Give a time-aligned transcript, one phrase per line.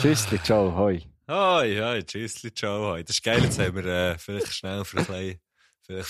[0.00, 1.02] Tschüssli, ciao, hoi.
[1.28, 3.02] Hoi, hoi, tschüssli, ciao, hoi.
[3.04, 5.40] Das ist geil, jetzt haben wir äh, vielleicht schnell für ein bisschen,
[5.82, 6.08] vielleicht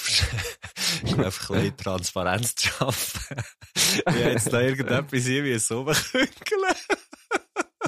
[1.34, 3.36] für ein bisschen Transparenz zu schaffen.
[3.74, 6.74] ich habe jetzt da irgendetwas hier wie so bekünkeln.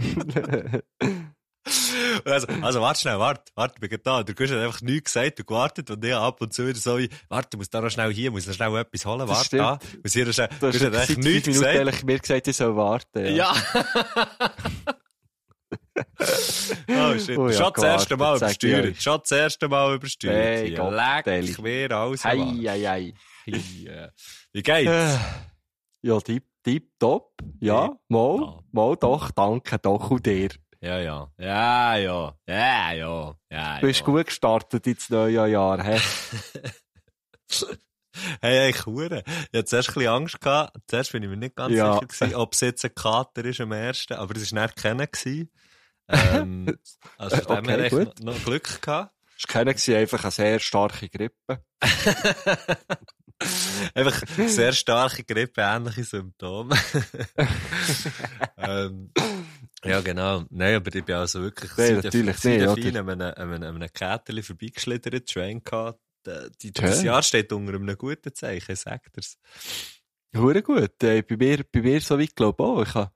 [2.24, 4.22] Also, also, warte schnell, warte, warte, ich bin da.
[4.22, 6.96] Der Gusch hat einfach nichts gesagt und gewartet und ich ab und zu wieder so
[6.96, 9.78] wie, warte, muss da noch schnell hier, muss noch schnell etwas holen, warte da.
[10.02, 11.78] Muss hier noch schnell, Du hast fünf nichts Minuten gesagt.
[11.78, 13.27] eigentlich mir gesagt, ich soll warten.
[13.34, 13.55] Ja.
[13.55, 14.55] Ja.
[16.91, 17.36] oh shit.
[17.38, 19.02] Oh ja, Schon das erste Mal übersteuert.
[19.02, 20.36] Schon das erste Mal übersteuert.
[20.36, 20.74] Hey.
[20.74, 21.47] Gotteli.
[21.47, 22.24] Leck mir alles.
[22.24, 22.66] Hei, Mann.
[22.66, 23.14] hei, hei.
[23.44, 24.08] Hey,
[24.52, 24.91] Wie geht's?
[24.91, 25.19] Äh,
[26.02, 27.33] Ja, tipp, tipp, top.
[27.61, 28.58] Ja, mal, Ja.
[28.70, 30.50] mal doch, danke, doch und dir.
[30.80, 31.28] Ja, ja.
[31.36, 32.34] Ja, ja.
[32.46, 33.34] Ja, ja.
[33.50, 34.06] Ja, Du bist ja.
[34.06, 35.98] gut gestartet ins neue Jahr, hä?
[38.41, 39.22] Hey, hey, Hure.
[39.27, 40.77] Ich hatte zuerst ein bisschen Angst gehabt.
[40.86, 41.94] Zuerst bin ich mir nicht ganz Ja.
[41.94, 45.08] sicher gewesen, ob es jetzt ein Kater ist am ersten, aber es war nicht keiner.
[46.08, 46.78] Ähm,
[47.19, 49.14] also von dem Okay, her noch, noch Glück gehabt.
[49.36, 51.62] Es war keiner, einfach eine sehr starke Grippe.
[53.94, 56.77] Einfach sehr starke Grippe, ähnliche Symptome.
[58.56, 59.12] ähm,
[59.84, 60.44] ja, genau.
[60.50, 61.70] Nein, aber ich bin also wirklich
[62.02, 62.83] natürlich der oder?
[62.83, 66.00] Fein an einem, an einem, Käterli vorbeigeschlittert, Schwein gehabt.
[66.28, 69.38] Äh, Die, das Jahr steht unter einem guten Zeichen, ich sag dir's.
[70.36, 71.02] Hure gut.
[71.02, 72.82] Äh, bei mir, bei mir so weit, glaube ich auch.
[72.82, 73.08] Ich kann,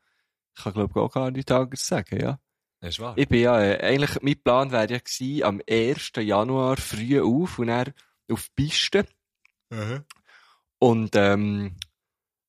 [0.56, 2.40] ich kann, glaube ich, auch gar nichts anderes sagen, ja.
[2.80, 3.14] Das ist wahr.
[3.16, 6.12] Ich bin ja, äh, eigentlich, mein Plan wäre ja gewesen, am 1.
[6.18, 7.92] Januar früh auf und dann
[8.30, 9.06] auf die Piste.
[9.70, 10.04] Mhm.
[10.78, 11.76] Und, ähm,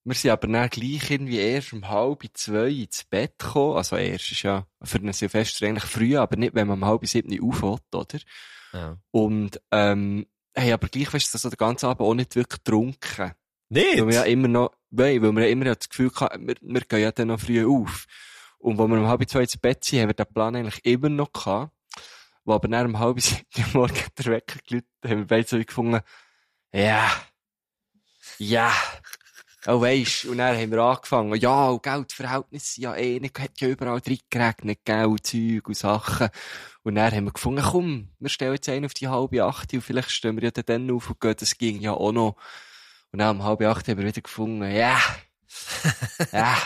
[0.06, 3.78] wir sind aber dann gleich irgendwie erst um halb zwei ins Bett gekommen.
[3.78, 7.06] Also erst ist ja für einen Silvester eigentlich früh, aber nicht, wenn man um halb
[7.08, 8.20] sieben aufhört, oder?
[8.74, 8.98] Ja.
[9.12, 13.32] Und, ähm, hey, aber gleich, weißt du, so den ganzen Abend auch nicht wirklich getrunken.
[13.70, 14.00] Nicht?
[14.00, 16.82] Weil wir ja immer noch, weil, weil wir ja immer das Gefühl hatten, wir, wir
[16.82, 18.06] gehen ja dann noch früh auf.
[18.60, 21.10] Und wo wir um halb zwei ins Bett sind, haben wir den Plan eigentlich immer
[21.10, 21.74] noch gehabt.
[22.46, 23.44] Wo aber dann um halb sieben
[23.74, 26.02] Morgen der Wecker gelitten, haben wir beide so gefunden,
[26.74, 27.12] ja,
[28.38, 28.74] ja,
[29.68, 33.68] oh weisst, und dann haben wir angefangen, ja, und Geldverhältnisse, ja eh, nicht, hat ja
[33.68, 36.30] überall drin geregnet, Geld, Zeug und Sachen.
[36.84, 39.82] Und dann haben wir gefunden, komm, wir stellen jetzt einen auf die halbe acht und
[39.82, 42.36] vielleicht stehen wir ja dann auf und gehen, das ging ja auch noch.
[43.12, 45.00] Und dann um halb acht haben wir wieder gefunden, ja,
[46.32, 46.58] ja.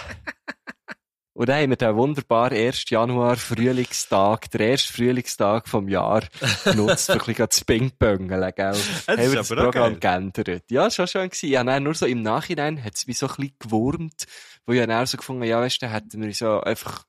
[1.34, 2.90] Und dann haben wir den wunderbaren 1.
[2.90, 6.24] Januar Frühlingstag, der erste Frühlingstag vom Jahr,
[6.64, 8.72] genutzt, für ein bisschen zu pingpongeln, gell?
[8.72, 10.64] ist haben wir das Programm geändert.
[10.72, 11.50] Ja, das schon schön gewesen.
[11.50, 14.26] Ja, dann nur so im Nachhinein hat es mich so ein bisschen gewurmt,
[14.66, 17.06] wo ich dann auch so gefunden ja, weißt du, da hätten wir so einfach,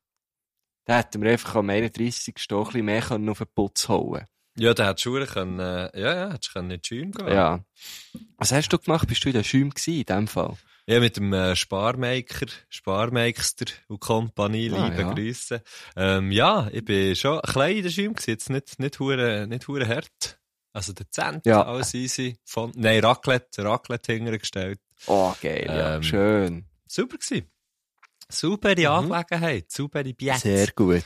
[0.88, 2.34] da hätten wir einfach am 31.
[2.52, 4.24] auch ein bisschen mehr können auf den Putz holen
[4.56, 7.28] Ja, der hat Schuhe können, äh, ja, ja, hättest du können in Schule gehen.
[7.28, 7.60] Ja.
[8.38, 9.06] Was hast du gemacht?
[9.06, 10.56] Bist du in der Schäum gewesen, in dem Fall?
[10.86, 15.12] Ja, mit dem äh, Sparmaker, Sparmeister und Kompanie, Ah, liebe ja.
[15.12, 15.62] Grüße.
[15.96, 19.46] Ähm, ja, ich bin schon ein klein in der Schule gewesen, jetzt nicht, nicht hure,
[19.46, 20.38] nicht hure hart.
[20.72, 21.62] Also dezent, Ja.
[21.64, 22.38] alles easy.
[22.44, 24.80] Von, nein, Raclette, Raclette hintergestellt.
[25.06, 25.96] Oh, geil, ja.
[25.96, 26.64] Ähm, Schön.
[26.86, 27.50] Super gewesen.
[28.30, 30.48] Super die Angelegenheit, super die Biette.
[30.48, 30.56] Mhm.
[30.56, 31.04] Sehr gut.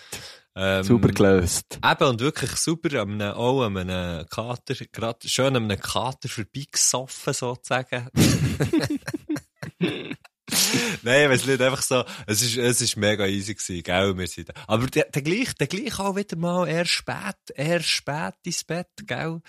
[0.54, 1.78] Ähm, Super gelöst.
[1.82, 6.28] Eben, und wirklich super an einem, auch an einem Kater, grad schön an einem Kater
[6.28, 8.08] vorbeigesoffen, sozusagen.
[11.02, 14.48] Nein, weiss nicht, einfach so, es ist, es ist mega easy gewesen, gell, wir sind
[14.48, 14.52] da.
[14.66, 18.88] Aber der, der gleich, der gleich auch wieder mal eher spät, eher spät ins Bett,
[19.06, 19.40] gell.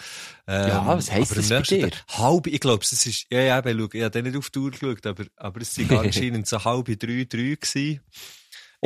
[0.47, 1.89] Ähm, Ja, was heisst das bei dir?
[1.89, 4.59] Tag- Halb, ich glaube, es ist, ja, ja, eben, schau, ich habe nicht auf die
[4.59, 8.01] Uhr geschaut, aber, aber es sind anscheinend so halb drei, drei gewesen.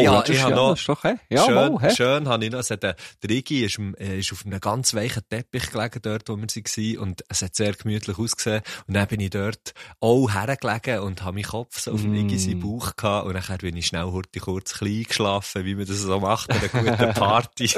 [0.03, 1.15] Ja, das ich ja, noch, das ist doch, hä?
[1.29, 1.89] Ja, schön, mal, hä?
[1.95, 4.93] schön habe ich noch, es hat, äh, der Iggy ist, äh, ist auf einem ganz
[4.93, 8.61] weichen Teppich gelegen, dort, wo wir waren, und es hat sehr gemütlich ausgesehen.
[8.87, 12.37] Und dann bin ich dort auch hergelegen und habe meinen Kopf so auf dem Mm.
[12.37, 15.97] seinen Bauch gehabt, und dann bin ich schnell hurtig kurz klein geschlafen, wie man das
[15.99, 17.65] so macht an einer guten Party.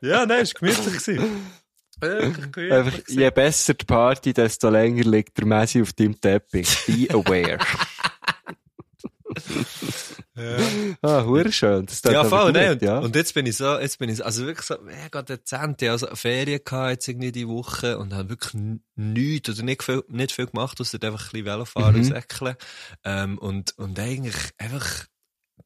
[0.00, 1.04] ja, nein, es war gemütlich.
[1.04, 1.46] gewesen.
[2.00, 6.68] Einfach, je besser die Party, desto länger liegt der Messi auf deinem Teppich.
[6.86, 7.58] Be aware.
[11.02, 11.86] ah, hure schön.
[11.86, 12.72] Das Ja, voll, gut, ne?
[12.72, 12.98] Und, ja.
[12.98, 15.82] und jetzt bin ich so, jetzt bin ich so, also wirklich so mega dezent.
[15.82, 18.54] Ich also Ferien gehabt jetzt irgendwie die Woche und habe wirklich
[18.96, 21.98] nichts oder nicht viel, nicht viel gemacht, außer einfach ein bisschen Velofahren Mhm.
[22.00, 22.56] und Säckeln.
[23.04, 25.06] Ähm, und, und eigentlich einfach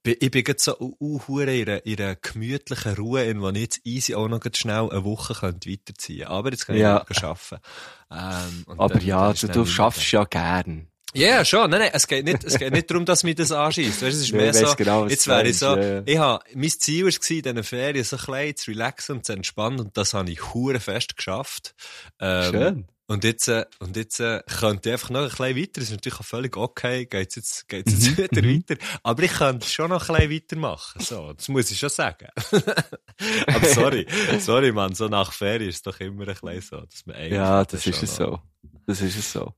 [0.04, 3.80] Ich bin jetzt so uh, in einer, in einer gemütlichen Ruhe, in der ich jetzt
[3.84, 7.04] easy auch noch schnell eine Woche könnte weiterziehen Aber jetzt kann ich Ja.
[7.08, 7.22] ja.
[7.22, 7.58] arbeiten.
[8.10, 10.88] Ähm, Aber dann- ja, dann ist du, du schaffst ja gern.
[11.14, 11.70] Ja, ja, schon.
[11.70, 14.02] Nein, nein, es geht nicht, es geht nicht darum, dass mich das anschießt.
[14.02, 16.02] Weißt, es ist Ja, mehr so, genau, jetzt wäre ich so, ja, ja.
[16.06, 19.80] ich habe, mein Ziel war in diesen Ferien so klein zu relaxen und zu entspannen
[19.80, 21.74] und das habe ich hure fest geschafft.
[22.18, 22.84] Ähm, Schön.
[23.08, 25.70] Und jetzt, äh, und jetzt, äh, könnte ich einfach noch ein bisschen weiter.
[25.74, 27.04] Das ist natürlich auch völlig okay.
[27.04, 28.82] Geht's jetzt, geht's jetzt Mhm, wieder weiter.
[29.02, 31.02] Aber ich könnte schon noch ein bisschen weitermachen.
[31.02, 31.32] So.
[31.34, 32.28] Das muss ich schon sagen.
[33.48, 34.06] Aber sorry.
[34.38, 34.94] Sorry, Mann.
[34.94, 37.86] So nach Ferien ist es doch immer ein bisschen so, dass man eigentlich Ja, das
[37.86, 38.40] ist es so.
[38.86, 39.52] Das ist es so.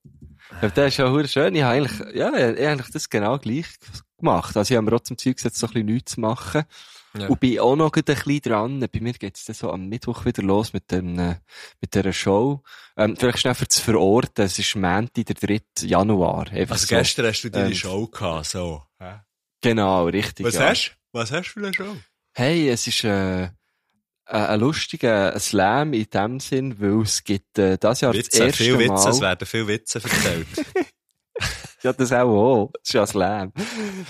[0.62, 1.54] Ja, das ist ja hure schön.
[1.54, 3.66] Ich habe eigentlich, ja, ich habe eigentlich das genau gleich
[4.18, 4.56] gemacht.
[4.56, 6.64] Also ich habe mir auch zum Ziel gesetzt, so ein bisschen nichts zu machen.
[7.16, 7.28] Ja.
[7.28, 8.80] Und bin auch noch ein bisschen dran.
[8.80, 11.36] Bei mir geht's dann so am Mittwoch wieder los mit dem, äh,
[11.80, 12.62] mit dieser Show.
[12.96, 14.44] Ähm, vielleicht schnell für zu verorten.
[14.44, 15.60] Es ist Montag, der 3.
[15.82, 16.50] Januar.
[16.50, 16.96] Einfach Also so.
[16.96, 18.82] gestern hast du deine Ähm, Show gehabt, so.
[18.98, 19.20] hä?
[19.60, 20.44] Genau, richtig.
[20.44, 20.68] Was ja.
[20.70, 21.18] hast du?
[21.18, 21.96] Was hast du für eine Show?
[22.32, 23.48] Hey, es ist äh,
[24.26, 28.44] ein ein lustiger Slam in dem Sinn, weil es gibt äh, das Jahr das Witze,
[28.44, 29.28] erste viel Witze, es Mal...
[29.28, 30.46] werden viel Witze erzählt.
[31.82, 32.28] Ja, das auch.
[32.28, 32.70] auch.
[32.72, 33.52] Das ist ja Slam.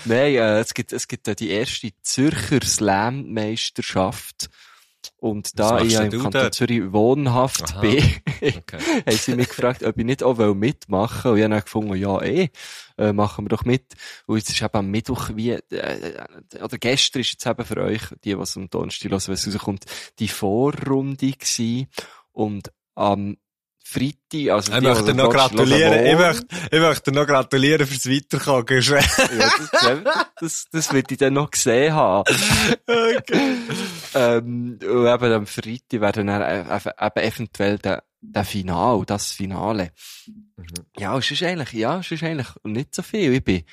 [0.05, 4.49] Nein, äh, es gibt, es gibt äh, die erste Zürcher Slam-Meisterschaft.
[5.17, 6.53] Und da ich ja im Kanton dort?
[6.53, 7.81] Zürich wohnhaft Aha.
[7.81, 8.03] bin,
[8.41, 8.77] Okay.
[9.05, 11.31] haben sie mich gefragt, ob ich nicht auch mitmachen will.
[11.31, 12.49] Und ich habe dann gefunden, ja, eh,
[12.97, 13.93] äh, machen wir doch mit.
[14.25, 16.23] Und es ist eben am Mittwoch wie, äh,
[16.61, 19.85] oder gestern ist jetzt eben für euch, die, was am Donnerstag hören, wenn es rauskommt,
[20.19, 21.87] die Vorrunde gewesen.
[22.31, 23.37] Und am
[23.87, 26.05] Freitag, also Ich die, möchte noch gratulieren.
[26.07, 28.81] Ich möchte, ich möchte noch gratulieren fürs Weiterkommen.
[28.81, 32.23] ja, das, das, das wird ich dann noch gesehen haben.
[32.87, 33.57] okay.
[34.15, 39.31] ähm, und eben am Freitag werden dann äh, eben eben eventuell der, der Final, das
[39.31, 39.91] Finale.
[40.97, 43.33] Ja, es ist eigentlich, ja, es ist eigentlich nicht so viel.
[43.35, 43.63] Ich bin,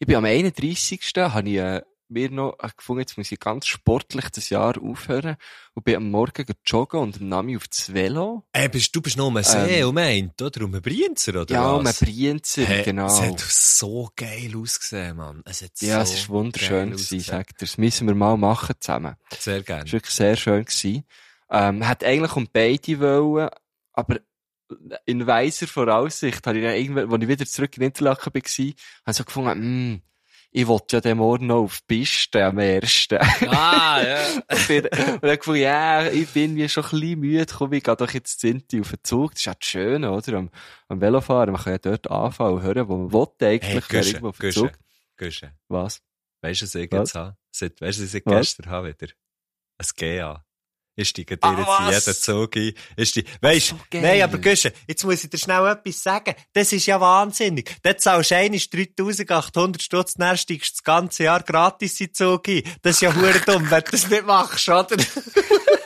[0.00, 1.00] ich bin am 31.
[1.16, 5.36] habe ich, äh, mir noch äh, gefunden, jetzt muss ich ganz sportlich das Jahr aufhören
[5.74, 8.44] und bin am Morgen joggen und nahm mich auf das Velo.
[8.52, 10.64] Ey, bist, du bist noch um einen See, Ähm, um einen, oder?
[10.64, 12.00] Um einen Brienzer, oder ja, um einen was?
[12.00, 13.06] Brienzer, Hey, genau.
[13.06, 15.42] Es hat so geil ausgesehen, Mann.
[15.44, 17.66] Es hat ja, so es ist wunderschön gewesen, sagt er.
[17.66, 19.16] Das müssen wir mal machen zusammen.
[19.38, 19.84] Sehr gerne.
[19.84, 20.64] war wirklich sehr schön.
[20.64, 21.04] Gewesen.
[21.50, 23.48] Ähm, hat eigentlich um beide wollen,
[23.92, 24.20] aber
[25.06, 28.38] in weiser Voraussicht habe ich dann irgendwann, als ich wieder zurück in Interlaken war, habe
[28.38, 28.76] ich
[29.16, 30.02] so gefunden, hm,
[30.52, 33.18] ich wollte ja den morgen noch auf die Piste am ersten.
[33.48, 34.18] Ah, ja.
[34.50, 37.84] und bin- und dann gefunden, ja, ich bin mir schon ein bisschen müde, komm, ich
[37.84, 39.32] gehe doch jetzt Sinti auf den Zug.
[39.32, 40.38] Das ist ja das Schöne, oder?
[40.38, 40.50] Am,
[40.88, 44.24] am Velofahren, man kann ja dort anfangen und hören, wo man will eigentlich, Hey, Güsche,
[44.24, 44.72] auf den Zug.
[45.16, 45.52] Güsche.
[45.68, 46.02] Was?
[46.42, 46.98] Weisst du, was ich Was?
[46.98, 47.36] jetzt habe?
[47.80, 48.34] Weisst du, was ich Was?
[48.34, 49.12] gestern habe wieder?
[49.78, 50.44] Ein GA.
[50.96, 52.72] Ich steige dir Ah, jetzt jeden Zug ein.
[52.96, 54.02] Ich steige, weisst, geil.
[54.02, 56.34] nein, aber Güsche, jetzt muss ich dir schnell etwas sagen.
[56.52, 57.76] Das ist ja wahnsinnig.
[57.82, 62.48] Dort zahlst du einmal 3800 Stutz, dann steigst du das ganze Jahr gratis in Zug
[62.48, 62.62] ein.
[62.82, 64.96] Das ist ja hure dumm, wenn du das nicht machst, oder?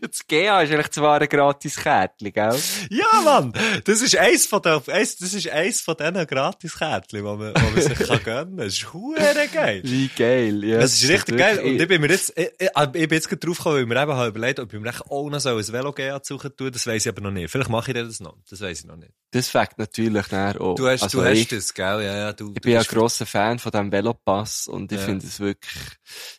[0.00, 2.56] Das GA ist eigentlich zwar ein gratis Kärtchen, gell?
[2.90, 3.52] ja, Mann!
[3.84, 7.60] Das ist eins von den, eins, das ist eins von diesen Gratiskärtchen, die man, die
[7.60, 8.56] man sich kann gönnen kann.
[8.58, 9.80] Das ist hure geil.
[9.84, 10.78] Wie geil, ja.
[10.80, 11.58] Das ist richtig geil.
[11.60, 13.88] Und ich bin mir jetzt, ich, ich, ich bin jetzt gerade drauf gekommen, weil ich
[13.88, 16.70] mir eben habe überlegt, ob ich mir auch noch so ein Velo suchen tue.
[16.70, 17.50] Das weiss ich aber noch nicht.
[17.50, 18.36] Vielleicht mache ich das noch.
[18.48, 19.12] Das weiss ich noch nicht.
[19.30, 20.74] das fängt natürlich näher auch.
[20.74, 21.84] Du hast, also du hast ich, das, gell?
[22.02, 24.98] Ja, ja, du, ich du bin ja ein grosser Fan von diesem Velopass und ich
[24.98, 25.04] Ja.
[25.06, 25.82] finde es wirklich,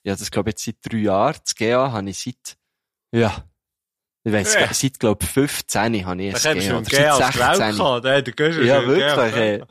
[0.04, 1.36] ja, das glaube ich jetzt seit drei Jahren.
[1.44, 2.58] Das GA habe ich seit,
[3.13, 3.43] ja,
[4.25, 4.72] ich weiss, Ja.
[4.72, 7.77] seit glaube 15 habe ich seit auf die Welt 16.
[7.77, 8.03] gekommen.
[8.03, 8.32] Nein, du
[8.67, 9.63] Ja, wirklich, ey.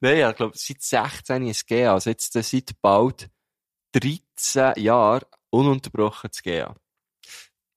[0.00, 1.92] Nein, ich glaube, seit 16 ein GA.
[1.94, 3.28] Also jetzt äh, seit bald
[3.92, 6.74] 13 Jahren ununterbrochen das GA.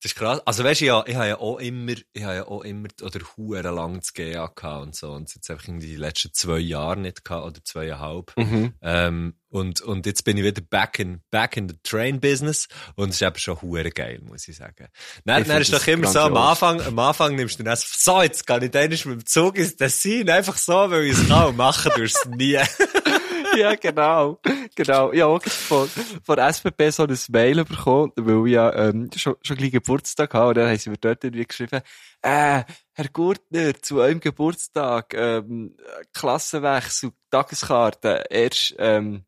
[0.02, 0.40] Das ist krass.
[0.46, 3.20] Also weißt du, ja, ich habe ja auch immer, ich habe ja auch immer, oder
[3.36, 5.12] hure lang das GA gehabt und so.
[5.12, 8.32] Und jetzt einfach in die letzten zwei Jahre nicht gehabt, oder zweieinhalb.
[8.38, 8.74] Mhm.
[8.82, 12.70] Ähm, und, und jetzt bin ich wieder back in, back in the train business.
[12.96, 14.88] Und es ist eben schon hure geil, muss ich sagen.
[15.26, 16.38] Dann, Ich dann ist doch immer so, am.
[16.38, 19.76] Anfang, am Anfang nimmst du dann so, jetzt kann ich dann mit dem Zug ins
[19.76, 22.58] Tessin, einfach so, weil ich es kann und machen du es nie.
[23.58, 24.40] ja, genau.
[24.76, 25.12] Genau.
[25.12, 25.88] Ich habe auch von,
[26.24, 30.48] von SBB so ein Mail bekommen, weil ich ja, ähm, schon, schon gleich Geburtstag hatte.
[30.48, 31.82] Und dann haben sie mir dort irgendwie geschrieben,
[32.22, 32.64] äh,
[32.94, 35.76] Herr Gurtner, zu eurem Geburtstag, ähm,
[36.14, 39.26] Klassenwechsel, Tageskarte, erst, ähm,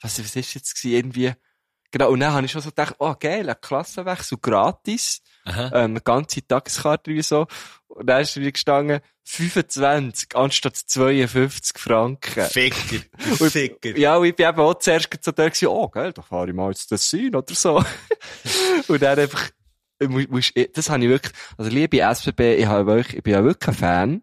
[0.00, 1.32] was, was ist jetzt gewesen, irgendwie,
[1.90, 2.10] genau.
[2.10, 5.66] Und dann habe ich schon so gedacht, oh, geil, ein Klassenwechsel gratis, Aha.
[5.66, 7.46] ähm, eine ganze Tageskarte wie so.
[7.88, 12.44] Und dann ist irgendwie gestanden, 25 anstatt 52 Franken.
[12.44, 13.02] Ficker.
[13.40, 13.96] Und- Ficker.
[13.98, 16.54] Ja, und ich bin eben auch zuerst so da gewesen, oh, gell, da fahre ich
[16.54, 17.82] mal ins Tessin oder so.
[18.88, 19.50] und dann einfach,
[19.98, 23.74] das habe ich wirklich, also liebe SBB, ich, habe wirklich, ich bin ja wirklich ein
[23.74, 24.22] Fan,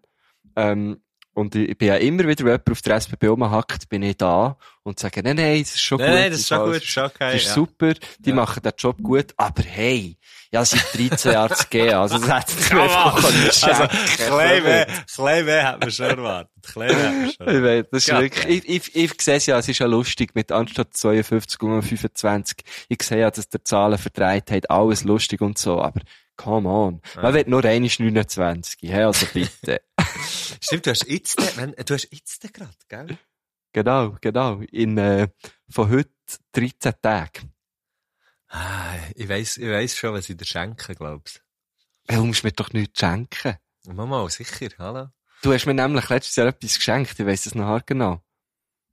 [0.56, 1.02] ähm,
[1.36, 4.16] Und ich, ich bin ja immer wieder, wenn jemand auf der SBB rumhackt, bin ich
[4.18, 6.16] da und sage, nein, nein, das ist schon Nein, gut.
[6.20, 7.32] nein, das ist schon gut, das ist schon okay.
[7.32, 7.54] Das ist ja.
[7.54, 8.36] super, die Ja.
[8.36, 10.18] machen den Job gut, aber hey,
[10.52, 13.88] ja, seit 13 Jahren zu gehen, also das hätte ich mir einfach können Also,
[14.28, 16.52] klein mehr, klein mehr hat man schon erwartet.
[16.64, 17.64] Klein mehr hat man schon Ich erwartet.
[17.66, 18.22] weiß, das ist Ja.
[18.22, 21.82] wirklich, ich, ich, ich sehe es ja, es ist ja lustig, mit anstatt 52 und
[21.82, 22.58] 25.
[22.88, 26.00] Ich sehe ja, dass der Zahlen verdreht hat, alles lustig und so, aber
[26.38, 27.02] come on.
[27.22, 29.82] Man wird nur einmal 29, hä, also bitte.
[30.62, 33.18] Stimmt, du hast jetzt, den- wenn- du hast jetzt den grad, gell?
[33.74, 34.62] genau, genau.
[34.72, 35.28] In, äh,
[35.70, 36.12] von heute
[36.54, 37.52] 13 Tagen.
[38.48, 41.42] Ah, ich weiss, ich weiss schon, was ich dir schenke, glaubst
[42.08, 43.58] Du musst mir doch nichts schenken.
[43.84, 43.94] du.
[43.94, 45.08] Mama, sicher, hallo?
[45.42, 48.24] Du hast mir nämlich letztes Jahr etwas geschenkt, ich weiss es noch genau.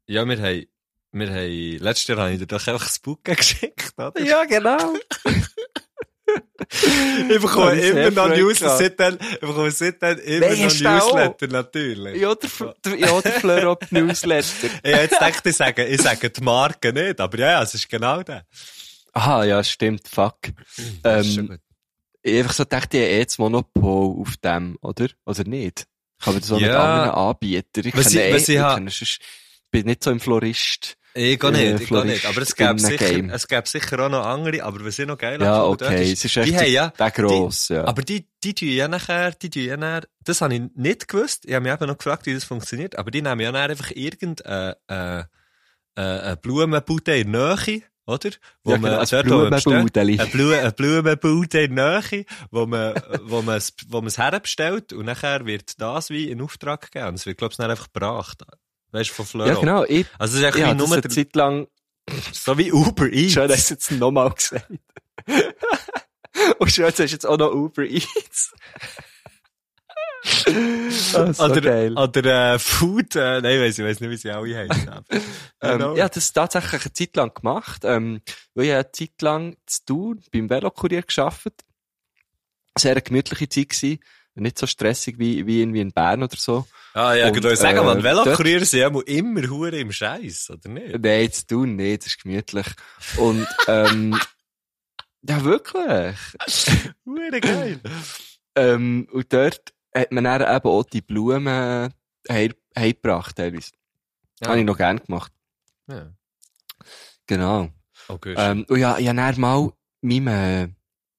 [0.07, 0.67] Ja, wir haben,
[1.13, 4.21] wir haben, letztes Jahr habe ich dir doch einfach das Buch geschickt, oder?
[4.21, 4.95] Ja, genau.
[7.29, 11.15] Ich bekomme immer noch Newsletter, seitdem, ich bekomme seitdem immer Nein, noch?
[11.15, 12.21] Newsletter, natürlich.
[12.21, 14.69] Ja, der, ja, der Fleur-Up Newsletter.
[14.69, 17.89] Hab jetzt gedacht, ich sage, ich sage die Marke nicht, aber ja, ja, es ist
[17.89, 18.45] genau der.
[19.13, 20.39] Aha, ja, stimmt, fuck.
[21.05, 21.59] Ähm,
[22.23, 25.09] ich einfach so dachte, ich habe eh das Monopol auf dem, oder?
[25.27, 25.85] Oder nicht?
[26.21, 26.83] Ich habe das auch mit Ja.
[27.03, 27.85] anderen Anbietern.
[27.87, 29.19] Ich Was kenne ich- was eh, ich ich
[29.71, 30.95] bin nicht so im Florist.
[31.15, 32.25] Ich gar äh, nicht, ich gar nicht.
[32.25, 35.41] Aber es gäbe sicher, es gäbe sicher auch noch andere, aber was ich noch geil
[35.41, 37.85] Ja, okay, es ist die haben ja, der gross, ja.
[37.85, 41.45] aber die, die tun ja nachher, die tun ja nachher, das habe ich nicht gewusst,
[41.45, 43.91] ich habe mich eben noch gefragt, wie das funktioniert, aber die nehmen ja nachher einfach
[43.91, 45.25] irgendeine, äh, äh,
[46.01, 48.31] eine Blumenbude in Nähe, oder?
[48.65, 49.27] Wo ja, genau, man, bestellt-
[49.63, 50.19] Blumenbudeli.
[50.19, 55.47] eine Blumenbude in Nähe, wo man, wo man es, wo man es herbestellt und nachher
[55.47, 57.09] wird das wie in Auftrag gegeben.
[57.09, 58.43] Und es wird, du, dann einfach gebracht.
[58.93, 59.47] Weißt du, von Fleur.
[59.47, 59.85] Ja, genau.
[59.85, 61.67] Ich, Also, es ist ich das nur eine Zeit lang,
[62.33, 63.33] so wie Uber Eats.
[63.33, 64.71] schön, dass du jetzt nochmal gesagt
[66.59, 68.53] Und schön, jetzt hast du jetzt auch noch Uber Eats.
[71.15, 71.99] Ah, so oder, geil.
[71.99, 75.05] oder, äh, Food, äh, nein, weiss, ich weiss nicht, wie sie alle heißen.
[75.61, 78.21] Ähm, ja, das tatsächlich eine Zeit lang gemacht, ähm,
[78.55, 81.65] weil ich eine Zeit lang zu tun beim Velokurier gearbeitet.
[82.79, 83.99] Sehr eine gemütliche Zeit gewesen.
[84.35, 86.67] Nicht so stressig wie, wie irgendwie in Bern oder so.
[86.95, 87.55] Ah, ja, genau.
[87.55, 90.99] Sagen äh, wir, Velokurier sind ja immer hure im Scheiß, oder nicht?
[90.99, 92.67] Nein, zu tun nicht, das ist gemütlich.
[93.19, 94.19] Und, ähm,
[95.23, 96.17] ja, wirklich.
[97.05, 97.81] Hure geil.
[98.57, 101.93] Ähm, und dort hat man dann eben auch die Blumen
[102.29, 103.73] heim- heimgebracht, teilweise.
[104.41, 104.49] Ja.
[104.49, 105.33] Habe ich noch gern gemacht.
[105.89, 106.11] Ja.
[107.27, 107.71] Genau.
[108.09, 108.35] Okay.
[108.37, 110.75] Ähm, und ja, ich habe dann mal meinem,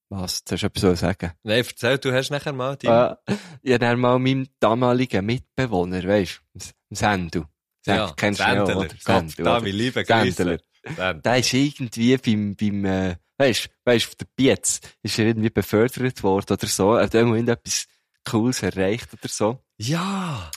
[0.08, 1.32] was, du etwas so sagen?
[1.42, 2.86] Nein, erzähl, du hast nachher mal die.
[2.86, 3.16] Äh,
[3.62, 7.44] ich habe dann mal meinem damaligen Mitbewohner, weisst du, Sendu.
[7.86, 8.88] ja, kennst du ja, oder?
[8.98, 9.64] Sendu, da, oder?
[9.66, 10.24] wie liebe Sendler.
[10.24, 10.58] Grüße.
[10.84, 11.14] Sendler.
[11.14, 16.22] Der ist irgendwie beim, beim, äh, weisst, weisst, auf der Pietz ist er irgendwie befördert
[16.22, 16.94] worden oder so.
[16.94, 17.86] Er hat irgendwo irgendetwas
[18.24, 19.58] Cooles erreicht oder so.
[19.78, 20.50] Ja.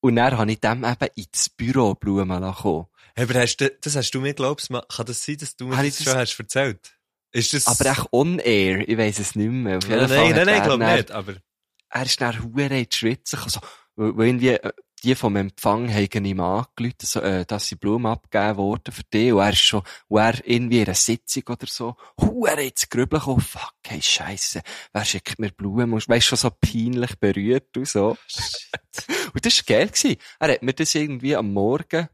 [0.00, 2.84] Und dann habe ich dem eben ins Büro Blumen lassen.
[3.16, 5.76] Aber hast du, das hast du mir glaubst, ma- kann das sein, dass du mir
[5.76, 6.92] das ich schon das- hast erzählt?
[7.32, 7.66] Ist das...
[7.66, 9.78] Aber echt on-air, ich weiss es nicht mehr.
[9.78, 11.34] Auf jeden nein, Fall nein, nein, nein, er glaub dann- nicht, aber...
[11.90, 13.44] er ist dann hure in die gekommen.
[13.44, 13.60] Also,
[13.96, 14.72] weil, irgendwie, äh,
[15.02, 19.32] die vom Empfang haben ihm angerufen, so, äh, dass sie Blumen abgegeben wurden für die.
[19.32, 23.20] Und er ist schon, und er irgendwie in einer Sitzung oder so, hure ins Grübeln
[23.20, 23.40] gekommen.
[23.40, 24.62] Fuck, hey, Scheisse.
[24.92, 25.92] Wer schickt mir Blumen?
[25.92, 28.10] Und Weißt schon so peinlich berührt und so.
[29.34, 30.16] und das war geil gewesen.
[30.38, 32.08] Er hat mir das irgendwie am Morgen,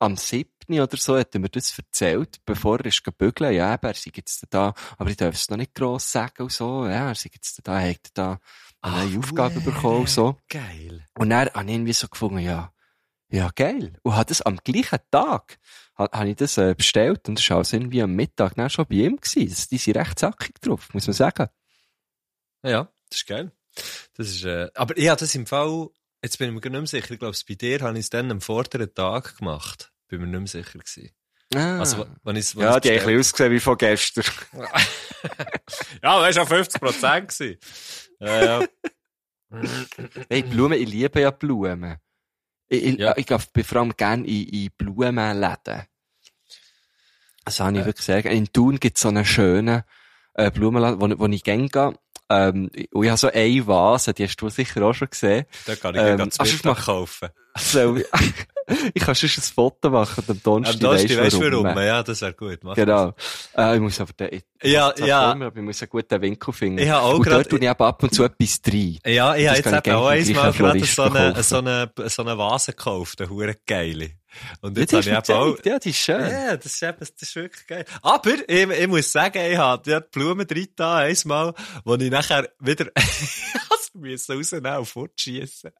[0.00, 0.48] am 7.
[0.80, 3.54] oder so, hat er mir das erzählt, bevor er ist gebügeln.
[3.54, 6.84] Ja, er sei jetzt da, aber ich darf es noch nicht gross sagen und so.
[6.86, 8.40] Ja, er sei jetzt da, er hat da
[8.80, 10.36] eine neue Aufgabe hure bekommen und so.
[10.48, 11.06] Geil.
[11.18, 12.72] Und dann habe ich irgendwie so gefunden, ja,
[13.32, 13.92] ja, geil.
[14.02, 15.58] Und habe das am gleichen Tag,
[15.98, 18.86] ha- habe ich das äh, bestellt und das war also irgendwie am Mittag dann schon
[18.88, 19.48] bei ihm gewesen.
[19.50, 21.48] Das- Die sind recht zackig drauf, muss man sagen.
[22.62, 23.52] Ja, das ist geil.
[24.16, 25.88] Das ist, äh, aber ja, das im Fall,
[26.22, 28.30] jetzt bin ich mir nicht mehr sicher, ich glaube, bei dir habe ich es dann
[28.30, 29.92] am vorderen Tag gemacht.
[30.08, 31.10] Bin mir nicht mehr sicher gewesen.
[31.54, 31.80] Ah.
[31.80, 34.24] Also, wenn ich ja, die haben ein bisschen ausgesehen wie von gestern.
[36.02, 37.58] Ja, das war ja 50% gewesen.
[38.20, 38.66] Ja, ja.
[40.30, 41.96] hey, Blumen, ich liebe ja Blumen.
[42.68, 43.16] Ich, ich, Ja.
[43.16, 45.82] ich gehe bei vor allem gerne in, in Blumenläden.
[47.44, 47.86] Das habe ich Äh.
[47.86, 48.36] wirklich sehr gerne.
[48.38, 49.82] In Thun gibt es so einen schönen
[50.34, 51.94] äh, Blumenladen, wo, wo ich gerne gehe.
[52.30, 55.46] Ähm, und ich habe so eine Vase, die hast du sicher auch schon gesehen.
[55.66, 57.28] Da kann ich Ähm, ähm, ganz also Mittag kaufen.
[57.52, 57.96] Also,
[58.94, 60.74] ich kann schon ein Foto machen, am Donnerstag.
[60.74, 61.78] Am Donnerstag weisst weißt du warum?
[61.78, 62.58] Ja, das wäre gut.
[62.62, 63.14] Mach Genau.
[63.56, 65.32] Äh, ich muss aber den, ich, Ja, ich ja.
[65.32, 66.78] Immer, aber ich muss einen guten Winkel finden.
[66.78, 68.74] Ich habe auch und grad- dort tue ich eben ab und zu etwas das.
[68.74, 72.38] Ja, ich habe jetzt ich eben auch einmal gerade so eine, so eine, so eine
[72.38, 74.10] Vase gekauft, eine hure geile.
[74.60, 75.64] Und Ja, jetzt die habe ich auch.
[75.64, 76.20] Ja, die ist schön.
[76.20, 77.84] Ja, das ist, eben, das ist wirklich geil.
[78.02, 81.52] Aber ich, ich muss sagen, ich habe die Blumen drin da, einmal,
[81.84, 85.70] wo ich nachher wieder also müssen rausnehmen und fortschiessen.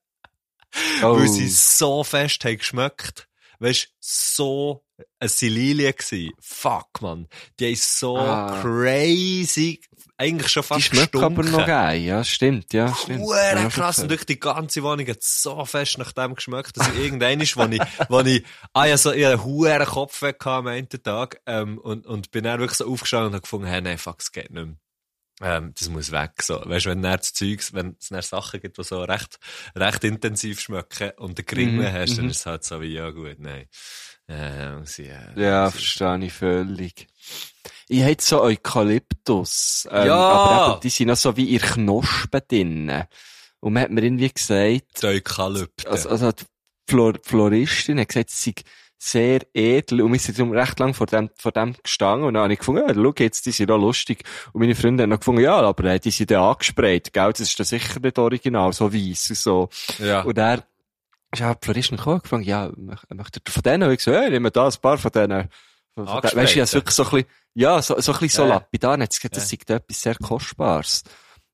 [1.03, 1.17] Oh.
[1.19, 3.27] Weil sie so fest haben geschmeckt.
[3.59, 4.83] Weißt so,
[5.19, 6.33] es waren Lilien gewesen.
[6.41, 7.29] Fuck, man.
[7.59, 8.59] Die haben so Ah.
[8.63, 9.81] crazy,
[10.17, 11.53] eigentlich schon Die fast schmeckt aber gestunken.
[11.53, 13.21] noch geil, ja, stimmt, ja, stimmt.
[13.21, 16.89] Huere Ja, krass, und durch die ganze Wohnung hat so fest nach dem geschmeckt, dass
[16.89, 20.45] ich irgendwann ist, wo ich, wo ich, ah, ja, so, ich einen huere Kopf weg
[20.47, 23.83] am einen Tag, ähm, und, und bin dann wirklich so aufgestanden und habe gefunden, hey,
[23.83, 24.77] nein, fuck, es geht nicht mehr.
[25.43, 26.61] Ähm, das muss weg, so.
[26.65, 29.39] Weißt du, wenn das Zeugs, wenn es Sachen gibt, die so recht,
[29.75, 32.31] recht intensiv schmecken und den Gring Mhm, hast, dann mhm.
[32.31, 33.67] ist es halt so wie, ja, gut, nein.
[34.29, 37.07] Äh, muss ich, äh, Ja, verstehe ich völlig.
[37.89, 39.89] Ich hätte so Eukalyptus.
[39.91, 40.15] Ähm, Ja!
[40.17, 43.05] Aber eben, die sind noch so wie ihr Knospen drin.
[43.61, 46.45] Und man hat mir irgendwie gesagt, Die also, also die
[46.89, 48.55] Flor Floristin hat gesagt, es sei
[49.03, 50.03] sehr edel.
[50.03, 52.27] Und wir sind darum recht lang vor dem, vor dem gestanden.
[52.29, 54.25] Und dann habe ich gefunden, ja, schau jetzt, die sind auch lustig.
[54.53, 57.31] Und meine Freunde haben noch gefunden, ja, aber die sind dann angesprayt, gell?
[57.31, 59.69] Das ist dann sicher nicht original, so weiss und so.
[59.99, 60.21] ja.
[60.21, 60.63] Und er
[61.33, 63.85] ist auch die Floristin gekommen gefragt, ja, mö- möchtet ihr von denen?
[63.89, 65.49] Und ich so, hey, nehmen wir da ein paar von denen.
[65.95, 68.43] Von- von Weisst du, hab's wirklich so ein bisschen, ja, so, so ein bisschen so
[68.43, 68.49] Ja.
[68.57, 68.99] lapidar.
[68.99, 71.05] Gesagt, das sei da etwas sehr Kostbares.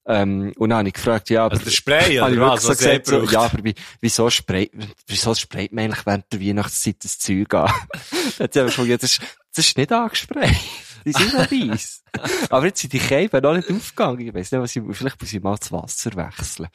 [0.08, 2.68] Ähm, und dann habe ich gefragt, ja, aber, Also der Spray, ich oder was?
[2.68, 4.70] Was gesagt, so, ja, aber wie, wieso sprayt,
[5.08, 7.72] wieso sprayt man eigentlich während der Weihnachtszeit das Zeug an?
[8.00, 8.08] Dann
[8.38, 9.20] hat sie einfach gesagt, ja, das ist,
[9.54, 10.56] das ist nicht angesprayt.
[11.04, 12.02] Die sind noch weiss.
[12.50, 14.26] aber jetzt sind die Käben noch nicht aufgegangen.
[14.26, 16.68] Ich weiss nicht, was ich, vielleicht muss ich mal das Wasser wechseln.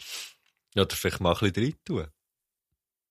[0.73, 2.07] Ja, oder vielleicht mal ein bisschen rein tun.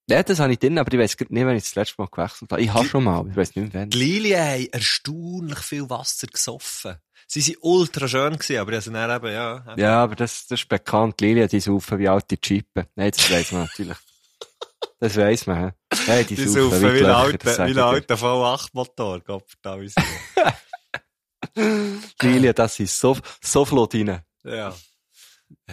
[0.09, 2.07] Ja, das habe ich drin, aber ich weiss grad nicht, wenn ich das letzte Mal
[2.11, 2.61] gewechselt habe.
[2.61, 3.89] Ich habe schon mal, ich weiss nicht mehr wann.
[3.91, 6.95] Die Lilien haben erstaunlich viel Wasser gesoffen.
[7.33, 9.63] Sie waren ultra schön gewesen, aber sie dann eben, ja.
[9.71, 11.21] eben- Ja, aber das, das ist bekannt.
[11.21, 12.85] Lilia, die saufen wie alte Chippen.
[12.95, 13.97] Nein, das weiss man natürlich.
[14.99, 15.71] Das weiss man, hä?
[16.07, 19.93] Nein, die, Die saufen saufen wie ein alter, wie ein alter V8-Motor, Gott verdammt.
[22.21, 24.21] Lilia, das ist so, so flott rein.
[24.43, 24.75] Ja.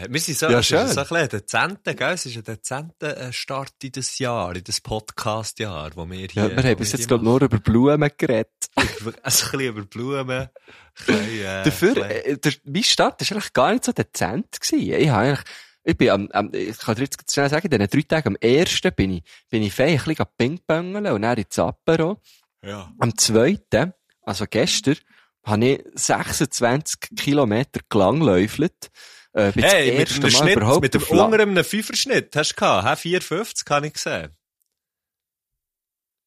[0.08, 0.86] Wir sind so, Ja, schön.
[0.86, 2.12] ist so ein dezenter, gell?
[2.14, 6.28] Es ist ein dezenter Start in das Jahr, in das Podcast-Jahr, wo wir hier...
[6.32, 8.48] Ja, wir haben bis jetzt, ich, nur über Blumen geredet.
[9.22, 10.48] Also ein bisschen über Blumen,
[10.94, 14.92] bisschen, äh, Dafür, bisschen- äh, der, mein Start war eigentlich gar nicht so dezent gewesen.
[15.00, 15.44] Ich habe eigentlich,
[15.84, 18.36] ich bin am, am, ich kann dir jetzt schnell sagen, in diesen drei Tagen, am
[18.36, 22.20] ersten bin ich, bin ich fein ein bisschen pingpongeln und dann ins Apero.
[22.62, 22.92] ja.
[22.98, 24.96] Am zweiten, also gestern,
[25.44, 28.90] habe ich 26 Kilometer gelangläufelt.
[29.38, 33.04] Äh, bin Hey, mit dem Schnitt, überhaupt mit dem unter einem Fünferschnitt hast du gehabt,
[33.04, 33.16] hä?
[33.18, 34.34] 4,50 habe ich gesehen.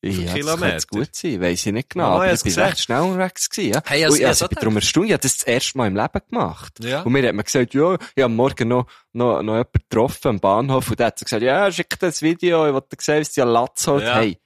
[0.04, 0.72] Ja, das Kilometer?
[0.72, 2.06] könnte gut sein, weiss ich nicht genau.
[2.06, 2.64] Ah, aber ja, ich gesehen.
[2.64, 3.82] recht schnell unterwegs gewesen, ja.
[3.86, 5.44] Hey, Und also, ich, ja, also, so ich bin darum erstaunt, ich habe das das
[5.44, 6.74] erste Mal im Leben gemacht.
[6.80, 7.02] Ja.
[7.02, 10.40] Und mir hat man gesagt, ja, ich habe morgen noch, noch, noch jemanden getroffen am
[10.40, 13.32] Bahnhof und der hat so gesagt, ja, schick dir das Video, ich wollte sehen, was
[13.32, 14.04] die an Latz holt.
[14.04, 14.16] Ja.
[14.16, 14.40] Hey,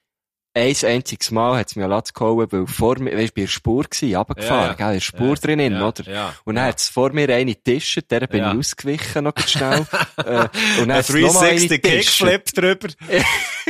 [0.56, 3.48] ein einziges Mal hat es mir Latz gehauen, weil vor mir, weisst du, bei der
[3.48, 6.04] Spur gewesen, runtergefahren, Ja, gell, in der Spur Ja, drinnen, ja, oder?
[6.12, 6.70] ja, Und dann ja.
[6.70, 9.86] hat es vor mir eine getischt, der bin ich ausgewichen, noch schnell.
[10.18, 10.48] äh,
[10.82, 12.20] und dann hat's noch mal eine 360 getischt.
[12.20, 12.88] Kickflip drüber.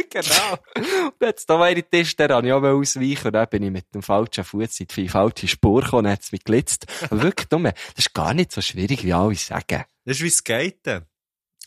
[0.10, 0.58] genau.
[0.76, 3.28] Und dann hat's da mal einen Tisch, der habe ich auch ausweichen.
[3.28, 6.32] Und dann bin ich mit dem falschen Fuß in die falsche Spur gekommen, dann hat's
[6.32, 6.86] mich gelitzt.
[7.10, 9.84] Aber wirklich dumm, das ist gar nicht so schwierig, wie alle sagen.
[10.06, 11.06] Das ist wie Skaten.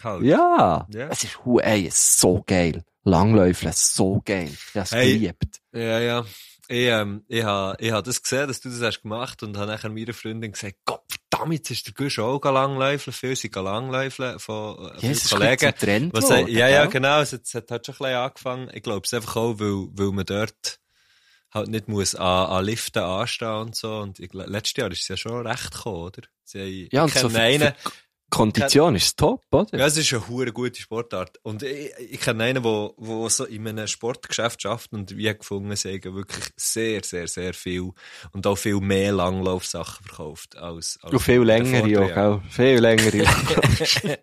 [0.03, 0.23] Halt.
[0.23, 0.87] Ja.
[1.11, 2.85] Es ist, hu- ey, ist so geil.
[3.09, 4.53] Langläufeln, so geil.
[4.75, 5.15] Hab's Hey.
[5.19, 5.61] geliebt.
[5.73, 6.25] Ja, ja.
[6.71, 9.73] Ich, ähm, ich habe ich ha das gesehen, dass du das hast gemacht und habe
[9.73, 14.39] nachher meiner Freundin gesagt, Gott verdammt, jetzt ist der Gusch auch langläufeln, viel sind langläufeln
[14.39, 15.67] von äh, Ja, es ist Kollegen.
[15.67, 18.17] ein Trend Was, geworden, ja, ja, genau, es hat, es hat halt schon ein bisschen
[18.17, 18.71] angefangen.
[18.75, 20.79] Ich glaube es einfach auch, weil, weil man dort
[21.51, 23.97] halt nicht muss an, an Liften anstehen und so.
[24.01, 26.23] Und ich, letztes Jahr ist es ja schon recht gekommen, oder?
[26.45, 27.91] Sie Ja, und ich so kenne für, einen, für
[28.31, 29.79] Kondition ist top, oder?
[29.79, 31.39] ja, es ist eine hure gute Sportart.
[31.43, 35.75] Und ich, ich kenne einen, der, der so in einem Sportgeschäft schafft und wie gefunden,
[35.77, 37.91] sie haben wirklich sehr, sehr, sehr viel
[38.33, 42.43] und auch viel mehr Langlaufsachen verkauft als, als Und viel in den länger, ja, Vorjahren.
[42.43, 42.51] gell?
[42.51, 43.31] Viel länger, ja.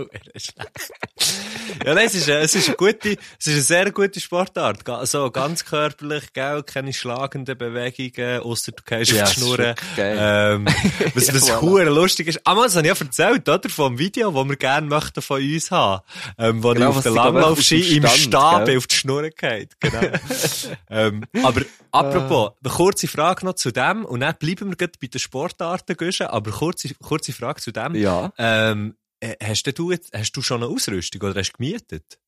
[1.84, 4.80] ja, nein, es ist, eine- es ist eine gute, es ist eine sehr gute Sportart.
[5.04, 9.74] So, ganz körperlich, gell, keine schlagenden Bewegungen, ausser du gehst Ja, auf die Schnurren.
[9.96, 10.66] Ähm,
[11.14, 11.84] was, was Ja, voilà.
[11.90, 12.40] lustig ist.
[12.44, 13.68] Ah, man, das habe ich ja erzählt, oder?
[13.70, 16.02] Vom Video, das wir gerne möchten von uns haben.
[16.38, 19.70] Ähm, wo Genau, ich auf der Langlaufski im Stab auf die Schnur geht.
[19.80, 20.00] Genau.
[20.90, 21.62] ähm, aber,
[21.92, 25.96] apropos, eine kurze Frage noch zu dem, und dann bleiben wir gerade bei den Sportarten,
[26.26, 27.94] aber kurze, kurze Frage zu dem.
[27.94, 28.32] ja.
[28.38, 28.99] Ähm, äh,
[29.42, 32.18] hast denn du jetzt, hast du schon eine Ausrüstung oder hast du gemietet?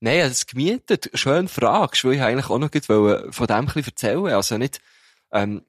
[0.00, 1.10] Nein, habe es gemietet.
[1.14, 4.26] Schön fragst, weil ich eigentlich auch noch wollte von dem ein bisschen erzählen.
[4.28, 4.80] Also nicht,
[5.32, 5.62] ähm,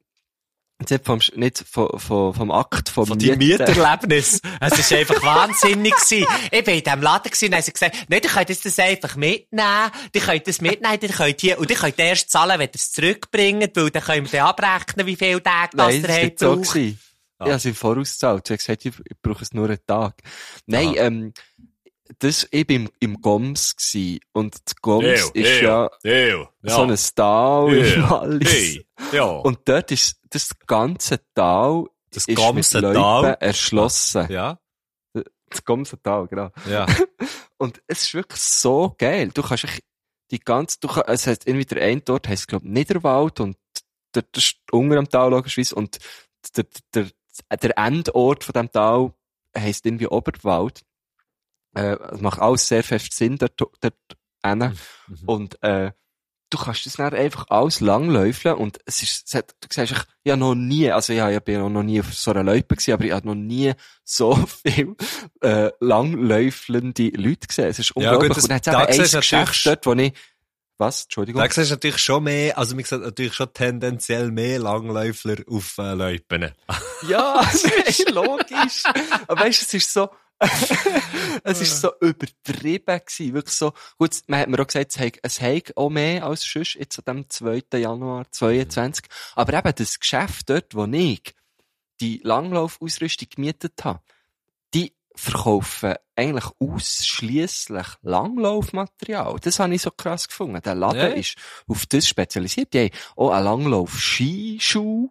[0.79, 3.39] nicht vom, nicht vom, vom, vom Akt vom Von deinem.
[3.39, 4.41] Mieterlebnis?
[4.59, 5.93] Es war einfach wahnsinnig.
[5.93, 6.27] gewesen.
[6.51, 8.79] Ich bin in diesem Laden gewesen, und haben sie gesagt, nein, ihr könnt jetzt das
[8.79, 9.91] einfach mitnehmen.
[10.13, 12.91] Die könnt das mitnehmen, ihr könnt hier, und ihr könnt erst zahlen, wenn ihr es
[12.91, 16.23] zurückbringt, weil dann können wir dann abrechnen, wie viele Tage das Nein, das ihr war
[16.23, 16.83] habt so.
[17.37, 17.45] Gebraucht.
[17.45, 17.45] gewesen.
[17.45, 18.47] Ich habe es im Voraus gezahlt.
[18.47, 20.21] Sie hat gesagt, ich, brauche es nur einen Tag.
[20.65, 21.05] Nein, Aha.
[21.05, 21.33] ähm,
[22.19, 26.97] das, ich bin im, im Goms gsi und die Goms ist ja Ew, so ein
[27.15, 28.49] Tal im Ew, Wallis.
[28.49, 29.25] Hey, ja.
[29.25, 33.37] Und dort ist das ganze Tal das ist ganze mit Tal.
[33.39, 34.27] erschlossen.
[34.29, 34.59] Ja,
[35.49, 36.49] Das ganze Tal, genau.
[36.69, 36.85] ja.
[37.57, 39.31] Und es ist wirklich so geil.
[39.33, 39.65] Du kannst
[40.31, 43.57] die ganze, du kannst, es heißt irgendwie der eine dort heisst, glaub, Niederwald und
[44.13, 45.97] der, der ist unter am Tal logischerweise und
[46.55, 47.07] der, der,
[47.49, 49.13] der Endort von dem Tal
[49.57, 50.81] heisst irgendwie Oberwald.
[51.75, 53.93] Äh, es macht alles sehr fest Sinn dort, dort
[54.43, 54.59] hin.
[55.07, 55.17] Mhm.
[55.25, 55.91] Und, äh,
[56.49, 59.97] du kannst das dann einfach alles langläufeln und es ist, es hat, du siehst, ich,
[60.23, 62.75] ich habe noch nie, also ja, ich bin ja noch nie auf so einer Loipe
[62.75, 63.73] gewesen, aber ich habe noch nie
[64.03, 64.33] so
[64.65, 64.95] viel,
[65.41, 67.67] äh, langläufelnde Leute gesehen.
[67.67, 68.29] Es ist Ja, unglaublich.
[68.29, 70.13] gut, das- und dann hat es da eben ein Geschäft dort, wo ich,
[70.77, 71.03] was?
[71.03, 71.41] Entschuldigung?
[71.41, 75.77] Da siehst du natürlich schon mehr, also mir gesagt, natürlich schon tendenziell mehr Langläufler auf
[75.77, 76.51] äh, Loipen.
[77.07, 78.83] Ja, das ist logisch.
[79.27, 80.09] Aber weißt du, es ist so,
[81.43, 83.33] es ist so übertrieben gewesen.
[83.35, 86.43] Wirklich so, gut, man hat mir auch gesagt, es hat, es hat auch mehr als
[86.43, 87.77] sonst, jetzt an dem 2.
[87.77, 89.05] Januar 22.
[89.35, 91.35] Aber eben das Geschäft dort, wo ich
[92.01, 94.01] die Langlaufausrüstung gemietet habe,
[94.73, 99.37] die verkaufen eigentlich ausschließlich Langlaufmaterial.
[99.41, 100.61] Das habe ich so krass gefunden.
[100.61, 101.07] Der Laden Ja.
[101.07, 101.35] ist
[101.67, 102.73] auf das spezialisiert.
[102.73, 105.09] Die haben auch einen Langlauf-Skischuh.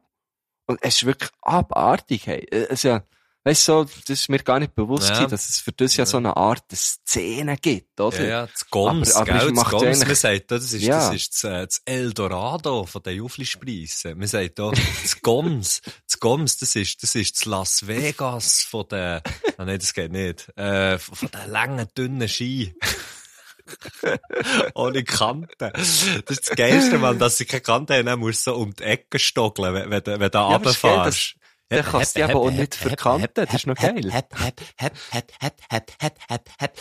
[0.69, 2.47] Und es ist wirklich abartig, hey.
[2.71, 3.01] Also,
[3.47, 5.27] weißt du, so, das ist mir gar nicht bewusst Ja.
[5.27, 8.21] dass es für das ja, so eine Art Szene gibt, oder?
[8.21, 9.53] Ja, ja, das Goms, Aber- aber gell?
[9.55, 10.99] Das Goms, man sagt, da, das ist, Ja.
[11.11, 14.19] das ist das, äh, das Eldorado von den Juflispreisen.
[14.19, 18.87] Man sagt da, das Goms, das Goms, das ist, das ist das Las Vegas von
[18.89, 19.21] den,
[19.59, 22.75] ah, nein, das geht nicht, äh, von den langen, dünnen Ski.
[24.75, 25.49] Ohne Kanten.
[25.59, 28.75] Das ist das Geilste, Mann, dass sie keine Kanten haben, dann musst du so um
[28.75, 31.35] die Ecke stockeln, wenn, wenn, du- wenn du geil, runterfährst.
[31.69, 33.29] Dann kannst du die aber auch nicht verkanten.
[33.35, 34.01] Das ist noch geil.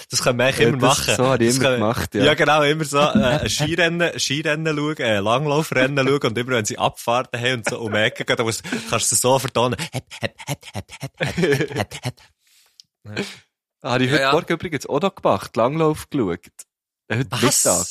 [0.10, 1.16] Das können wir eigentlich immer das- machen.
[1.16, 2.24] so habe ich immer gemacht, ja.
[2.26, 6.78] Ja, genau, immer so, äh, Skirennen, Skirennen schauen, äh, Langlaufrennen schauen und immer wenn sie
[6.78, 9.76] Abfahrten haben und so um die Ecke gehen, dann musst, kannst du es so vertonen.
[13.84, 14.32] Habe ich Ja, heute.
[14.32, 16.40] Morgen übrigens auch noch gemacht, Langlauf geschaut.
[17.08, 17.36] Äh, Heute?
[17.46, 17.86] Mittag.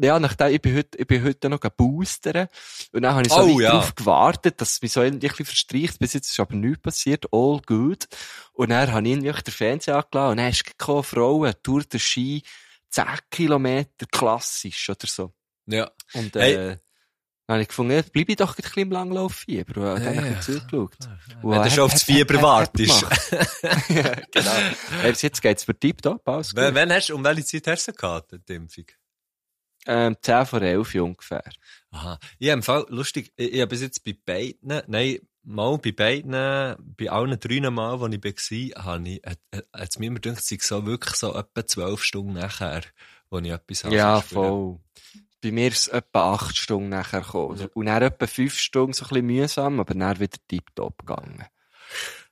[0.00, 2.46] Ja, nachdem, ich bin heute, ich bin heute noch boostern.
[2.92, 3.70] Und dann habe ich so Oh, ja.
[3.72, 5.98] drauf gewartet, dass mich so ein bisschen verstreicht.
[5.98, 7.26] Bis jetzt ist aber nichts passiert.
[7.32, 8.06] All good.
[8.52, 10.30] Und dann habe ich irgendwie den Fernseher angelassen.
[10.30, 12.42] Und dann ist gekommen, Frauen, Tour de Ski,
[12.90, 15.32] 10 Kilometer klassisch oder so.
[15.66, 15.90] Ja.
[16.12, 16.54] Und, Hey.
[16.54, 16.76] äh,
[17.46, 19.94] dann habe ich gefunden, ja, bleib ich doch ein bisschen im Langlauf-Fieber.
[19.94, 20.96] Und dann habe ich zugeschaut.
[21.42, 23.02] Wenn du schon auf das Fieber wartest.
[23.90, 24.52] ja, genau.
[25.02, 26.54] Bis jetzt geht's für tiptop aus.
[26.54, 28.84] Wenn, wenn hast, um welche Zeit hast du gehabt, die Impfung?
[29.86, 31.44] Ähm, 10 vor 11 ungefähr.
[31.90, 32.18] Aha.
[32.38, 35.92] Ich habe im Fall, lustig, ich, ich habe bis jetzt bei beiden, nein, mal bei
[35.92, 36.32] beiden,
[36.96, 38.24] bei allen drei Mal, wo ich
[38.74, 41.66] war, habe ich, hat, hat es mir immer gedacht, es sei so wirklich so etwa
[41.66, 42.82] zwölf Stunden nachher,
[43.30, 44.80] wo ich etwas habe Ja, voll.
[45.42, 47.68] Bei mir ist es etwa 8 Stunden nachher gekommen.
[47.74, 51.44] Und dann etwa 5 Stunden so ein bisschen mühsam, aber dann wieder tiptop gegangen.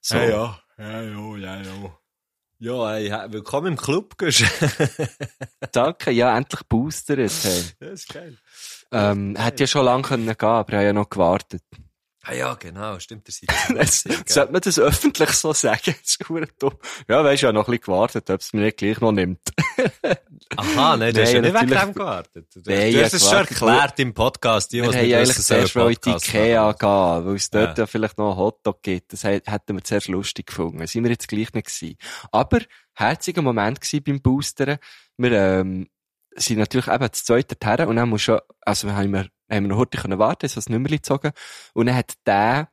[0.00, 0.16] So.
[0.16, 1.98] Ja, ja, ja, ja, ja, ja.
[2.64, 4.14] Ja, ey, he- willkommen im Club.
[5.72, 7.18] Danke, ja, endlich boostert.
[7.18, 7.28] Hey.
[7.28, 8.38] das ist geil.
[8.92, 11.64] Ähm, hätte ja schon lange können gehen, aber ich habe ja noch gewartet.
[12.24, 14.22] Ah ja, genau, stimmt, der Seite.
[14.32, 15.80] sollte man das öffentlich so sagen?
[16.02, 16.20] Das ist
[16.58, 16.74] dumm.
[17.08, 19.10] Ja, weisst du, ich habe noch ein bisschen gewartet, ob es mir nicht gleich noch
[19.10, 19.40] nimmt.
[20.56, 22.46] Aha, nein, du hast ja nicht wegen dem gewartet.
[22.54, 24.72] Du, Nein, du ja, hast es schon erklärt im Podcast.
[24.72, 27.82] Die, Wir was haben nicht eigentlich zuerst mal in Ikea gehen, weil es dort Ja.
[27.84, 29.12] ja vielleicht noch einen Hotdog gibt.
[29.12, 30.86] Das hä- hätten wir zuerst lustig gefunden.
[30.86, 31.96] Sind wir jetzt gleich nicht gewesen.
[32.30, 32.60] Aber,
[32.94, 34.78] herziger Moment gewesen beim Boostern.
[35.16, 35.88] Wir, ähm,
[36.34, 39.64] sind natürlich eben das zweite her und dann muss schon, also wir haben wir, haben
[39.64, 41.32] wir noch heute können warten, so das Nummerli gezogen.
[41.74, 42.68] Und dann hat der,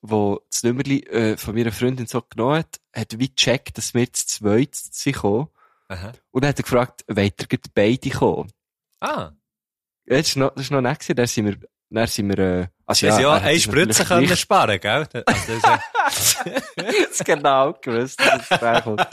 [0.00, 4.12] wo das Nummerli, äh, von meiner Freundin so genommen hat, hat wie gecheckt, dass wir
[4.12, 5.48] zu zweit sind gekommen.
[5.88, 6.12] Aha.
[6.30, 8.50] Und dann hat er gefragt, wollt ihr beide kommen?
[9.00, 9.32] Ah,
[10.06, 11.16] Ja, das ist noch, das ist noch nett gewesen.
[11.16, 11.56] Dann sind wir,
[11.90, 15.08] dann sind wir, äh, also ja, ja, eine Spritze können gleich- sparen, gell?
[15.26, 15.60] Also,
[16.76, 19.06] das ist genau gewusst, dass es kommt.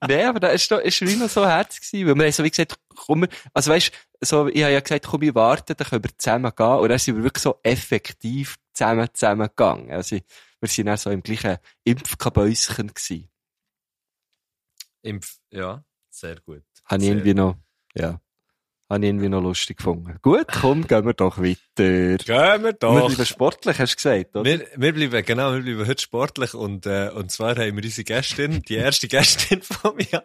[0.00, 2.74] Nein, aber da ist, ist noch so herzig gewesen, weil wir haben so wie gesagt,
[2.94, 3.90] komm, wir- also weißt,
[4.20, 6.98] so, ich habe ja gesagt, komm, wir warten, dann können wir zusammen gehen, und dann
[6.98, 9.90] sind wir wirklich so effektiv zusammen, zusammen gegangen.
[9.90, 10.16] Also,
[10.60, 13.28] wir sind auch so im gleichen Impfkabäuschen gewesen.
[15.02, 16.64] Impf, ja, sehr gut.
[16.84, 17.56] Habe ich irgendwie noch,
[17.94, 18.20] ja,
[18.88, 20.16] habe ich irgendwie noch lustig gefunden.
[20.22, 21.56] Gut, komm, gehen wir doch weiter.
[21.76, 23.06] Gehen wir Wir doch.
[23.06, 24.44] bleiben sportlich, hast du gesagt, oder?
[24.44, 28.04] Wir, wir bleiben, genau, wir bleiben heute sportlich und, äh, und zwar haben wir unsere
[28.04, 30.24] Gästin, die erste Gästin vom Jahr.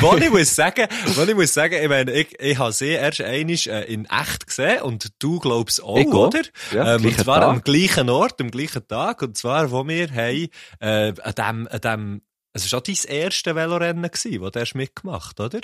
[0.00, 3.20] Wo ich muss sagen, wo ich muss sagen, ich meine, ich, ich habe sie erst
[3.20, 6.26] einmal äh, in echt gesehen und du glaubst auch, auch.
[6.28, 6.42] oder?
[6.72, 7.48] Ja, ähm, und zwar Tag.
[7.48, 10.48] am gleichen Ort, am gleichen Tag und zwar, wo wir haben,
[10.80, 14.74] äh, an dem, an dem es war auch dein erste Velorennen, gewesen, wo du hast
[14.74, 15.60] mitgemacht, oder?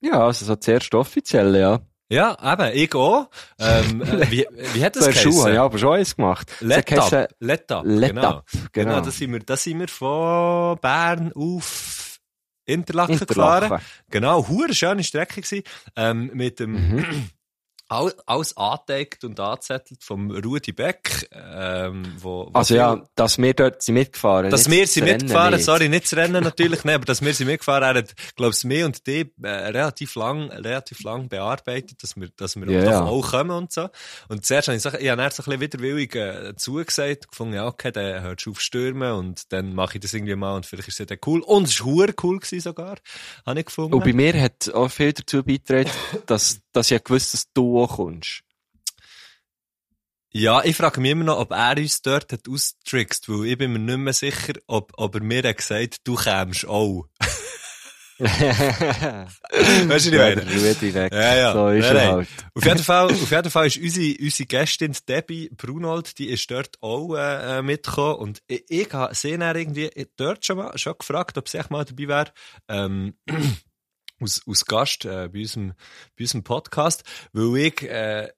[0.00, 1.80] Ja, also so das erste offizielle, ja.
[2.08, 3.28] Ja, eben, ich auch.
[3.58, 5.58] Ähm, äh, wie, wie hat das So in der Schule habe ich geheißen?
[5.58, 6.48] aber schon eins gemacht.
[6.60, 8.22] Das Let heisst, up, let up, Let genau.
[8.28, 9.00] Up, Genau, genau.
[9.00, 12.05] da sind wir, da sind wir von Bern auf
[12.66, 13.62] Interlaken, gefahren.
[13.62, 13.86] Interlaken.
[14.10, 15.62] Genau, hure schöne Strecke gewesen,
[15.96, 17.28] ähm, mit dem, Mhm.
[17.88, 23.54] all, alles angedeckt und angezettelt vom Rudi Beck, ähm, wo, wo Also ja, dass wir
[23.54, 24.50] dort sind mitgefahren.
[24.50, 25.64] Dass nicht wir das Rennen mitgefahren, nicht.
[25.64, 28.68] sorry, nicht das Rennen natürlich, nein, aber dass wir sie mitgefahren haben, hat, glaubst du,
[28.68, 33.04] mir und die äh, relativ lang, relativ lang bearbeitet, dass wir, dass wir doch ja.
[33.04, 33.88] auch kommen und so.
[34.28, 37.54] Und zuerst habe ich, gesagt, ich habe dann so ein bisschen widerwillig äh, zugesagt, gefunden,
[37.54, 40.66] ja, okay, dann hörst du auf stürmen und dann mache ich das irgendwie mal und
[40.66, 41.40] vielleicht ist es dann cool.
[41.40, 42.96] Und es war cool gewesen sogar,
[43.46, 43.94] habe ich gefunden.
[43.94, 45.90] Und bei mir hat auch viel dazu beigetragen,
[46.26, 48.42] dass, dass ich gewusst dass du auch kommst.
[50.32, 53.72] Ja, ich frage mich immer noch, ob er uns dort hat austrickst, weil ich bin
[53.72, 57.06] mir nicht mehr sicher, ob, ob er mir hat gesagt, du kämst auch.
[58.18, 61.10] Weißt du, wie ich meine?
[61.10, 61.52] Ja, ja.
[61.52, 62.12] So ist Nein, nein.
[62.12, 62.28] halt.
[62.54, 66.82] Auf jeden Fall, auf jeden Fall ist unsere, unsere Gästin Debbie Brunold, die ist dort
[66.82, 71.36] auch äh, mitgekommen und ich, ich habe sie dann irgendwie dort schon mal schon gefragt,
[71.36, 72.32] ob sie echt mal dabei wäre.
[72.68, 73.14] Ähm,
[74.20, 75.74] aus, aus Gast äh, bei, unserem,
[76.16, 78.28] bei unserem Podcast, weil ich äh,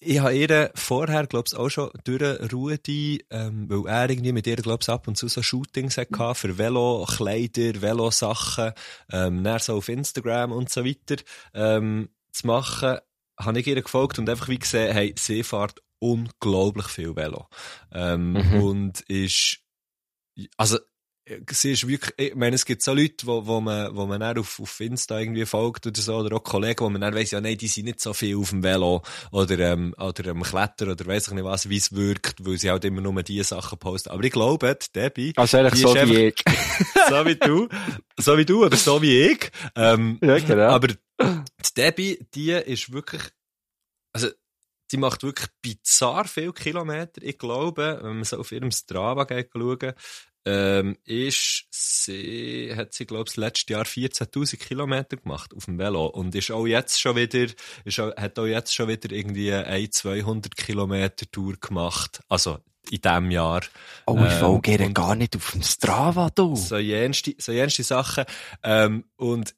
[0.00, 4.56] ich habe ihr vorher, glaub's auch schon durch Rudi, ähm, weil er irgendwie mit ihr,
[4.56, 8.72] glaub's ab und zu so Shootings hatte für Velokleider, Velosachen,
[9.10, 11.16] ähm, dann so auf Instagram und so weiter,
[11.52, 12.98] ähm, zu machen,
[13.40, 17.48] habe ich ihr gefolgt und einfach wie gesehen, hey, sie fährt unglaublich viel Velo.
[17.92, 18.62] Ähm, Mhm.
[18.62, 19.58] und ist,
[20.56, 20.78] also,
[21.50, 24.38] sie ist wirklich, ich meine, es gibt so Leute, wo, wo man, wo man dann
[24.38, 27.40] auf, auf Insta irgendwie folgt oder so, oder auch Kollegen, wo man dann weiss, ja,
[27.40, 31.06] nein, die sind nicht so viel auf dem Velo, oder, ähm, oder am Klettern, oder
[31.06, 34.10] weiss ich nicht was, wie es wirkt, weil sie halt immer nur diese Sachen posten.
[34.10, 36.44] Aber ich glaube, Debbie, Also eigentlich Die so wie ich.
[37.08, 37.68] so wie du,
[38.18, 40.70] so wie du, oder so wie ich, ähm, Ja, genau.
[40.70, 43.22] aber die Debbie, die ist wirklich,
[44.12, 44.28] also,
[44.90, 47.20] die macht wirklich bizarr viel Kilometer.
[47.22, 49.92] Ich glaube, wenn man so auf ihrem Strava geht schauen,
[50.50, 55.78] ähm, ist sie, hat sie, glaube ich, das letzte Jahr 14.000 Kilometer gemacht auf dem
[55.78, 57.46] Velo und ist auch jetzt schon wieder,
[57.84, 62.20] ist auch, hat auch jetzt schon wieder irgendwie eine 200 Kilometer Tour gemacht.
[62.28, 62.58] Also,
[62.90, 63.60] in diesem Jahr.
[64.06, 66.56] Oh, ich Ähm, folge und- gar nicht auf dem Strava, du.
[66.56, 68.24] so jenste, so jenste Sachen.
[68.62, 69.54] Ähm, und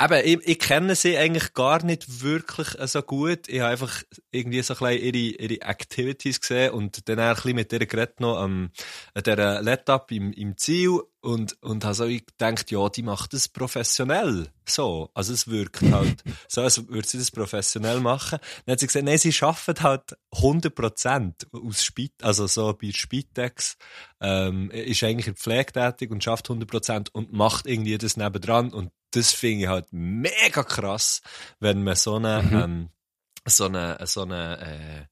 [0.00, 3.48] eben, ich, ich kenne sie eigentlich gar nicht wirklich äh, so gut.
[3.48, 7.54] Ich habe einfach irgendwie so ein ihre, ihre Activities gesehen und dann auch ein bisschen
[7.56, 8.70] mit ihr geredet noch an
[9.16, 14.48] dieser Let-Up im, im Ziel und, und habe so gedacht, ja, die macht das professionell.
[14.68, 15.10] So.
[15.14, 18.38] Also es wirkt halt so, als würde sie das professionell machen.
[18.66, 23.76] Dann hat sie gesagt, nein, sie arbeitet halt 100% aus Spit, also so bei Spitex,
[24.20, 28.90] ähm, ist eigentlich in Pflege tätig und schafft 100% und macht irgendwie das nebendran und
[29.12, 31.22] das finde ich halt mega krass,
[31.60, 32.54] wenn man so eine, Mhm.
[32.58, 32.88] ähm,
[33.46, 35.08] so eine, so eine,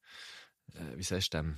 [0.74, 1.56] äh, äh, wie sagst du dem?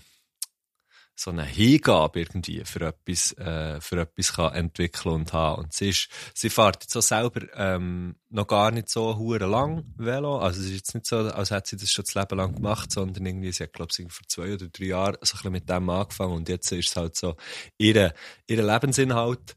[1.14, 5.64] so eine Hingabe irgendwie für etwas, äh, für etwas kann entwickeln und haben.
[5.64, 9.84] Und sie ist, sie fährt jetzt auch selber, ähm, noch gar nicht so hure lang
[9.96, 10.38] Velo.
[10.38, 12.90] Also es ist jetzt nicht so, als hätte sie das schon das Leben lang gemacht,
[12.90, 15.68] sondern irgendwie, sie hat, glaube ich, vor zwei oder drei Jahren so ein bisschen mit
[15.68, 17.36] dem angefangen und jetzt ist es halt so
[17.76, 18.14] ihre,
[18.46, 19.54] ihre Lebensinhalt,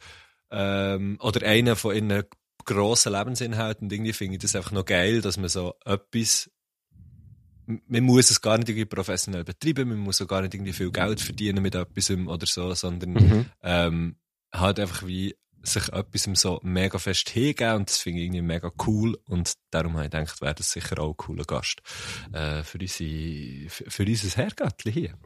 [0.52, 2.26] ähm, oder einer von ihren
[2.66, 6.50] grossen Lebensinhalten und irgendwie finde ich das einfach noch geil, dass man so etwas
[7.68, 10.92] man muss es gar nicht irgendwie professionell betreiben, man muss auch gar nicht irgendwie viel
[10.92, 13.46] Geld verdienen mit etwas oder so, sondern Mhm.
[13.64, 14.16] ähm,
[14.54, 18.72] halt einfach wie sich etwas so mega fest hingeben und das finde ich irgendwie mega
[18.86, 21.82] cool und darum habe ich gedacht, wäre das sicher auch ein cooler Gast
[22.34, 25.18] äh, für, unsere, für, für unser Herrgöttli hier.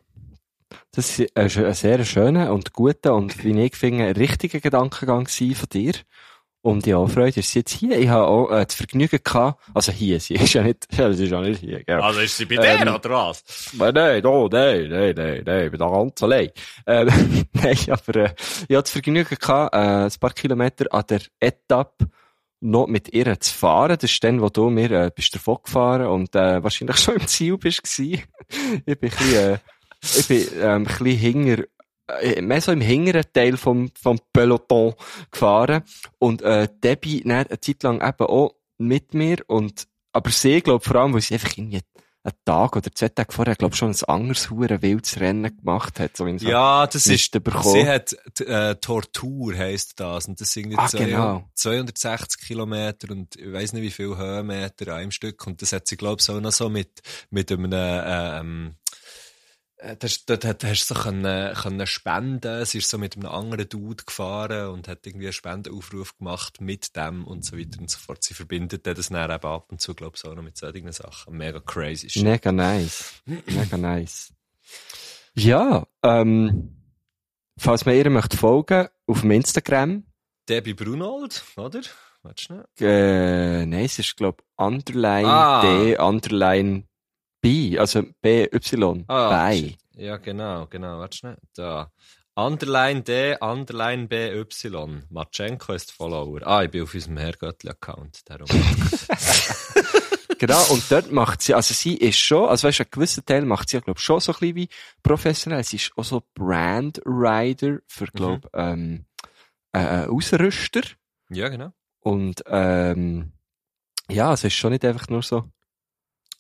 [0.92, 5.70] Das war ein sehr schöner und guter und, wie ich finde, ein richtiger Gedankengang von
[5.74, 5.94] dir.
[6.62, 7.98] Und ja, Freude ist sie jetzt hier.
[7.98, 11.32] Ich habe auch äh, das Vergnügen gehabt, also hier, sie ist ja nicht, sie ist
[11.32, 12.02] ja nicht hier, gell.
[12.02, 13.44] Also ist sie bei dir, Ähm, oder was?
[13.78, 16.50] Nein, nein, oh, nein, nein, nein, nein, ich bin da ganz allein.
[16.86, 17.08] Ähm,
[17.54, 18.34] nein, aber äh,
[18.68, 22.10] ich hatte das Vergnügen gehabt, äh, ein paar Kilometer an der Etappe
[22.62, 23.98] noch mit ihr zu fahren.
[24.00, 27.28] Das ist dann, wo du mir äh, bist davon gefahren und äh, wahrscheinlich schon im
[27.28, 28.22] Ziel bist gsi.
[28.86, 29.60] ich bin ein bisschen, äh,
[30.02, 31.64] ich bin ähm, ein bisschen hinger,
[32.42, 34.94] mehr so im hinteren Teil vom, vom Peloton
[35.32, 35.84] gefahren
[36.18, 40.84] und äh, Debbie dann eine Zeit lang eben auch mit mir und aber sie, glaube
[40.84, 41.82] vor allem, weil sie einfach irgendwie
[42.24, 46.18] einen Tag oder zwei Tage vorher, glaube schon ein anderes hure wildes Rennen gemacht hat.
[46.18, 47.64] So Ja, das ist, mitbekommen.
[47.74, 51.50] sie hat, äh, Tortur heisst das, und das sind Ah, zwei- genau.
[51.54, 55.88] 260 Kilometer und ich weiß nicht wie viel Höhenmeter an einem Stück, und das hat
[55.88, 58.76] sie, glaube ich, auch noch so mit, mit einem, ähm,
[59.80, 62.66] äh, dort hast du so können, können spenden.
[62.66, 66.96] Sie ist so mit einem anderen Dude gefahren und hat irgendwie einen Spendenaufruf gemacht mit
[66.96, 68.24] dem und so weiter und so fort.
[68.24, 71.38] Sie verbindet das dann eben ab und zu, glaube ich, auch noch mit solchen Sachen.
[71.38, 72.10] Mega crazy.
[72.10, 72.24] shit.
[72.24, 73.22] Mega nice.
[73.26, 74.34] Mega nice.
[75.34, 76.76] Ja, ähm,
[77.58, 80.04] falls man ihr möchte folgen, auf dem Instagram,
[80.48, 81.82] Debbie Brunold, oder?
[82.24, 82.66] Warte schnell.
[82.82, 85.62] äh, nein, es ist, glaub, Underline Ah.
[85.62, 86.89] D, Underline
[87.42, 89.76] B, also B-Y, Ah, bei.
[89.96, 91.00] Ja, genau, genau.
[91.00, 91.38] Warte schnell.
[91.56, 91.92] Da.
[92.36, 94.46] Underline D, Underline BY.
[95.10, 96.40] Matschenko ist Follower.
[96.46, 98.22] Ah, ich bin auf unserem Herrgöttli-Account.
[98.30, 98.48] Darum.
[100.40, 103.44] Genau, und dort macht sie, also sie ist schon, also weißt du, einen gewissen Teil
[103.44, 104.70] macht sie ja, glaub schon so ein bisschen wie
[105.04, 105.66] professionell.
[105.66, 109.04] Sie ist auch so Brand Rider für, glaub, ähm,
[109.74, 110.82] äh, Ausrüster.
[111.30, 111.74] ja, genau.
[112.00, 113.34] Und, ähm,
[114.10, 115.52] ja, es ist schon nicht einfach nur so.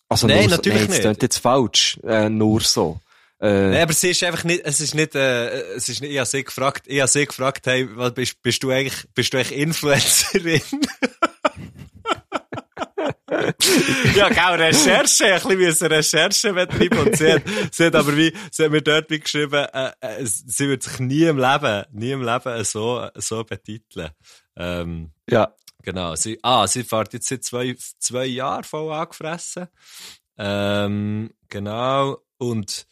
[0.09, 0.97] Also Nein, nur natürlich nein, nicht.
[0.97, 2.99] Das klingt jetzt falsch, äh, nur so.
[3.39, 6.17] Äh, Nein, aber sie ist einfach nicht, es ist nicht, äh, es ist nicht, ich
[6.17, 9.37] habe sie gefragt, ich habe sie gefragt, hey, was, bist, bist du eigentlich, bist du
[9.37, 10.61] eigentlich Influencerin?
[14.15, 18.33] ja, genau, Recherche, ein bisschen müssen Recherche betreiben und sie hat, sie hat aber wie,
[18.51, 22.11] sie hat mir dort wie geschrieben, äh, äh, sie wird sich nie im Leben, nie
[22.11, 24.09] im Leben so, so betiteln.
[24.57, 25.53] Ähm, ja.
[25.83, 26.15] Genau.
[26.15, 29.67] Sie, ah, sie fährt jetzt seit zwei, zwei Jahren voll angefressen.
[30.37, 32.17] Ähm, genau.
[32.37, 32.85] Und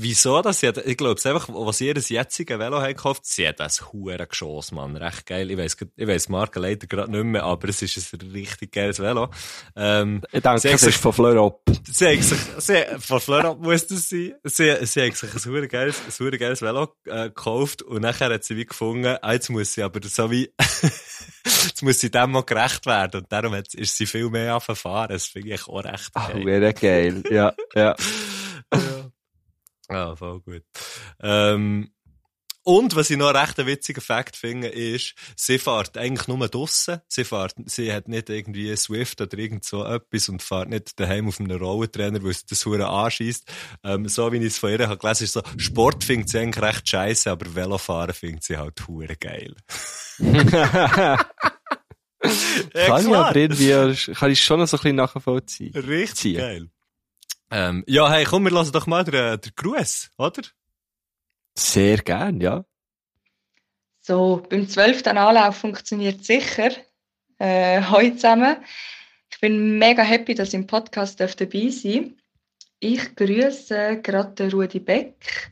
[0.00, 0.60] wieso das?
[0.60, 3.60] Sie hat, ich glaube, es einfach, was ihr das jetzige Velo hat gekauft, sie hat
[3.60, 4.96] ein hure Geschoss, Mann.
[4.96, 5.50] Recht geil.
[5.50, 9.00] Ich weiss, ich weiss Marke leider gerade nicht mehr, aber es ist ein richtig geiles
[9.00, 9.28] Velo.
[9.76, 11.62] Ähm, Ich denke, Sie das sich- ist von Fleurop.
[11.90, 14.34] sie hat sich, sie, von Fleur muss das sein.
[14.44, 18.32] Sie, sie hat sich ein hure geiles, ein hure geiles Velo, äh, gekauft und nachher
[18.32, 20.50] hat sie wie gefunden, ah, jetzt muss sie aber so wie,
[21.44, 24.64] jetzt muss sie dem mal gerecht werden und darum hat, ist sie viel mehr auf
[24.64, 25.08] fahren.
[25.10, 26.44] Das finde ich auch recht geil.
[26.46, 27.22] wäre geil.
[27.30, 27.54] Ja.
[27.74, 27.96] Ja.
[29.88, 30.62] Ah, voll gut.
[31.20, 31.90] Ähm,
[32.68, 37.00] und was ich noch einen recht witzigen Fakt finde, ist, sie fährt eigentlich nur draussen.
[37.08, 41.28] Sie fährt, sie hat nicht irgendwie Swift oder irgend so etwas und fährt nicht daheim
[41.28, 43.50] auf einem Rollentrainer, weil sie das hure anschießt.
[43.84, 46.62] Ähm, so wie ich es von ihr habe gelesen, ist so, Sport findet sie eigentlich
[46.62, 49.56] recht scheiße, aber Velofahren findet sie halt hure geil.
[52.74, 55.72] Ja, kann ich aber irgendwie, kann ich schon noch so ein bisschen nachvollziehen.
[55.72, 56.36] Richtig ziehen.
[56.36, 56.68] geil.
[57.50, 60.42] Ähm, ja, hey, komm, wir lassen doch mal den, den Gruß, oder?
[61.56, 62.64] Sehr gern, ja.
[64.00, 66.70] So, beim zwölften Anlauf funktioniert sicher.
[67.38, 68.56] Äh, heute zusammen.
[69.30, 72.16] Ich bin mega happy, dass ich im Podcast dabei sein
[72.80, 75.50] Ich grüße gerade Rudi Beck,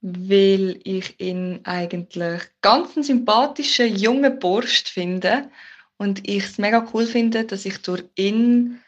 [0.00, 5.50] weil ich ihn eigentlich ganz einen sympathischen jungen Bursch finde
[5.96, 8.80] und ich es mega cool finde, dass ich durch ihn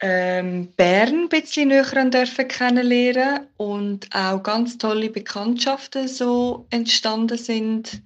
[0.00, 8.02] ähm, Bern ein bisschen näher dürfen kennenlernen und auch ganz tolle Bekanntschaften so entstanden sind.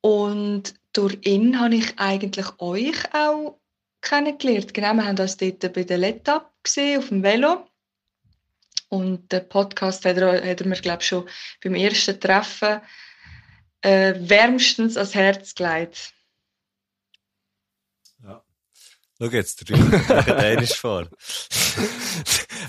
[0.00, 3.58] Und durch ihn habe ich eigentlich euch auch
[4.00, 4.72] kennengelernt.
[4.72, 7.66] Genau, wir haben uns dort bei der Letap gesehen, auf dem Velo.
[8.88, 11.28] Und den Podcast hat er, hat er mir, glaube ich, schon
[11.62, 12.80] beim ersten Treffen
[13.82, 16.14] äh, wärmstens ans Herz gelegt.
[19.18, 21.08] Schau jetzt, der Rüdiger einiges vor.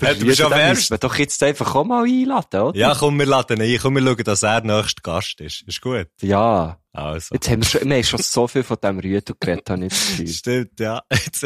[0.00, 0.80] er schon Den wärmst?
[0.80, 2.78] müssen wir doch jetzt einfach auch mal einladen, oder?
[2.78, 3.78] Ja, komm, wir laden ihn ein.
[3.80, 5.62] Komm, wir schauen, dass er nächster Gast ist.
[5.66, 6.08] Ist gut?
[6.22, 6.78] Ja.
[6.92, 7.34] Also.
[7.34, 9.90] Jetzt haben wir schon, wir haben schon so viel von dem Rüdo geredet, habe ich
[9.90, 10.28] das Gefühl.
[10.28, 11.02] Stimmt, ja.
[11.12, 11.44] Jetzt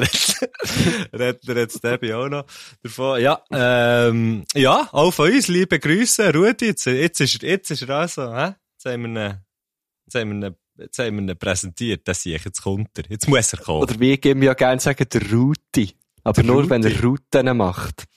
[1.12, 2.44] redet, er jetzt Debbie auch noch
[2.82, 3.20] davon.
[3.20, 6.66] Ja, ähm, ja, auch von uns, liebe Grüße, Rudi.
[6.66, 8.54] Jetzt, jetzt ist er, jetzt ist er also, hä?
[8.74, 9.38] Jetzt haben wir ihn,
[10.06, 12.06] jetzt haben wir ihn, jetzt haben wir ihn präsentiert.
[12.08, 13.04] Das sehe ich, jetzt kommt er.
[13.08, 13.82] Jetzt muss er kommen.
[13.82, 15.94] Oder wie geben wir ja gerne sagen, der Ruti.
[16.24, 16.94] Aber Der nur, wenn Ruti.
[16.96, 18.04] er Routen macht.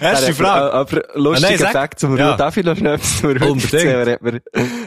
[0.00, 0.66] Erste Er Frage.
[0.68, 2.12] äh, Aber Ah, lustiger sag- Fakt zum.
[2.12, 4.06] Ruth, darf ich noch schnell etwas zum erzählen?
[4.08, 4.42] Er hat mir,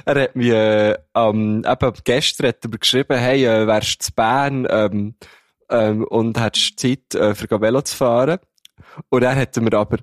[0.06, 4.12] er hat mir, äh, ähm, eben gestern hat er geschrieben, hey, äh, wärst du zu
[4.13, 5.15] Bern, ähm,
[5.69, 8.39] ähm, und hättest Zeit, äh, für Velo zu fahren.
[9.10, 9.98] Und er hat mir aber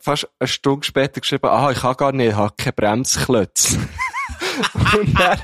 [0.00, 3.78] fast eine Stunde später geschrieben, ah, ich kann gar nicht, ich habe keine Bremsklötze.
[4.98, 5.38] und er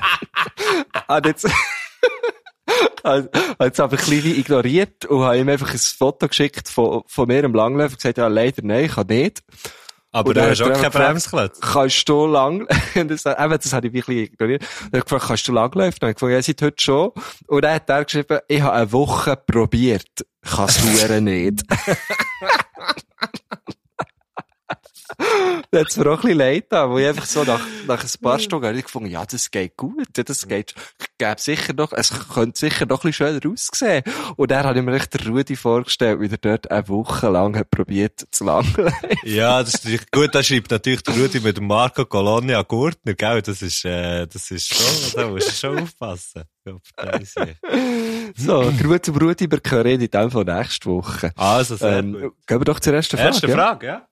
[1.07, 1.47] hat jetzt,
[3.03, 3.29] hat
[3.59, 7.43] jetzt aber ein bisschen ignoriert und habe ihm einfach ein Foto geschickt von, von mir
[7.43, 9.43] im Langlauf und gesagt, ja, leider nein, ich kann nicht.
[10.13, 11.59] Aber du hast hat auch er keinen einfach gefragt, Bremsklötz.
[11.61, 14.63] Kannst du lang, das, eben, das habe ich wirklich ignoriert.
[14.91, 15.95] Er hat gefragt, kannst du langlaufen?
[15.99, 17.11] Dann habe ich gefragt, ja, seit heute schon.
[17.47, 20.25] Und dann hat er geschrieben, ich habe eine Woche probiert.
[20.41, 21.63] Kann's hure nicht.
[25.71, 28.09] Dann hat's mir auch ein bisschen leid da, wo ich einfach so nach, nach ein
[28.21, 30.73] paar Stunden habe ich gefunden, ja, das geht gut, ja, das geht,
[31.17, 34.03] gäbe sicher noch, es könnte sicher noch ein bisschen schöner aussehen.
[34.35, 37.57] Und dann habe ich mir echt den Rudi vorgestellt, wie er dort eine Woche lang
[37.57, 38.71] hat probiert zu langen.
[39.23, 43.41] Ja, das ist natürlich gut, da schreibt natürlich der Rudi mit Marco Colonia Gurtner, gell?
[43.41, 46.43] Das ist, äh, das ist schon, da musst du schon aufpassen.
[46.65, 46.73] Ja,
[48.35, 51.31] so, Grüße zum Rudi, wir hören in dem Fall nächste Woche.
[51.35, 52.33] Also, sehr Ähm, gut.
[52.47, 53.27] gehen wir doch zur ersten Frage.
[53.29, 53.53] Erste ja?
[53.55, 54.07] Frage, ja?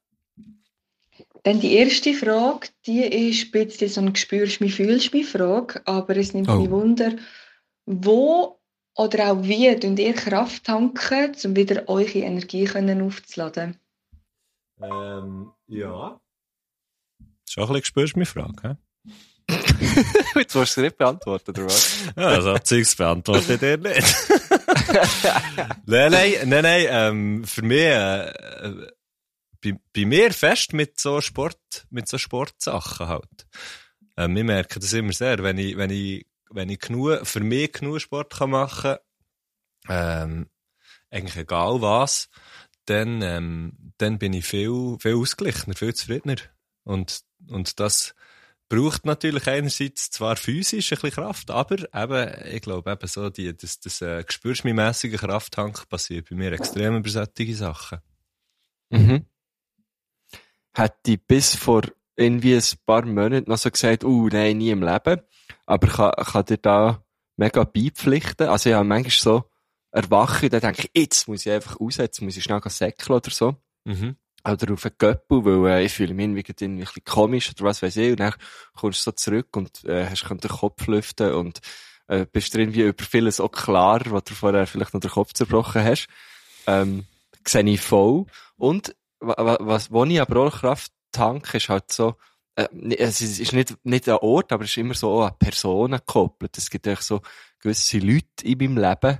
[1.49, 5.81] Dann die erste Frage, die ist ein bisschen so ein «Spürst mich, fühlst mich» Frage,
[5.85, 6.57] aber es nimmt Oh.
[6.57, 7.13] mich Wunder,
[7.87, 8.59] wo
[8.95, 13.79] oder auch wie tun ihr Kraft tanken, um wieder eure Energie können aufzuladen?
[14.79, 16.21] Ähm, ja.
[17.49, 18.77] Schon ein bisschen gespürst meine Frage,
[19.07, 19.15] hä?
[20.35, 21.97] Jetzt musst du sie nicht beantworten, oder was?
[22.15, 24.15] Ja, also Zeugs beantworte ich dir nicht.
[25.87, 28.91] nein, nein, nein, nein, ähm, für mich, äh,
[29.61, 33.47] bei, bei mir fest mit so Sport, mit so Sportsachen halt.
[34.17, 37.73] Ähm, wir merken das immer sehr, wenn ich, wenn ich, wenn ich genug, für mich
[37.73, 38.97] genug Sport kann machen,
[39.87, 40.49] ähm,
[41.09, 42.29] eigentlich egal was,
[42.85, 46.37] dann, ähm, dann bin ich viel, viel ausgeglichener, viel zufriedener.
[46.83, 48.15] Und, und das,
[48.69, 53.57] braucht natürlich einerseits zwar physisch ein bisschen Kraft, aber eben, ich glaube eben so, die,
[53.57, 57.99] das, das äh, gespürsmässige Krafttank passiert bei mir extrem über solche Sachen.
[58.91, 59.25] Mhm.
[60.79, 61.81] Hätte ich bis vor
[62.15, 65.21] irgendwie ein paar Monaten noch so gesagt, uh, nein, nie im Leben.
[65.65, 67.03] Aber ich kann, kann dir da
[67.35, 68.47] mega beipflichten.
[68.47, 69.43] Also ich habe manchmal so
[69.91, 73.29] erwache, dann denke ich, jetzt muss ich einfach raus, jetzt muss ich schnell säckeln oder
[73.29, 73.55] so.
[73.83, 74.15] Mhm.
[74.45, 77.65] Oder auf einen Göppel, weil äh, ich fühle mich irgendwie irgendwie ein bisschen komisch oder
[77.65, 78.11] was weiß ich.
[78.11, 78.33] Und dann
[78.73, 81.59] kommst du so zurück und äh, hast den Kopf lüften und
[82.07, 85.33] äh, bist dir irgendwie über vieles auch klarer, was du vorher vielleicht noch den Kopf
[85.33, 86.07] zerbrochen hast.
[86.67, 87.05] Ähm,
[87.45, 88.27] sehe ich voll.
[88.55, 92.15] Und was, wo ich aber auch Kraft tanke, ist halt so,
[92.55, 92.67] äh,
[92.97, 96.57] es ist nicht, nicht ein Ort, aber es ist immer so auch an Personen gekoppelt.
[96.57, 97.21] Es gibt echt so
[97.59, 99.19] gewisse Leute in meinem Leben,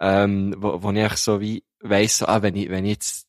[0.00, 3.26] ähm, wo, wo ich so wie weiss, so, ah, wenn ich, wenn ich jetzt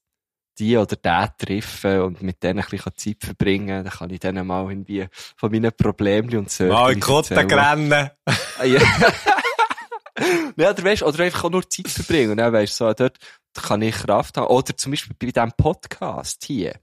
[0.57, 4.47] die oder den treffe und mit denen ein bisschen Zeit verbringen, dann kann ich denen
[4.47, 6.65] mal irgendwie von meinen Problemen und so.
[6.65, 8.09] Mal in die Kotte rennen.
[8.25, 8.79] Ah, Ja.
[10.55, 12.31] oder weißt, oder einfach auch nur Zeit verbringen.
[12.31, 13.17] Und dann weisst du, so, dort
[13.61, 14.47] kann ich Kraft haben.
[14.47, 16.75] Oder zum Beispiel bei diesem Podcast hier.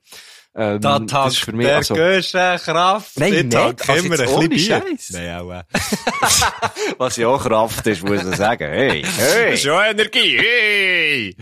[0.55, 3.19] Ähm, Da das ist für mich, also, Kraft.
[3.19, 3.57] Nein, ich nicht.
[3.57, 4.83] Also immer ein bisschen.
[5.11, 5.63] Nein, auch äh.
[6.99, 8.69] was ja auch Kraft ist, muss ich sagen.
[8.69, 9.57] Hey, hey.
[9.57, 11.37] Schon Energie, hey!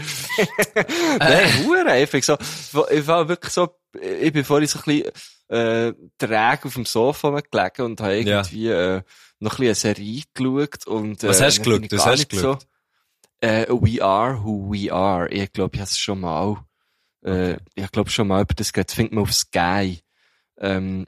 [1.19, 2.37] Nein, hure einfach so.
[2.91, 3.69] Ich war wirklich so,
[4.01, 5.13] ich bin vorhin so ein bisschen,
[5.49, 8.39] äh, träge auf dem Sofa gelegen und habe Ja.
[8.43, 9.03] irgendwie, äh,
[9.41, 11.93] noch ein bisschen eine Serie geschaut und, äh, Was hast du geschaut?
[11.93, 12.61] Was hast du geschaut?
[12.63, 12.67] So,
[13.41, 15.29] äh, We Are Who We Are.
[15.31, 16.57] Ich glaube, ich habe es schon mal,
[17.25, 20.01] äh, ich glaube schon mal über das geht, findet man auf Sky.
[20.59, 21.07] Ähm,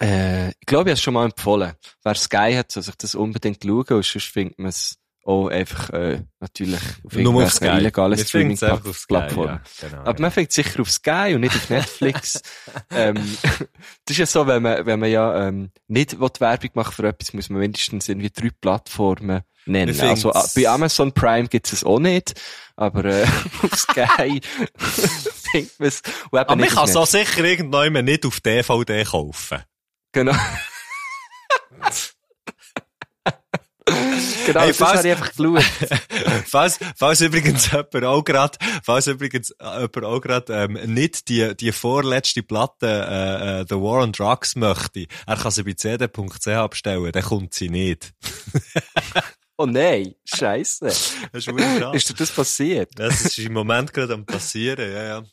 [0.00, 1.72] äh, ich glaube, ich habe es schon mal empfohlen.
[2.02, 5.90] Wer Sky hat, soll sich das unbedingt schauen, und sonst findet man es auch einfach,
[5.90, 7.88] äh, natürlich auf Nur auf Sky.
[7.88, 9.60] Sky, Streaming-Plattformen.
[9.80, 12.42] ja, genau, Aber man fängt sicher auf Sky und nicht auf Netflix.
[12.90, 17.08] ähm, das ist ja so, wenn man, wenn man ja ähm, nicht Werbung machen für
[17.08, 19.96] etwas, muss man mindestens irgendwie drei Plattformen nennen.
[19.96, 22.34] Wir Also äh, bei Amazon Prime gibt es auch nicht,
[22.76, 23.26] aber äh,
[23.62, 24.40] auf Sky
[24.78, 26.02] findet man es.
[26.32, 29.62] Aber man kann es auch sicher irgendwann nicht auf DVD kaufen.
[30.12, 30.32] Genau.
[34.46, 35.64] genau, Hey, das falls- habe ich einfach geschaut.
[36.46, 41.54] falls, falls übrigens jemand auch grad, falls übrigens äh, jemand auch grad, ähm, nicht die,
[41.56, 46.48] die vorletzte Platte, äh, äh, The War on Drugs möchte, er kann sie bei cd.ch
[46.48, 48.12] abstellen, dann kommt sie nicht.
[49.56, 50.84] Oh nein, scheiße.
[50.84, 51.48] Das ist.
[51.48, 52.90] Ist dir das passiert?
[52.96, 55.24] Das ist im Moment gerade am passieren, ja, ja.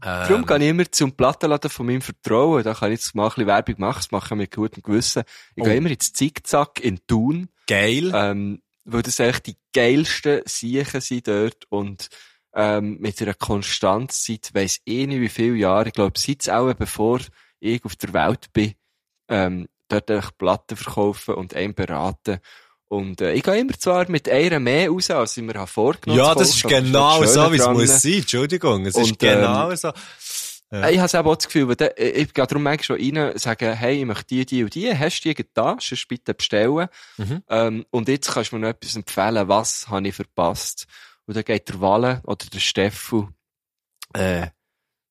[0.00, 2.62] Darum Ähm, gehe ich immer zum Plattenladen von meinem Vertrauen.
[2.62, 3.98] Da kann ich jetzt mal ein bisschen Werbung machen.
[3.98, 5.24] Das mache ich mit gutem Gewissen.
[5.56, 5.64] Ich Oh.
[5.64, 8.12] gehe immer ins Zickzack in Thun, geil.
[8.14, 12.08] ähm, weil das echt die geilsten Siechen sind dort und
[12.54, 15.88] ähm, mit einer Konstanz seit weiss ich nicht wie viele Jahre.
[15.88, 17.20] Ich glaube, seit auch bevor
[17.60, 18.74] ich auf der Welt bin,
[19.28, 22.38] ähm, dort Platten verkaufen und einen beraten.
[22.88, 26.18] Und äh, ich gehe immer zwar mit einer mehr raus, als ich mir habe vorgenommen
[26.18, 28.12] ja, zu das ist genau das so, wie es muss sein.
[28.14, 29.92] Entschuldigung, es ist Und, ähm, genau so.
[30.70, 30.82] Ja.
[30.86, 33.38] Äh, Ich habe eben auch das Gefühl, weil äh, ich gehe darum manchmal schon rein,
[33.38, 36.88] sagen, hey, ich möchte die, die und die, hast du die da, sonst bitte bestellen.
[37.18, 37.42] Mhm.
[37.48, 40.86] Ähm, und jetzt kannst du mir noch etwas empfehlen, was habe ich verpasst.
[41.26, 43.28] Und dann geht der Walle oder der Steffu,
[44.14, 44.46] äh,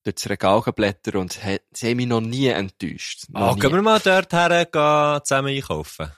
[0.04, 3.26] durchs Regal blättern und he, sie haben mich noch nie enttäuscht.
[3.30, 3.60] Noch Ah, nie.
[3.60, 6.12] können wir mal dort her gehen, zusammen einkaufen?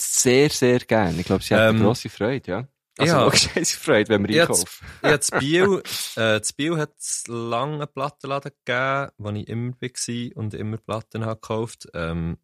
[0.00, 1.18] Sehr, sehr gerne.
[1.20, 2.68] Ich glaube, sie haben Ähm, grosse Freude, ja.
[2.98, 3.30] Also, Ja.
[3.36, 4.66] scheiße Freude, wenn wir einkaufen.
[5.02, 5.82] Ja, das Biel,
[6.16, 11.24] äh, Biel hat es lange einen Plattenladen gegeben, wo ich immer war und immer Platten
[11.24, 11.88] habe gekauft.
[11.94, 12.38] Ähm,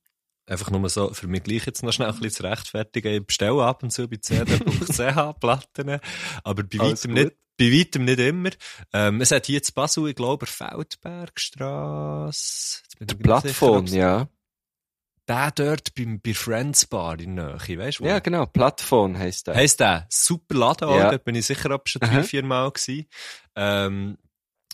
[0.46, 3.14] einfach nur so, für mich gleich jetzt noch schnell ein bisschen zu rechtfertigen.
[3.14, 6.00] Ich bestelle ab und zu bei cd.ch Platten,
[6.44, 7.24] aber bei Alles weitem gut.
[7.24, 8.50] nicht, bei weitem nicht immer.
[8.92, 12.80] Ähm, es hat hier zu Basel, ich glaube, Feldbergstrasse.
[12.98, 14.28] Ich sicher, Plattform, ja.
[15.28, 18.04] Der dort beim, bei Friends Bar in der Nähe, weißt du?
[18.04, 19.54] Ja, genau, Plattform heisst der.
[19.54, 21.10] Heisst der, super Laden, Ja.
[21.10, 23.06] dort bin ich sicher ab schon drei, vier Mal gewesen.
[23.54, 24.18] Ähm,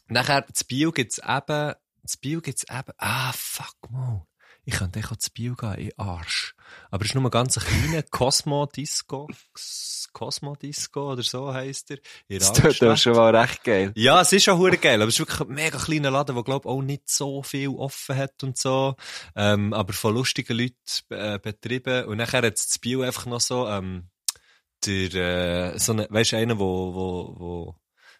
[0.07, 4.27] nachher, das Bio gibt's eben, das Bio gibt's eben, ah, fuck mal.
[4.69, 6.55] Ich könnte echt das Bio gehen, in Arsch.
[6.91, 9.27] Aber es ist nur ein ganz kleiner Cosmo Disco,
[10.13, 11.99] Cosmo Disco oder so heisst er.
[12.29, 13.93] Das tut doch schon mal recht geil.
[13.97, 16.45] Ja, es ist schon hure geil, aber es ist wirklich ein mega kleiner Laden, der
[16.45, 18.97] glaub auch nicht so viel offen hat und so,
[19.35, 20.75] ähm, aber von lustigen Leuten
[21.09, 22.05] äh, betrieben.
[22.05, 24.11] Und nachher hat das Bio einfach noch so, ähm,
[24.85, 25.15] der,
[25.73, 27.75] äh, so eine, weißt du, einer, wo, wo, wo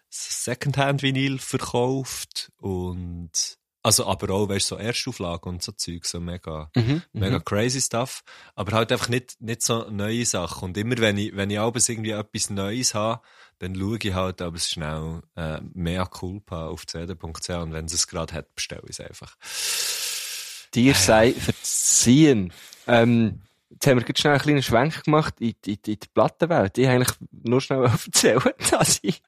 [0.09, 6.69] Secondhand-Vinyl verkauft und, also aber auch, weißt du, so Erstauflage und so Zeug, so mega,
[6.75, 7.01] Mhm.
[7.13, 8.23] mega crazy Stuff,
[8.55, 10.65] aber halt einfach nicht, nicht so neue Sachen.
[10.69, 13.21] Und immer wenn ich, wenn ich abends irgendwie etwas Neues habe,
[13.59, 17.93] dann schaue ich halt, ob es schnell äh, mehr Culpa auf cd.ch und wenn es
[17.93, 19.35] es gerade hat, bestelle ich es einfach.
[20.73, 22.53] Dir sei verziehen.
[22.87, 26.77] Ähm, jetzt haben wir gerade schnell einen kleinen Schwenk gemacht in, in, in die Plattenwelt.
[26.77, 29.21] Ich eigentlich nur schnell erzählen, dass ich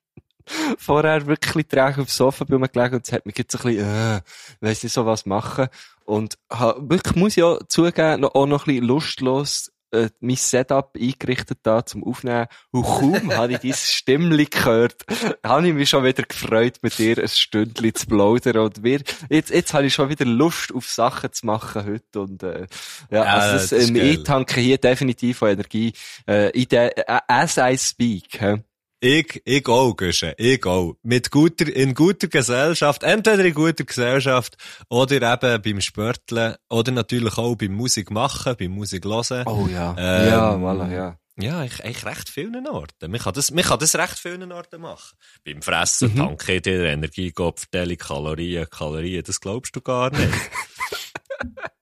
[0.77, 3.85] vorher wirklich träge auf dem Sofa bin gelegen und es hat mich jetzt ein bisschen,
[3.85, 4.21] äh,
[4.59, 5.67] weiss nicht so was machen.
[6.05, 10.95] Und ha, wirklich, muss auch zugeben, noch, auch noch ein bisschen lustlos äh, mein Setup
[10.95, 12.47] eingerichtet da zum Aufnehmen.
[12.71, 15.05] Und kaum habe ich dieses Stimmli gehört,
[15.45, 18.57] habe ich mich schon wieder gefreut, mit dir ein Stündchen zu plaudern.
[18.57, 22.21] Und wir, jetzt, jetzt habe ich schon wieder Lust auf Sachen zu machen heute.
[22.21, 22.67] Und, äh,
[23.09, 25.93] ja, Ja, also das, das ähm, ich tanke hier definitiv von Energie,
[26.27, 28.63] äh, in der, äh, as I speak, hä?
[29.03, 30.93] Ich, ich auch, Güsche, ich auch.
[31.01, 34.55] Mit guter, in guter Gesellschaft, entweder in guter Gesellschaft
[34.89, 39.47] oder eben beim Sporteln oder natürlich auch beim Musik machen, beim Musik hören.
[39.47, 39.95] Oh ja.
[39.97, 41.17] Ähm, ja, voilà, ja.
[41.39, 43.09] Ja, ich, eigentlich recht vielen Orten.
[43.09, 45.17] Man kann das, man kann das recht vielen Orten machen.
[45.43, 46.17] Beim Fressen, Mhm.
[46.17, 50.29] Tanken ich dir Energie, Verteilung, Kalorien, Kalorien, das glaubst du gar nicht.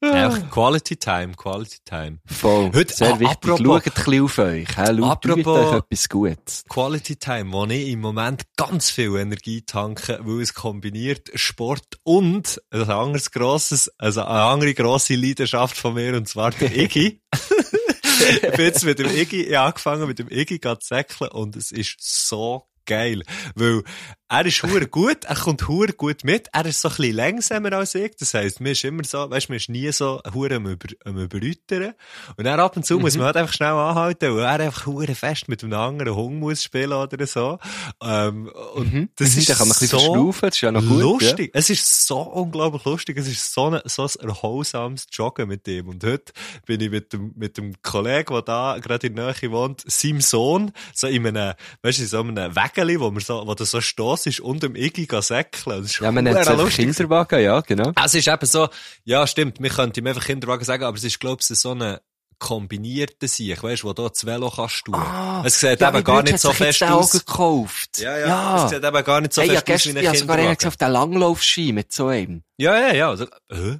[0.00, 2.18] Einfach Quality Time, Quality Time.
[2.26, 2.72] Voll.
[2.74, 3.36] Heute- Sehr ah, wichtig.
[3.50, 4.68] apropos- Schaut ein bisschen auf euch.
[4.76, 4.86] Hä?
[4.86, 6.64] Schaut Apropos- euch etwas Gutes.
[6.68, 12.60] Quality Time, wo ich im Moment ganz viel Energie tanke, weil es kombiniert Sport und
[12.70, 17.20] ein anderes grosses, also eine andere grosse Leidenschaft von mir, und zwar der Iggy.
[17.30, 21.70] ich bin jetzt mit dem Iggy, ich angefangen mit dem Iggy zu säckeln und es
[21.70, 23.22] ist so geil.
[23.54, 23.84] Weil
[24.32, 27.72] er ist hure gut, er kommt hure gut mit, er ist so ein bisschen langsamer
[27.74, 30.66] als ich, das heisst, mir ist immer so, weißt, mir ist nie so hure am,
[30.66, 31.92] über, am überrüttern.
[32.36, 35.14] Und dann ab und zu muss man halt einfach schnell anhalten, weil er einfach hure
[35.14, 37.58] fest mit einem anderen Hund muss spielen oder so.
[38.02, 39.38] Ähm, und das Mhm.
[39.38, 41.02] ist Da kann man ein bisschen so verschnaufen, das ist ja noch gut.
[41.02, 41.50] lustig.
[41.52, 43.18] Es ist so unglaublich lustig.
[43.18, 45.88] Es ist so, ein so ein erholsames Joggen mit dem.
[45.88, 46.32] Und heute
[46.64, 50.20] bin ich mit dem, mit dem Kollegen, der da gerade in der Nähe wohnt, seinem
[50.22, 51.52] Sohn, so in einem,
[51.82, 54.62] weißt du, in so einem Wägeli, wo man so, wo du so stoss ist und
[54.62, 54.74] dem.
[54.74, 56.74] Das ist Ja, ja man nennt es.
[56.74, 57.92] Kinderwagen, ja, genau.
[58.04, 58.68] Es ist eben so,
[59.04, 62.00] ja, stimmt, wir könnten ihm einfach Kinderwagen sagen, aber es ist, glaub ich, so eine
[62.38, 64.96] kombinierte Sicht, weißt du, wo du das Velo kannst tun.
[65.44, 67.12] es sieht ja, eben gar nicht so fest aus.
[67.12, 67.98] gekauft.
[67.98, 70.04] Ja, ja, es sieht eben gar nicht so hey, ja, fest aus gestern, wie ein
[70.04, 72.42] ja, sogar einer auf den Langlaufski mit so einem.
[72.56, 73.08] Ja, ja, ja.
[73.10, 73.78] Also, äh?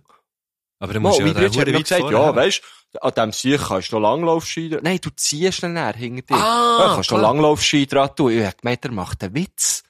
[0.78, 2.62] Aber dann musst du ja den Huren weit gesagt, ja, weisst
[3.00, 6.34] an dem Sieg kannst du Langlaufski Nein, du ziehst ihn näher hinter dir.
[6.34, 8.32] Ah, ja, kannst du Langlaufski dran tun.
[8.32, 9.82] Ich hab gemeint, er macht einen Witz.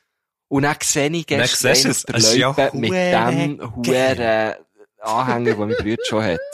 [0.53, 4.55] Und dann sehe ich gestern auf der ist ja mit dem huren
[5.01, 6.41] Anhänger, den mein Bruder schon hat.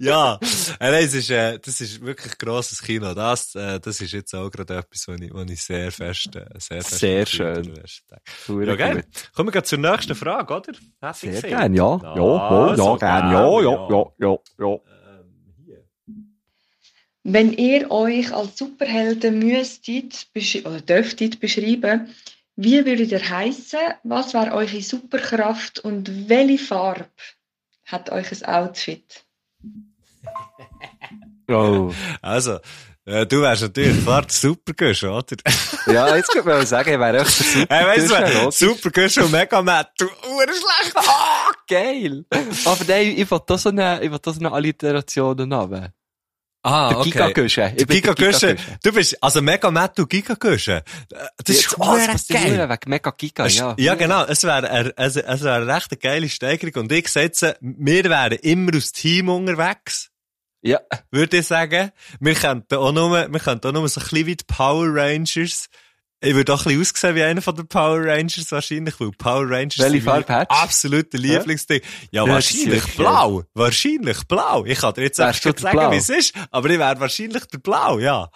[0.00, 0.40] Ja,
[0.80, 3.14] äh, nein, es ist, äh, das ist wirklich grosses Kino.
[3.14, 6.44] Das, äh, das ist jetzt auch gerade etwas, was ich, was ich sehr fest, äh,
[6.58, 7.72] sehr fest Sehr schön.
[8.48, 9.04] Ja, gut.
[9.32, 10.72] Kommen wir zur nächsten Frage, oder?
[11.00, 11.50] Happy Sehr Feet.
[11.50, 12.00] gern, ja.
[12.02, 14.78] Ja, ja, ja, so gern, ja, ja, ja, ja, ja.
[16.08, 16.36] Ähm.
[17.22, 22.08] Wenn ihr euch als Superhelden müsstet besch- oder dürftet beschreiben,
[22.56, 23.78] wie würdet ihr heißen?
[24.02, 27.06] Was wäre eure Superkraft und welche Farbe
[27.84, 29.24] hat euch ein Outfit?
[31.48, 31.92] Oh.
[32.22, 32.58] Also,
[33.04, 35.24] äh, du wärst natürlich klar der Supergusch, oder?
[35.86, 37.74] Ja, jetzt könnte man sagen, ich wäre echt der Super.
[37.76, 38.66] Hey, weißt Das du.
[38.66, 40.96] Supergusch und Megamat, du urschlecht.
[40.96, 42.24] Ah, geil!
[42.64, 45.86] Aber nein, ich will da so eine, ich will da so eine Alliteration haben.
[46.68, 47.72] Ah, Der Gigagüsche.
[47.76, 48.56] Der Gigagüsche.
[48.82, 50.82] Du bist, also Megamat und Gigagüsche.
[51.08, 51.20] Das
[51.56, 52.68] ist Jetzt, hure was, was geil.
[52.68, 53.74] Wegen Mega Giga, Es- ja.
[53.78, 54.24] ja, genau.
[54.24, 56.82] Es wäre, also, es wäre eine recht geile Steigerung.
[56.82, 60.10] Und ich setze, wir wären immer aus Team unterwegs.
[60.62, 60.80] Ja,
[61.12, 61.92] würde ich sagen.
[62.18, 65.68] Wir könnten auch nur, wir könnten auch nur so ein bisschen wie die Power Rangers.
[66.26, 69.48] Ich würde auch ein bisschen aussehen wie einer von den Power Rangers wahrscheinlich, weil Power
[69.48, 70.50] Rangers Welche Farbe du?
[70.50, 71.80] absolute Lieblingsding.
[72.10, 73.44] Ja, Ja, wahrscheinlich blau.
[73.54, 74.64] Wahrscheinlich blau.
[74.64, 77.44] Ich kann dir jetzt Wärst einfach nicht sagen, wie es ist, aber ich wäre wahrscheinlich
[77.46, 78.28] der Blau, ja.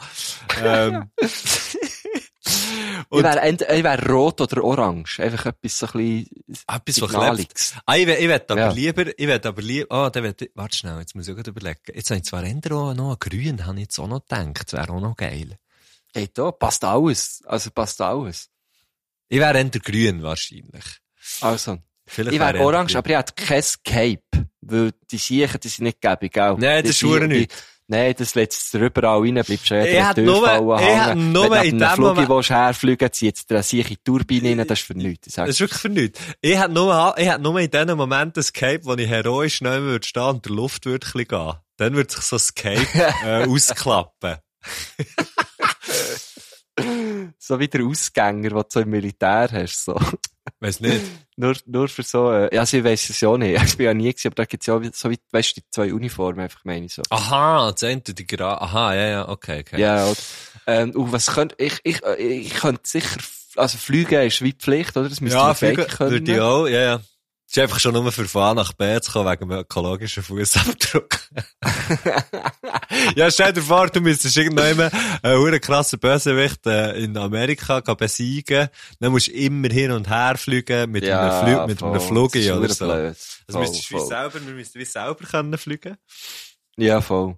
[0.62, 1.10] ähm.
[1.20, 5.18] ich Und wäre ich wär rot oder orange.
[5.20, 6.26] Einfach etwas so ein bisschen
[6.68, 7.74] etwas, was klebt.
[7.86, 8.70] Ah, ich will aber Ja.
[8.70, 11.44] lieber, ich will aber lieber, ah, dann will ich, warte schnell, jetzt muss ich auch
[11.44, 11.80] überlegen.
[11.92, 14.90] Jetzt habe ich zwar eher auch noch grün, habe ich jetzt auch noch gedacht, wäre
[14.92, 15.58] auch noch geil.
[16.14, 17.42] Hey, da passt alles.
[17.46, 18.48] Also passt alles.
[19.28, 20.84] Ich wäre eher grün wahrscheinlich.
[21.40, 24.48] Also, Vielleicht ich wäre eher orange, aber ich hätte kein Cape.
[24.62, 26.56] Weil die Siechen, die sind nicht gäbig, gell?
[26.58, 27.54] Nein, das ist die- nicht.
[27.92, 29.84] Nein, das lässt dir überall rein, bleibst du ja
[30.22, 30.46] nur-
[30.80, 34.50] ich hätte nur in Wenn du Flug Moment- willst herfliegen, zieht dir eine sieche Turbine
[34.50, 35.26] rein, das ist für nichts.
[35.28, 36.20] Ich Das ist wirklich für nichts.
[36.40, 39.82] Ich hätte nur, ich hätte nur in diesem Moment ein Cape, wo ich heroisch schnell
[39.82, 41.54] würde stehen und der Luft würde ein bisschen gehen.
[41.78, 42.76] Dann würde sich so das Cape
[43.24, 44.36] äh, ausklappen.
[47.38, 49.98] So wie der Ausgänger, den du so im Militär hast, so.
[50.60, 51.00] Weiss nicht.
[51.36, 53.62] Nur, nur für so, äh, ja, also ich weiss es ja nicht.
[53.64, 55.66] Ich bin ja nie gewesen, aber da gibt's ja auch so wie, weißt du, die
[55.70, 57.02] zwei Uniformen, einfach meine ich so.
[57.08, 59.80] Aha, das Ende, die Gra Aha, ja, ja, okay, okay.
[59.80, 60.16] Ja, oder?
[60.66, 63.16] Ähm, und was könnte, ich, ich, äh, ich könnte sicher,
[63.56, 65.08] also fliegen ist wie Pflicht, oder?
[65.08, 66.40] Das müsste ja fliegen können.
[66.40, 67.00] auch, ja, ja.
[67.50, 71.18] Es ist einfach schon nur für A nach B zu kommen, wegen dem ökologischen Fußabdruck.
[73.16, 74.80] ja, stell dir vor, du müsstest irgendwann
[75.22, 78.68] einen hure krassen Bösewicht äh, in Amerika besiegen.
[79.00, 82.56] Dann musst du immer hin und her fliegen mit einem, Flü mit einem Flugi das
[82.56, 82.84] oder ist so.
[82.86, 82.96] blöd.
[83.06, 83.18] Also
[83.50, 84.06] Voll, müsstest du wie voll.
[84.08, 85.96] selber, wir müssten wie selber können fliegen.
[86.76, 87.36] Ja, voll.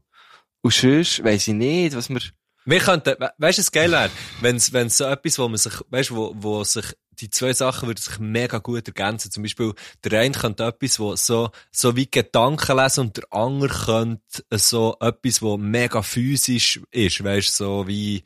[0.61, 2.21] Und sonst weiss ich nicht, was wir,
[2.67, 4.11] Wir könnten, we- weißt du, was geil wäre?
[4.43, 6.85] Wenn's, wenn's so etwas, wo man sich, weißt du, wo, wo sich,
[7.21, 9.31] die zwei Sachen würden sich mega gut ergänzen.
[9.31, 13.69] Zum Beispiel, der eine könnte etwas, wo so, so wie Gedanken lesen und der andere
[13.69, 18.25] könnte so etwas, wo mega physisch ist, weißt du, so wie,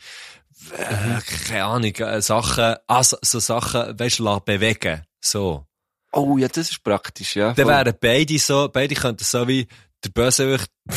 [0.73, 5.03] äh, keine Ahnung, äh, Sachen, ah, so, so Sachen, weißt du, bewegen.
[5.21, 5.67] So.
[6.13, 7.53] oh ja, das ist praktisch, ja.
[7.53, 9.67] Dann wären beide so, beide könnten so wie
[10.07, 10.71] der Bösewicht.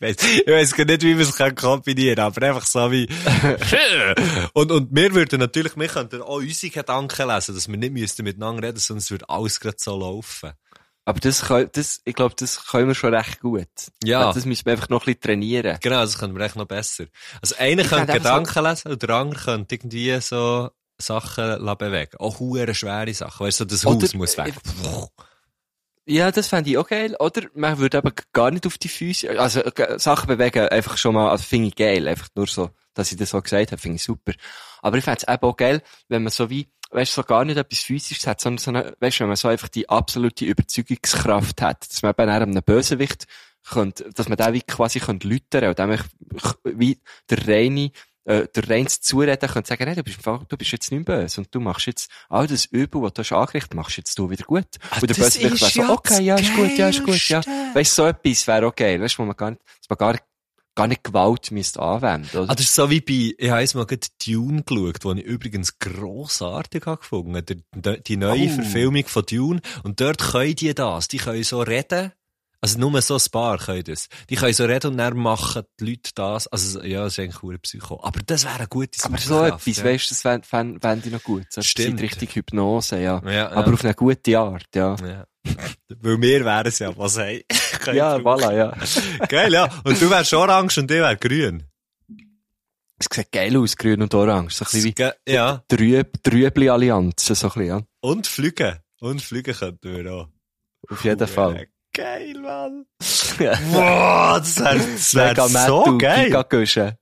[0.00, 3.08] Ich weiss gar nicht, wie man es kann kombinieren kann, aber einfach so wie.
[4.54, 8.24] und, und wir würden natürlich, wir könnten auch unsere Gedanken lesen, dass wir nicht müssten
[8.24, 10.52] miteinander reden, sondern es würde alles gerade so laufen.
[11.04, 13.68] Aber das, können- das, ich glaube, das können wir schon recht gut.
[14.04, 14.32] Ja.
[14.32, 15.78] Das müssen wir einfach noch ein bisschen trainieren.
[15.80, 17.04] Genau, das können wir echt noch besser.
[17.40, 20.70] Also einer Ich könnte Gedanken lesen und der andere könnte irgendwie so
[21.00, 22.16] Sachen bewegen.
[22.18, 23.46] Auch hure schwere Sachen.
[23.46, 24.54] Weißt du, so das Oder- Haus muss weg.
[26.10, 27.14] Ja, das fände ich auch geil.
[27.18, 31.14] Oder man würde aber gar nicht auf die Füße, also äh, Sachen bewegen, einfach schon
[31.14, 32.08] mal, also finde ich geil.
[32.08, 34.32] Einfach nur so, dass ich das so gesagt habe, finde ich super.
[34.80, 37.44] Aber ich fände es eben auch geil, wenn man so wie, weißt du, so gar
[37.44, 40.46] nicht etwas Physisches hat, sondern so eine, weißt du, wenn man so einfach die absolute
[40.46, 43.26] Überzeugungskraft hat, dass man eben auch einem Bösewicht
[43.68, 45.98] könnte, dass man den wie quasi könnte läutern und dem
[46.64, 47.90] wie der reine,
[48.28, 51.54] äh, der reins Zureden könnte sagen, nein, du bist, du bist jetzt nicht böse und
[51.54, 54.66] du machst jetzt all das Übel, was du hast angerichtet, machst jetzt du wieder gut.
[55.00, 57.40] und der ist wäre so, okay, ja, ist gut, ja, ist gut, ja.
[57.74, 60.18] Weißt du, so etwas wäre geil, weißt du, wo man gar nicht, dass man gar,
[60.74, 62.50] gar nicht Gewalt müsste anwenden, oder?
[62.50, 65.78] Ah, das ist so wie bei, ich habe mal gerade Dune geschaut, die ich übrigens
[65.78, 67.64] grossartig habe gefunden.
[67.74, 68.54] Der, die neue Oh.
[68.54, 69.60] Verfilmung von Dune.
[69.82, 71.08] Und dort können die das.
[71.08, 72.12] Die können so reden.
[72.60, 74.08] Also nur so ein paar können das.
[74.28, 76.48] Die können so reden und dann machen die Leute das.
[76.48, 78.00] Also, ja, das ist eigentlich ein Psycho.
[78.02, 79.84] Aber das wäre eine gute aber so etwas, ja.
[79.84, 81.46] weißt du, das fände fänd, fänd ich noch gut.
[81.50, 81.88] So Stimmt.
[81.88, 83.22] in Richtung Hypnose, ja.
[83.24, 83.50] Ja, ja.
[83.52, 84.96] Aber auf eine gute Art, ja.
[84.96, 85.24] ja.
[86.00, 87.46] Weil wir wären es ja, was hey.
[87.92, 88.76] Ja, voilà, ja.
[89.28, 89.68] Geil, ja.
[89.84, 91.64] Und du wärst orange und ich wäre grün.
[92.98, 94.56] Es sieht geil aus, grün und orange.
[94.56, 95.62] So ein bisschen wie Ja.
[95.68, 97.82] Trüb, Trübli-Allianz, so ein bisschen, ja.
[98.00, 98.78] Und fliegen.
[98.98, 100.28] Und fliegen könnten wir auch.
[100.90, 101.68] Auf jeden Fall.
[101.98, 102.86] Geil, Mann.
[103.72, 106.26] Boah, das wäre das wär so Mattu, geil.
[106.26, 106.92] Gigaguschen.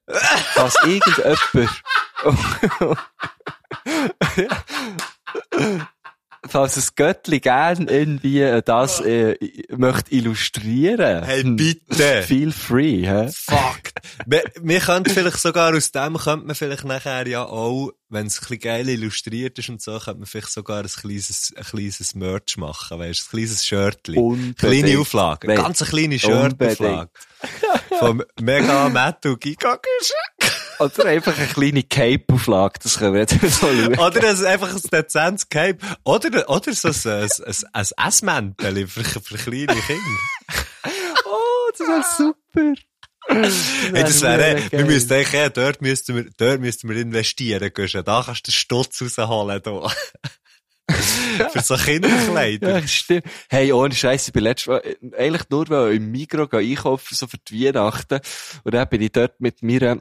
[0.54, 1.38] Falls irgendjemand,
[6.48, 9.36] falls das Göttli gern irgendwie äh, das äh,
[9.76, 11.24] möchte illustrieren.
[11.24, 12.22] Hey, bitte.
[12.22, 13.30] Feel free, hä?
[13.34, 13.92] Fuck.
[14.24, 18.40] wir, wir könnten vielleicht sogar aus dem, könnte man vielleicht nachher ja auch, wenn es
[18.50, 22.56] ein geil illustriert ist und so, könnte man vielleicht sogar ein kleines, ein kleines Merch
[22.56, 24.18] machen, weißt ein kleines Shirtli.
[24.18, 24.58] Unbedingt.
[24.58, 25.46] Kleine Auflage.
[25.48, 25.56] Nein.
[25.56, 27.10] Ganz eine kleine Shirtauflage.
[27.98, 30.16] Vom Mega Metal Gigaguschen.
[30.78, 33.98] Oder einfach eine kleine Cape-Auflage, das können wir jetzt so schauen.
[33.98, 35.78] Oder ein, einfach ein dezentes Cape.
[36.04, 40.18] Oder, oder so ein, ein, ein, ein Essmäntel für, für kleine Kinder.
[41.24, 42.74] Oh, das wäre super.
[43.92, 47.70] Hey, das wäre, wäre wir müssten eigentlich, eh, dort müssten wir, dort müssten wir investieren,
[47.72, 48.04] Guschen.
[48.04, 49.92] Da kannst du den Stutz rausholen, da.
[51.50, 52.78] Für so Kinderkleider.
[52.78, 53.24] Ja, stimmt.
[53.48, 57.14] Hey, ohne Scheiße, ich bin letztes Mal, äh, eigentlich nur weil ich im gehen einkaufen,
[57.14, 58.20] so für die Weihnachten.
[58.62, 60.00] Und dann bin ich dort mit mir,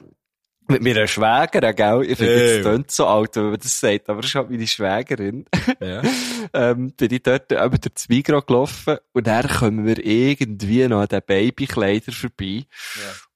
[0.67, 2.01] mit meiner Schwägerin, gell?
[2.03, 2.57] Ich finde, Hey.
[2.61, 5.45] das klingt so alt, wenn man das sagt, aber das ist halt meine Schwägerin.
[5.79, 6.01] Ja.
[6.53, 11.01] ähm, bin ich dort eben durch das Migros gelaufen und dann kommen wir irgendwie noch
[11.01, 12.65] an den Babykleider vorbei.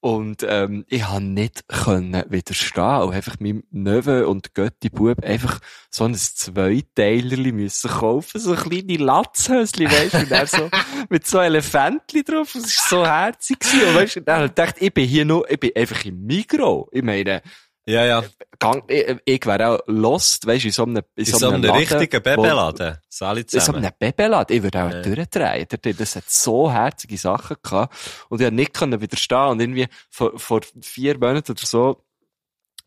[0.01, 5.59] Und ähm, ich habe nicht können widerstehen und einfach meinem Neven und Götti Bub einfach
[5.89, 10.69] so ein Zweiteilerli müssen kaufen, so kleine Latzhösli, weißt du, und dann so
[11.09, 13.89] mit so Elefantli drauf, das ist so herzig gewesen.
[13.89, 16.25] Und weißt du, dann hab ich gedacht, ich bin hier nur, ich bin einfach im
[16.25, 16.87] Migros.
[16.93, 17.41] Ich meine,
[17.89, 18.23] Ja, ja.
[18.59, 21.63] gang, ich, ich wäre auch lost, weißt du, in so einem, in In so einem
[21.63, 22.97] Laden, richtigen Babeladen.
[23.09, 23.83] Sali in so zusammen.
[23.85, 24.55] einem Babeladen.
[24.55, 25.01] Ich würde auch Ja.
[25.01, 25.67] durchdrehen.
[25.97, 27.95] Das hat so herzige Sachen gehabt.
[28.29, 29.47] Und ich konnte nicht widerstehen.
[29.49, 32.03] Und irgendwie vor, vor vier Monaten oder so,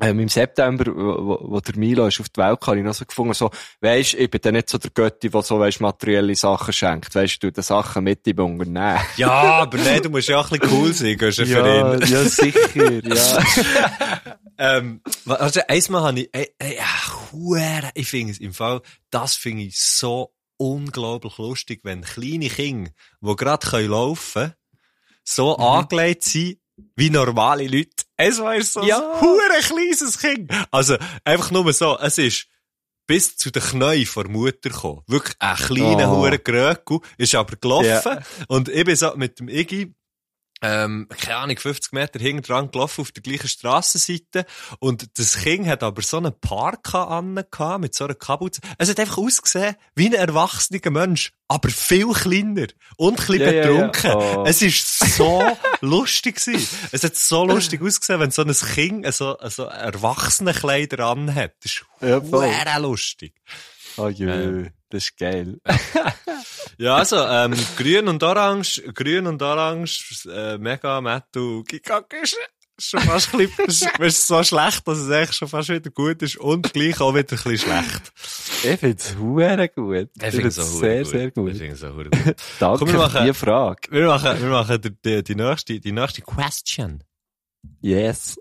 [0.03, 2.85] ähm, im September, wo, wo- wo der Milo ist auf die Welt kam, habe ich
[2.85, 3.51] noch so gefunden, so,
[3.81, 7.15] weisst, ich bin dann nicht so der Götti, der so, weisst, materielle Sachen schenkt.
[7.15, 8.99] Weisst, du, die Sachen mit im Unternehmen.
[9.17, 12.01] Ja, aber nein, du musst ja auch ein bisschen cool sein, gehst du für ihn.
[12.13, 13.45] ja, sicher, ja.
[14.59, 18.81] Ähm, also, einmal habe ich, ey, ey, ja, Huere, ich finde es im Fall,
[19.11, 22.91] das finde ich so unglaublich lustig, wenn kleine Kinder,
[23.21, 24.53] die gerade können laufen
[25.25, 26.59] so angelegt sind,
[26.97, 27.91] wie normale Leute.
[28.17, 29.21] Es war so ein Ja.
[29.21, 30.51] hure kleines Kind.
[30.71, 32.47] Also, einfach nur so, es ist
[33.07, 35.03] bis zu den Knien vor Mutter gekommen.
[35.07, 36.19] Wirklich ein kleiner, Oh.
[36.19, 38.19] hure Gröckel, ist aber gelaufen.
[38.49, 39.93] Und ich bin so mit dem Iggy,
[40.63, 44.47] ähm, keine Ahnung, 50 Meter hinten dran gelaufen auf der gleichen Strassenseite.
[44.79, 47.35] Und das Kind hat aber so einen Parka an
[47.81, 48.61] mit so einer Kapuze.
[48.79, 53.51] Es hat einfach ausgesehen wie ein erwachsener Mensch, aber viel kleiner und ein bisschen Ja,
[53.51, 53.87] ja, ja.
[53.87, 54.13] betrunken.
[54.15, 54.45] Oh.
[54.47, 55.45] Es ist so
[55.81, 56.69] lustig gewesen.
[56.93, 61.55] Es hat so lustig ausgesehen, wenn so ein Kind so, so erwachsene Kleider anhat.
[61.63, 63.35] Das ist Ja, lustig.
[63.97, 64.71] Oh jö, Ähm.
[64.91, 65.59] das ist geil.
[66.79, 72.35] Ja, also, ähm, grün und orange, grün und orange, äh, mega metal, gigantisch.
[72.81, 76.23] Schon fast ein bisschen, es ist so schlecht, dass es echt schon fast wieder gut
[76.23, 78.13] ist und gleich auch wieder ein bisschen schlecht.
[78.65, 79.15] Ich finde es
[79.69, 80.09] gut.
[80.35, 81.53] find's sehr, sehr gut.
[81.53, 82.09] Ich finde es auch gut.
[82.59, 83.93] Danke Komm, wir machen- die Frage.
[83.93, 87.05] Wir machen, wir machen die, die, die nächste, die nächste Question.
[87.81, 88.41] Yes.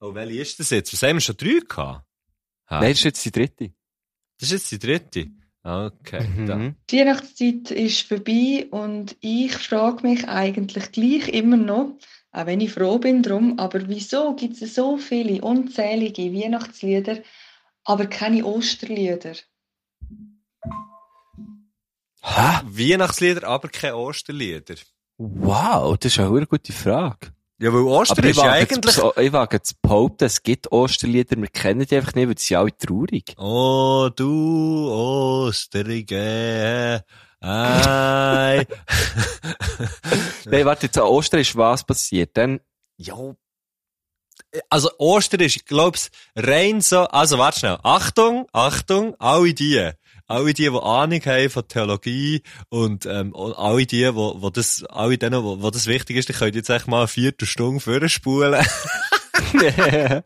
[0.00, 0.92] Oh, welche ist das jetzt?
[0.92, 2.04] Was haben wir schon drei gehabt?
[2.66, 3.70] Ah, Nein, das ist jetzt die dritte.
[4.38, 5.30] Das ist jetzt die dritte.
[5.62, 6.56] Okay, da.
[6.56, 6.76] Mhm.
[6.90, 11.96] Die Weihnachtszeit ist vorbei und ich frage mich eigentlich gleich immer noch,
[12.30, 17.18] auch wenn ich froh bin drum, aber wieso gibt es so viele unzählige Weihnachtslieder,
[17.82, 19.34] aber keine Osterlieder?
[22.22, 22.60] Hä?
[22.64, 24.76] Weihnachtslieder, aber keine Osterlieder.
[25.18, 27.32] Wow, das ist eine hure gute Frage.
[27.58, 28.94] Ja, weil Ostern Aber ist ja eigentlich...
[28.94, 32.42] zu, ich wage zu behaupten, es gibt Osterlieder, wir kennen die einfach nicht, weil die
[32.42, 33.34] sind alle traurig.
[33.38, 34.90] Oh, du
[35.46, 37.02] Osterige.
[37.40, 38.66] Ei.
[40.44, 42.36] Nein, warte, jetzt an Ostern ist was passiert?
[42.36, 42.60] Dann,
[42.98, 43.16] ja.
[44.68, 47.78] Also Ostern ist, ich glaub's, rein so, also warte schnell.
[47.82, 49.92] Achtung, Achtung, alle die,
[50.26, 54.84] alle die, die Ahnung haben von Theologie und ähm, und alle die, wo, wo das,
[54.88, 58.64] alle denen, wo, wo das wichtig ist, die können jetzt echt mal eine Viertelstunde vorspulen.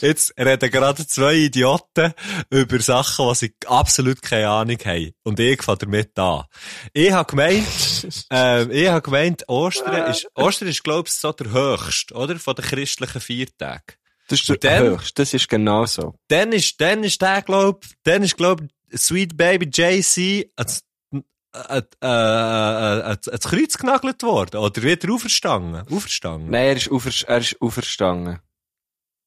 [0.00, 2.12] Jetzt reden gerade zwei Idioten
[2.50, 5.12] über Sachen, die sie absolut keine Ahnung haben.
[5.24, 6.44] Und ich fange damit an.
[6.92, 7.66] Ich habe gemeint,
[8.30, 12.36] ähm, ich habe gemeint, Ostern ist, Ostern ist, glaub ich, so der höchste, oder?
[12.38, 13.82] Von den christlichen Viertagen.
[14.28, 16.14] das ist der dann- höchste, das ist genau so.
[16.28, 18.60] Dann ist, dann ist der, glaub, dann ist, glaub,
[18.96, 24.58] Sweet Baby JC als, äh, äh, als Kreuz genagelt worden.
[24.58, 25.86] Oder wieder auferstanden.
[25.94, 26.50] Auferstanden.
[26.50, 28.38] Nein, er ist, aufer, er ist auferstanden.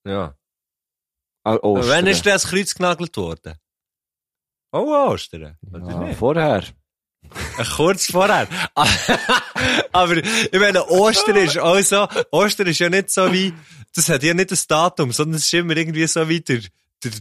[0.06, 0.36] Ja.
[1.44, 1.90] Ah, Ostern.
[1.90, 3.56] Wann ist der als Kreuz genagelt worden?
[4.72, 5.58] Oh, Ostern.
[5.72, 6.64] Oder ja, vorher.
[7.58, 8.48] Äh, Kurz vorher.
[9.92, 13.54] Aber, ich meine, Ostern ist auch so, Ostern ist ja nicht so wie,
[13.94, 16.62] das hat ja nicht ein Datum, sondern es ist immer irgendwie so wie der,
[17.04, 17.12] der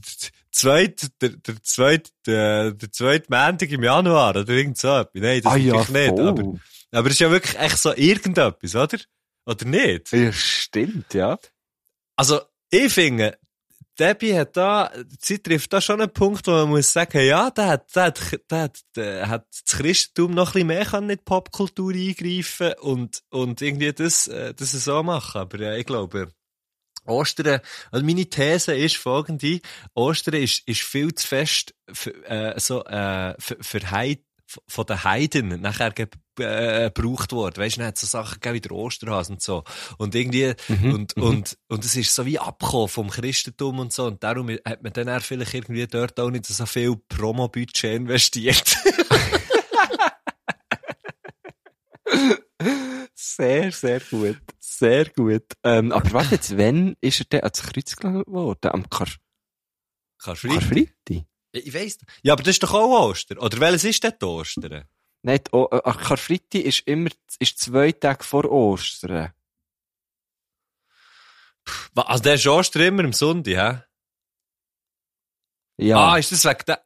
[0.50, 5.22] zweite, der, der zweite, der, der zweite Montag im Januar, oder irgend so etwas.
[5.22, 6.28] Nein, das ah ja, natürlich nicht, voll.
[6.28, 6.54] aber,
[6.92, 8.98] aber es ist ja wirklich echt so irgendetwas, oder?
[9.46, 10.12] Oder nicht?
[10.12, 11.38] Ja, stimmt, ja.
[12.16, 12.40] Also,
[12.70, 13.38] ich finde,
[13.98, 14.90] Debbie hat da,
[15.20, 18.40] sie trifft da schon einen Punkt, wo man muss sagen, ja, da hat, da hat,
[18.48, 22.72] da hat, da hat das Christentum noch ein bisschen mehr können in die Popkultur eingreifen
[22.80, 25.42] und, und irgendwie das, äh, das so machen.
[25.42, 26.30] Aber ja, ich glaube,
[27.06, 29.60] Ostern, also meine These ist folgende,
[29.94, 35.02] Ostern ist, ist viel zu fest, für, äh, so, äh, für, verheit, v- von den
[35.04, 36.06] Heiden nachher äh,
[36.90, 37.56] gebraucht worden.
[37.58, 39.64] Weißt du, hat so Sachen gegeben wie der Osterhase und so.
[39.98, 44.04] Und irgendwie, Mhm, und, und, und es ist so wie abgekommen vom Christentum und so.
[44.06, 48.76] Und darum hat man dann eher vielleicht irgendwie dort auch nicht so viel Promo-Budget investiert.
[53.22, 54.38] Sehr, sehr gut.
[54.58, 55.44] Sehr gut.
[55.62, 58.70] Ähm, aber warte jetzt, wann ist er denn ans Kreuz gelegt worden?
[58.70, 59.08] Am Kar
[60.18, 60.60] Karfreitag.
[60.60, 61.24] Karfreitag?
[61.52, 61.98] Ich weiss.
[62.22, 63.36] Ja, aber das ist doch auch Oster.
[63.42, 64.88] Oder welches ist denn Ostern?
[65.22, 69.34] Nein, O- äh, Karfreitag ist immer, ist zwei Tage vor Ostern.
[71.94, 73.82] Also der ist Oster immer am Sonntag, hä?
[75.86, 76.12] Ja.
[76.12, 76.82] Ah, ist das wegen der...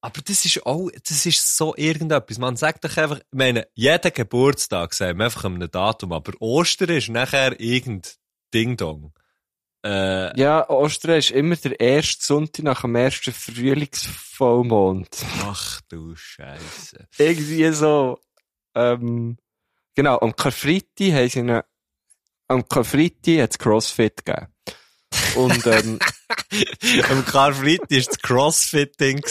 [0.00, 2.38] Aber das ist auch, das ist so irgendetwas.
[2.38, 6.90] Man sagt doch einfach, ich meine, jeden Geburtstag sagen wir einfach einem Datum, aber Ostern
[6.90, 8.16] ist nachher irgend
[8.54, 9.12] Ding-Dong.
[9.84, 15.08] Äh, Ja, Ostern ist immer der erste Sonntag nach dem ersten Frühlingsvollmond.
[15.42, 17.08] ach du Scheiße.
[17.18, 18.20] Irgendwie so.
[18.74, 19.38] Ähm,
[19.94, 21.64] genau, am Karfreitag haben sie eine,
[22.48, 24.52] am Karfreitag hat es Crossfit gegeben.
[25.36, 25.98] Und, ähm,
[27.10, 29.22] Am Karfreitag war das Crossfitting.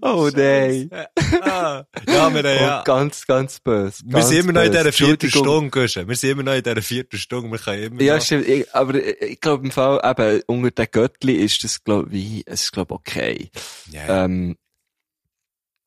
[0.00, 0.90] Oh nein.
[1.42, 2.80] Ah, ja, wir, haben ja.
[2.80, 4.02] Oh, ganz, ganz böse.
[4.04, 5.30] Wir ganz sind immer noch in dieser vierten.
[5.30, 6.08] Stunde, Guschen.
[6.08, 7.50] Wir sind immer noch in dieser vierten Stunde.
[7.50, 8.22] Wir können immer Ja, noch...
[8.22, 8.48] stimmt.
[8.48, 12.64] Ich, aber ich, glaube im Fall, eben, unter den Göttli ist das, glaube ich, es
[12.64, 13.50] ist, glaube okay.
[13.90, 14.24] Ja.
[14.24, 14.56] Ähm,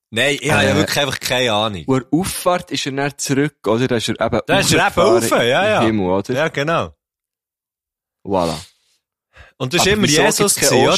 [0.09, 1.83] Nein, ich habe ja äh, wirklich einfach keine Ahnung.
[1.85, 3.87] wo er auffahrt, ist er dann zurück, oder?
[3.87, 5.79] Da ist er eben Da ist er eben rauf, ja, ja.
[5.81, 6.33] im Himmel, oder?
[6.33, 6.95] Ja, genau.
[8.23, 8.55] Voilà.
[9.57, 10.91] Und das war immer Jesus, gewesen, oder?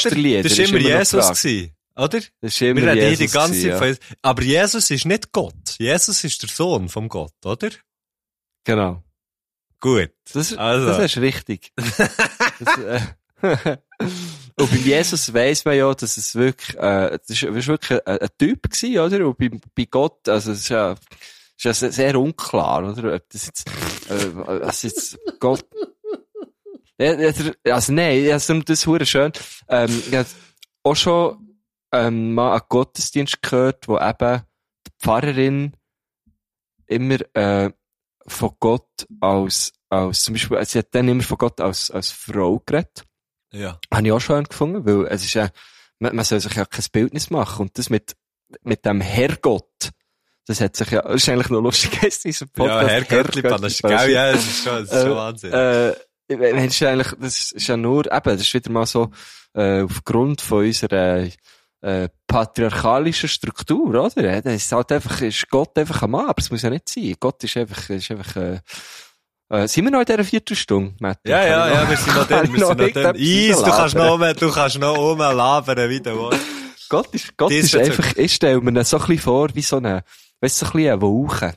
[0.44, 2.22] Das war immer Jesus, gewesen, oder?
[2.42, 3.96] Das Wir reden hier die ganze gewesen, Zeit ja.
[3.96, 3.98] von...
[4.22, 5.76] Aber Jesus ist nicht Gott.
[5.78, 7.70] Jesus ist der Sohn vom Gott, oder?
[8.64, 9.04] Genau.
[9.80, 10.12] Gut.
[10.34, 10.88] Das, Also.
[10.88, 11.72] das ist richtig.
[11.76, 13.02] das, äh,
[14.58, 18.06] und bei Jesus weiss man ja, dass es wirklich, äh, das ist, das ist wirklich
[18.06, 19.28] ein, ein Typ gewesen, oder?
[19.28, 23.16] Und bei, bei Gott, also, es ist ja, ist ja sehr, unklar, oder?
[23.16, 23.70] Ob das jetzt,
[24.10, 25.66] äh, also jetzt Gott,
[27.00, 29.32] also nein, also das ist schön.
[29.70, 30.04] Ähm,
[30.84, 31.49] auch schon,
[31.92, 34.42] ähm, mal einen Gottesdienst gehört, wo eben
[34.88, 35.74] die Pfarrerin
[36.88, 37.72] immer, äh,
[38.28, 42.62] von Gott als, als, zum Beispiel, sie hat dann immer von Gott als, als Frau
[42.66, 43.04] geredet.
[43.52, 43.80] Ja.
[43.92, 45.50] Habe ich auch schön gefunden, weil es ist ja,
[46.00, 47.64] man, man soll sich ja kein Bildnis machen.
[47.64, 48.16] Und das mit,
[48.64, 49.92] mit dem Herrgott,
[50.46, 53.12] das hat sich ja, das ist eigentlich noch lustig, ist dieser Ja, Podcast.
[53.12, 55.54] Herr das ist geil, ja, das ist schon, das ist schon Wahnsinn.
[55.54, 55.96] Äh,
[56.88, 59.12] eigentlich, das ist ja nur, eben, das ist wieder mal so,
[59.54, 61.28] äh, aufgrund von unserer,
[61.82, 64.42] äh, patriarchalischen Struktur, oder?
[64.42, 67.16] Das ist halt einfach, ist Gott einfach ein Mann, aber es muss ja nicht sein.
[67.20, 68.60] Gott ist einfach, ist einfach, äh,
[69.50, 71.20] äh, sind wir noch in dieser vierten Stunde, Matt?
[71.26, 73.52] ja, ja, ja, wir sind noch drin, wir sind noch drin.
[73.52, 76.46] Eis, du kannst noch, du kannst noch rumlabern, wie du willst.
[76.90, 78.00] Gott ist, Gott ist Diesbezüglich.
[78.00, 80.04] einfach, ich stelle mir so ein bisschen vor, wie so eine,
[80.42, 81.54] weißt du, so ein bisschen eine Wolke.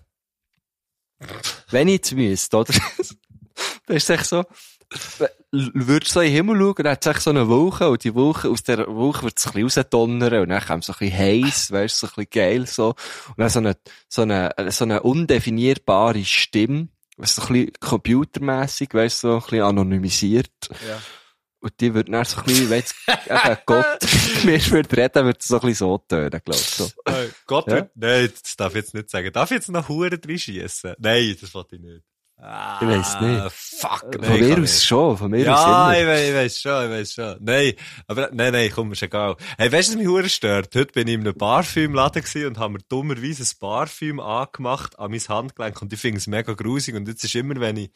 [1.70, 2.74] Wenn ich jetzt müsste, oder?
[3.86, 4.44] dann ist echt so,
[5.51, 8.49] würdest du so in den Himmel schauen, dann hat so eine Wolke, und die Wolke,
[8.49, 11.18] aus der Wolke wird es ein bisschen rausdonnern, und dann kommt es so ein bisschen
[11.18, 12.88] heiß, weißt so ein bisschen geil, so.
[13.28, 13.76] Und dann so eine,
[14.09, 19.62] so eine, so eine undefinierbare Stimme, was so ein bisschen computermässig, weißt so ein bisschen
[19.62, 20.51] anonymisiert.
[20.70, 21.01] Ja.
[21.61, 23.99] Und die wird dann so ein bisschen, wenn jetzt eben Gott
[24.45, 26.66] mir würde reden, würde es so ein bisschen so tönen, glaube ich.
[26.66, 26.90] So.
[27.05, 27.74] Äh, Gott Ja?
[27.76, 29.32] wird, nein, das darf ich jetzt nicht sagen.
[29.32, 30.95] Darf ich jetzt noch Huren reinschiessen?
[30.99, 32.03] Nein, das wollte ich nicht.
[32.45, 33.53] Ah, Ich weiss nicht.
[33.53, 36.11] Fuck, nein, von mir aus schon, von mir Ja, aus ich immer.
[36.11, 37.36] weiss, ich weiss schon, ich weiss schon.
[37.40, 37.72] Nein,
[38.09, 39.36] aber, nein, nein, komm, ist egal.
[39.59, 40.74] Hey, weißt du, was mich hure stört?
[40.74, 45.12] Heute bin ich in einem Parfüምላden gewesen und habe mir dummerweise ein Parfüm angemacht an
[45.12, 47.90] mein Handgelenk und ich finde es mega grusig und jetzt ist immer, wenn ich,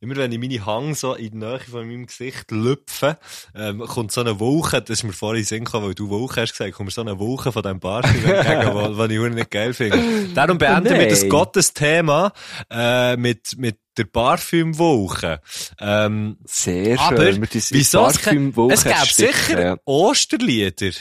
[0.00, 3.18] immer wenn ich meine Hang so in die Nähe von meinem Gesicht lüpfe,
[3.54, 6.52] ähm, kommt so eine Wolke, das ist mir vorhin Sinn gekommen, weil du Wolke hast
[6.56, 10.28] gesagt, kommt so eine Wolke von diesem Parfüm entgegen, was ich nicht geil finde.
[10.34, 11.28] Darum beenden wir das.
[11.28, 12.32] Gottesthema,
[12.70, 15.40] äh, mit, mit der Parfümwolke.
[15.78, 17.42] Ähm, Sehr aber schön.
[17.42, 18.06] Die wieso?
[18.06, 19.76] Es, Parfümwoche es gäbe sicher Ja.
[19.84, 20.92] Osterlieder.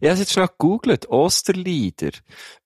[0.00, 1.08] Ich habe jetzt schon gegoogelt.
[1.08, 2.10] Osterlieder.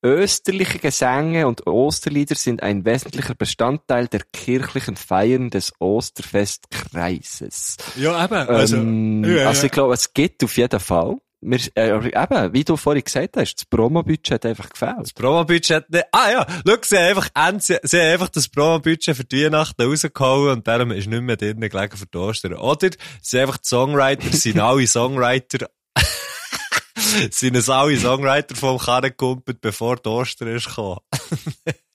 [0.03, 7.77] Österliche Gesänge und Osterlieder sind ein wesentlicher Bestandteil der kirchlichen Feiern des Osterfestkreises.
[7.97, 9.25] Ja, eben.
[9.25, 11.19] ähm, also ich glaube, es gibt auf jeden Fall.
[11.41, 14.99] Wir, äh, eben, wie du vorhin gesagt hast, das Promo-Budget hat einfach gefällt.
[14.99, 19.25] das Promo-Budget, ne, ah ja, schau, sie haben einfach, sie, haben einfach das Promo-Budget für
[19.25, 22.55] die Weihnachten rausgehauen und darum ist nicht mehr drinnen gelegen für die Ostern.
[22.55, 22.91] Oder
[23.23, 25.69] sie haben einfach die Songwriter, sind alle Songwriter,
[27.31, 29.15] sind es alle Songwriter vom Karren
[29.61, 30.99] bevor die Ostern ist gekommen.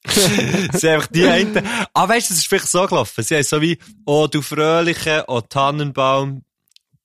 [0.73, 3.61] sie einfach die einen, ah weißt du, es ist vielleicht so gelaufen, sie haben so
[3.61, 6.43] wie, oh du Fröhliche, oh Tannenbaum,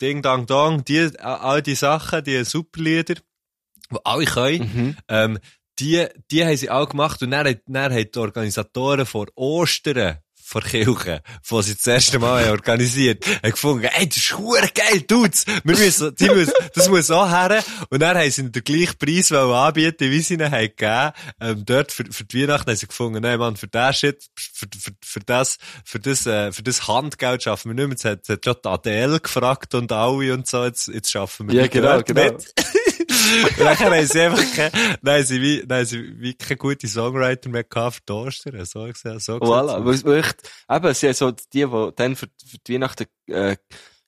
[0.01, 4.97] Ding Dang Dong, die, all die Sachen, die Superlieder, die alle können, Mhm.
[5.09, 5.39] ähm,
[5.79, 10.19] die, die haben sie auch gemacht und dann, dann haben die Organisatoren vor Ostern
[10.49, 15.03] vor Kirche, wo sie das erste Mal organisiert, haben gefunden, ey, das ist verdammt geil,
[15.03, 15.45] tut's!
[15.47, 17.63] Wir müssen, die müssen, das muss auch her.
[17.91, 21.13] Und dann haben sie den gleichen Preis anbieten, wie sie ihnen haben gegeben.
[21.41, 24.67] Ähm, dort für, für die Weihnachten haben sie gefunden, nein, Mann, für das Shit, für,
[24.75, 28.13] für, für das, für das, äh, für das Handgeld schaffen wir nicht mehr.
[28.13, 31.57] Jetzt hat, hat schon die Adele gefragt und alle und so, jetzt, jetzt schaffen wir
[31.57, 32.25] Ja, die genau, genau.
[32.25, 32.55] mit.
[33.45, 34.73] Und dann haben sie einfach keine,
[35.07, 38.65] haben sie wie, haben sie wie keine gute Songwriter mehr gehabt für die Ostern.
[38.65, 42.27] So gesehen, so Voilà, weil, weil ich, eben, sie haben so die, die dann für,
[42.47, 43.57] für die Weihnachten, äh,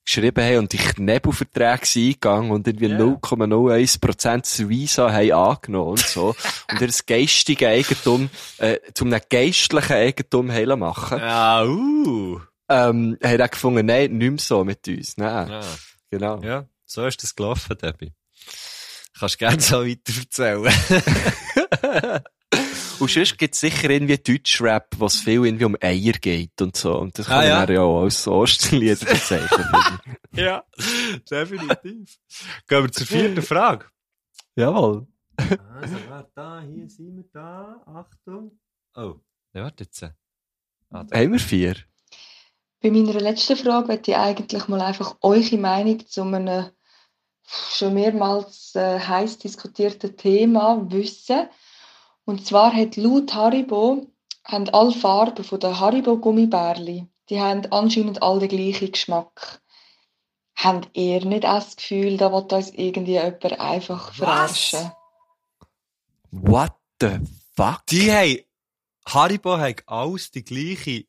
[0.03, 2.97] geschrieben haben und die Knebelverträge sind eingegangen und irgendwie Ja.
[2.97, 6.35] 0,01% das Visa haben angenommen und so.
[6.71, 11.19] und ihr geistige Eigentum, äh, zum geistlichen Eigentum haben machen.
[11.19, 12.39] Ja, uh.
[12.67, 15.17] Ähm, haben dann gefunden, nein, nicht mehr so mit uns.
[15.17, 15.61] Nein, Ja.
[16.09, 16.41] genau.
[16.41, 18.11] ja, so ist das gelaufen, Debbie.
[19.17, 20.73] Kannst gerne so weiter erzählen.
[22.99, 26.99] Und sonst gibt's sicher irgendwie Deutschrap, was viel irgendwie um Eier geht und so.
[26.99, 27.81] Und das kann Ah, man ja.
[27.81, 29.65] auch als Osterlieder bezeichnen.
[30.35, 30.63] ja,
[31.29, 32.19] definitiv.
[32.67, 33.85] Gehen wir zur vierten Frage.
[34.55, 35.07] Jawohl.
[35.37, 37.81] Also, warte, da, hier sind wir da.
[37.87, 38.59] Achtung.
[38.95, 39.15] Oh,
[39.53, 40.03] ja, warte jetzt.
[40.03, 40.13] Ah.
[40.91, 41.75] Haben wir vier?
[42.81, 46.69] Bei meiner letzten Frage möchte ich eigentlich mal einfach eure Meinung zu einem
[47.51, 51.49] schon mehrmals äh, heiß diskutierten Thema wissen.
[52.25, 54.07] Und zwar hat laut Haribo
[54.43, 59.61] haben alle Farben von den Haribo Gummibärli, die haben anscheinend alle den gleichen Geschmack.
[60.55, 64.91] Habt ihr nicht das Gefühl, da will uns irgendwie jemand einfach verarschen?
[66.31, 67.19] What the
[67.55, 67.85] fuck?
[67.89, 68.43] Die haben,
[69.05, 71.05] Haribo hat alles die gleiche,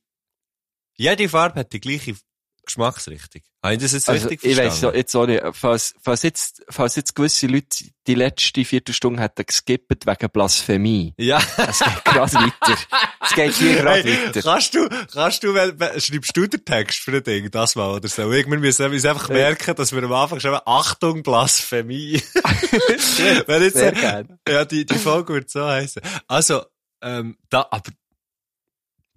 [0.95, 2.16] jede Farbe hat die gleiche
[2.65, 3.43] Geschmacksrichtung.
[3.65, 4.97] Habe ich das jetzt Also, richtig ich weiss so, verstanden?
[4.97, 10.07] jetzt auch nicht, falls, falls jetzt, falls jetzt gewisse Leute die letzte Viertelstunde hätten geskippt
[10.07, 11.15] wegen Blasphemie.
[11.17, 11.41] Ja.
[11.57, 12.79] Es geht gerade weiter.
[13.21, 14.43] Es geht hier gerade Hey, weiter.
[14.43, 15.55] kannst du, kannst du,
[16.01, 18.31] schreibst du den Text für ein Ding, das mal oder so?
[18.31, 22.23] Wir müssen uns einfach merken, dass wir am Anfang schreiben, Achtung, Blasphemie.
[23.47, 24.39] wenn jetzt, Sehr gerne.
[24.49, 26.03] ja, die, die Folge wird so heißen.
[26.27, 26.63] Also,
[27.03, 27.91] ähm, da, aber,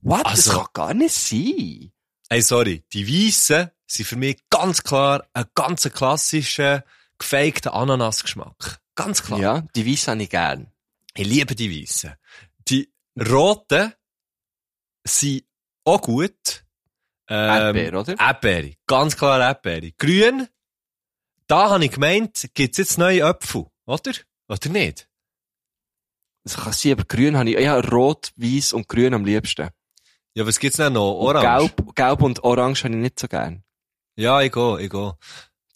[0.01, 0.25] What?
[0.25, 1.91] Also- das kann gar nicht sein.
[2.29, 6.83] Ey, sorry, die Weissen sind für mich ganz klar ein ganz klassischer,
[7.17, 8.79] gefakter Ananasgeschmack.
[8.95, 9.39] Ganz klar.
[9.39, 10.71] Ja, die Weiss habe ich gern.
[11.15, 12.13] Ich liebe die Weissen.
[12.67, 13.93] Die roten
[15.05, 15.45] sind
[15.83, 16.65] auch gut.
[17.27, 18.19] Ähm, Erdbeer, oder?
[18.19, 18.73] Erdbeere.
[18.87, 19.91] Ganz klar Erdbeere.
[19.93, 20.47] Grün,
[21.47, 24.13] da habe ich gemeint, gibt's jetzt neue Äpfel, oder?
[24.47, 25.07] Oder nicht?
[26.43, 29.69] Das kann sein, aber grün habe ich, ja, rot, weiß und grün am liebsten.
[30.35, 31.13] Ja, was gibt's denn noch?
[31.13, 31.71] Und Orange?
[31.75, 33.63] Gelb, gelb und orange habe ich nicht so gern.
[34.17, 35.13] Ja, ich gehe, ich gehe.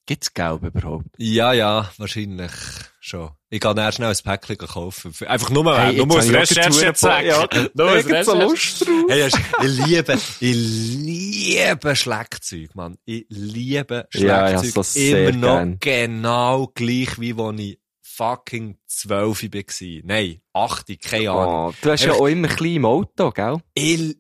[0.06, 1.06] Gibt's gelb überhaupt?
[1.18, 2.52] Ja, ja, wahrscheinlich
[3.00, 3.30] schon.
[3.52, 5.14] Ich kann dann schnell ein Päckchen kaufen.
[5.28, 7.28] Einfach nur, Hey, nur aus habe ich auch Recherche gedacht, sagen.
[7.28, 8.32] ja, Nur aus Recherche.
[8.44, 9.06] Lust drauf.
[9.08, 12.98] Hey, du, ich liebe, ich liebe Schlagzeug, Mann.
[13.06, 14.76] Ich liebe Ja, Schlagzeug.
[14.76, 15.80] ja, sehr Immer noch gern.
[15.80, 20.02] genau gleich, wie wo ich fucking zwölf war.
[20.04, 21.54] Nein, acht, keine Ahnung.
[21.70, 23.58] Oh, du hast ja Einfach- auch immer klein im Auto, gell?
[23.76, 24.18] Ich,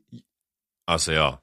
[0.89, 1.41] also ja,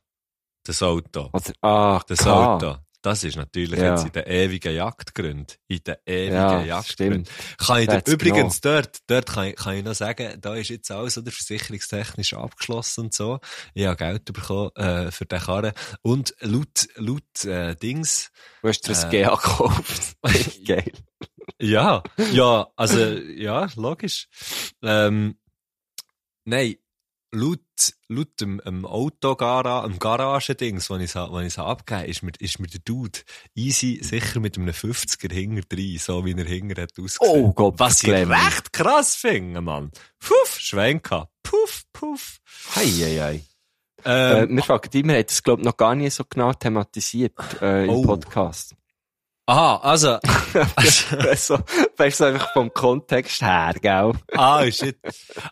[0.65, 1.31] das Auto.
[1.33, 2.57] Oder, ah, Das klar.
[2.57, 2.77] Auto.
[3.03, 3.93] Das ist natürlich Ja.
[3.95, 5.47] jetzt in den ewigen Jagdgründen.
[5.69, 7.31] In den ewigen Ja, stimmt.
[7.57, 10.71] Kann ich dir, That's übrigens dort, dort kann ich, kann ich noch sagen, da ist
[10.71, 13.39] jetzt alles oder versicherungstechnisch abgeschlossen und so.
[13.75, 15.73] Ich habe Geld bekommen, äh, für den Karren.
[16.03, 18.33] Und laut, laut, äh, Dings,
[18.63, 19.23] Du hast dir ein Äh.
[19.23, 20.17] GA gekauft.
[20.67, 20.93] Geil.
[21.61, 24.27] ja, ja, also, ja, logisch.
[24.83, 25.39] Ähm,
[26.45, 26.75] nein,
[27.33, 27.61] laut,
[28.09, 32.67] laut dem, dem Autogara, dem Garagendings, wo ich es, ich abgegeben ist mir, ist mir
[32.69, 33.19] der Dude
[33.55, 37.19] easy sicher mit einem 50er hinter drin, so wie er hinter hat ausgesehen.
[37.45, 39.91] Oh Gott, Was ich recht krass finde, Mann.
[40.19, 41.33] Puff, Schwein gehabt.
[41.43, 42.39] Puff, puff.
[42.75, 43.45] Hei, hei, hei.
[44.05, 47.85] Ähm, äh, wir fragen immer, hat das, glaub noch gar nicht so genau thematisiert, äh,
[47.85, 48.03] im Oh.
[48.03, 48.75] Podcast.
[49.47, 50.19] Aha, also,
[51.17, 51.59] also,
[51.97, 54.13] weißt du, einfach vom Kontext her, gell?
[54.33, 54.99] ah, shit.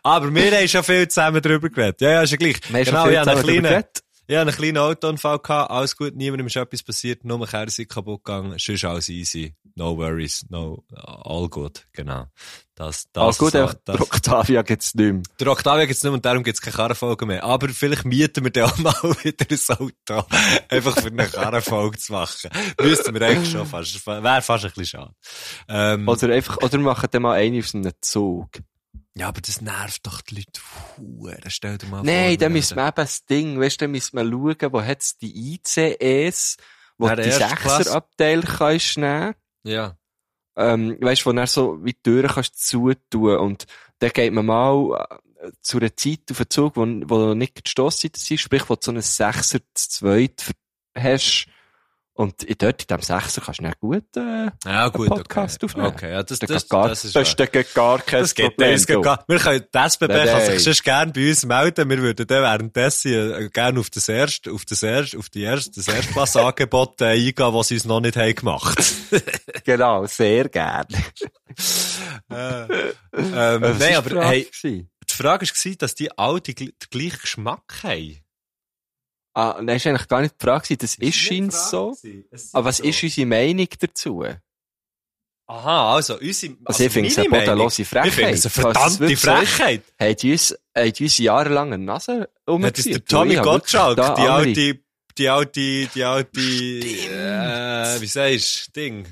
[0.03, 2.01] Aber wir haben schon viel zusammen drüber geredet.
[2.01, 2.57] Ja, ja, ist ja gleich.
[2.69, 3.83] Wir haben schon genau, viel ich habe einen kleinen.
[4.27, 7.67] Ich habe einen kleinen Autounfall gehabt, alles gut, niemandem ist etwas passiert, nur mein Kerl
[7.67, 9.55] ist kaputt gegangen, sonst alles easy.
[9.75, 12.27] No worries, no, all good, genau.
[12.75, 15.21] Das, das, Alles gut, so, einfach, das, der Octavia gibt's nicht mehr.
[15.39, 17.43] Der Octavia gibt's nicht mehr und darum gibt's keine Karrenfolge mehr.
[17.45, 20.27] Aber vielleicht mieten wir dann auch mal wieder ein Auto.
[20.67, 22.49] Einfach für eine Karrenfolge zu machen.
[22.81, 24.05] Müssten wir eigentlich schon fast.
[24.05, 25.13] Wäre fast ein bisschen schade.
[25.69, 28.49] Ähm, Oder einfach, oder machen dann mal eine auf einem Zug.
[29.17, 30.61] Ja, aber das nervt doch die Leute.
[30.97, 31.49] Huere.
[31.49, 32.05] Stell dir mal vor.
[32.05, 35.17] Nein, dann müssen wir eben das Ding, weißt du, dann müssen wir schauen, wo hat's
[35.17, 36.57] die ICEs,
[36.97, 37.31] wo du die.
[37.31, 39.35] Sechser-Abteil kannst nehmen.
[39.63, 39.97] Ja.
[40.57, 43.65] Ähm, weißt, wo du dann so wie die Türen kannst zutun und
[43.99, 45.07] dann geht man mal
[45.39, 48.75] äh, zu einer Zeit auf den Zug, wo, wo nicht die Stosszeit ist, sprich, wo
[48.75, 50.51] du so einen Sechser zu zweit
[50.97, 51.47] hast
[52.17, 55.65] und in- dort in diesem Sechser kannst du dann gut äh, Ja, gut, Podcast okay.
[55.71, 55.87] aufnehmen.
[55.93, 58.45] Okay, ja, das, das, das, geht gar, das ist das ist gar kein Das geht
[58.51, 58.71] Problem.
[58.73, 61.89] uns gar Wir können, die SBB Nein, kann sich sonst gerne bei uns melden.
[61.89, 65.71] Wir würden dann währenddessen äh, gerne auf das erste, auf das erste, auf die erste,
[65.75, 68.83] das Erstklasse-Angebot äh, eingehen, was sie uns noch nicht haben gemacht.
[69.65, 70.87] Genau, sehr gerne.
[72.31, 72.63] äh,
[73.13, 76.55] ähm, nein, aber hey, die Frage war, dass die alle den
[76.91, 78.17] gleichen Geschmack haben.
[79.37, 80.77] Ah, nein, ist eigentlich gar nicht die Frage.
[80.77, 81.93] Das ist scheint so.
[82.53, 84.23] Aber was ist unsere Meinung dazu?
[85.47, 88.07] Aha, also, unsere, Also, ich finde es eine bodenlose Frechheit.
[88.07, 89.83] Ich finde es eine verdammte so ist, Frechheit.
[89.99, 92.77] Hat uns, hat uns jahrelang eine Nase Hat umgeführt.
[92.77, 94.79] uns der Tommy Gottschalk, da die alte,
[95.17, 99.05] die alte, die alte, äh, wie sagst du, Ding,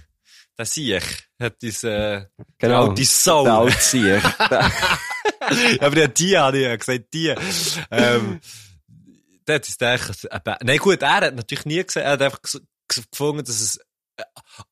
[0.55, 1.03] das sehe ich,
[1.39, 2.25] hat uns, äh,
[2.57, 2.85] Genau.
[2.85, 3.43] die alte Sau.
[3.43, 4.23] Der alte Sieg.
[5.81, 7.35] Aber ja, die habe ich ja gesagt, die.
[7.91, 8.39] Ähm,
[9.47, 12.39] der hat uns gedacht, äh, nein gut, er hat natürlich nie gesagt, er hat einfach
[12.87, 13.77] gefunden, dass es,
[14.17, 14.23] äh,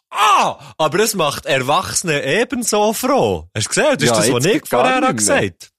[0.10, 3.50] ah, aber es macht Erwachsene ebenso froh.
[3.56, 3.98] Hast du gesehen?
[3.98, 5.72] Das ist Ja, das, was ich vorher nicht habe gesagt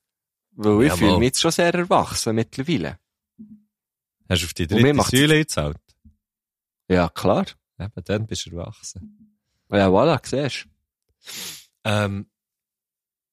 [0.53, 2.99] Weil ich fühle mich jetzt schon sehr erwachsen mittlerweile.
[4.29, 5.77] Hast du auf die dritte Säule gezahlt?
[6.89, 7.47] Ja, klar.
[7.79, 9.39] Eben, dann bist du erwachsen.
[9.71, 10.69] Ja, voilà, siehst du.
[11.85, 12.27] Ähm,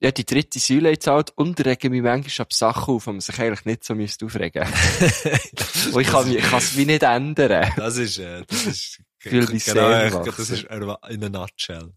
[0.01, 3.37] Ja, die dritte Säule gezahlt und regen mich manchmal ab Sachen auf, die man sich
[3.37, 4.63] eigentlich nicht so müsste aufregen
[5.93, 7.69] Und ich kann, mich- ich kann es wie nicht ändern.
[7.75, 10.33] Das ist, äh, das ist, genau, erwachsen.
[10.37, 10.63] das ist
[11.09, 11.91] in a nutshell.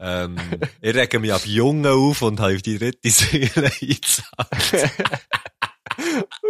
[0.00, 0.36] Ähm,
[0.80, 4.90] ich rege mich ab Jungen auf und habe auf die dritte Säule eingezahlt.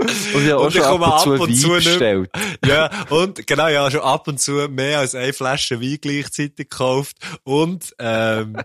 [0.01, 2.31] Und ich habe auch Und schon ab komme und zu ab und Wein zu bestellt.
[2.65, 7.17] ja, und genau, ja, schon ab und zu mehr als eine Flasche Wein gleichzeitig gekauft.
[7.43, 8.57] Und, ähm,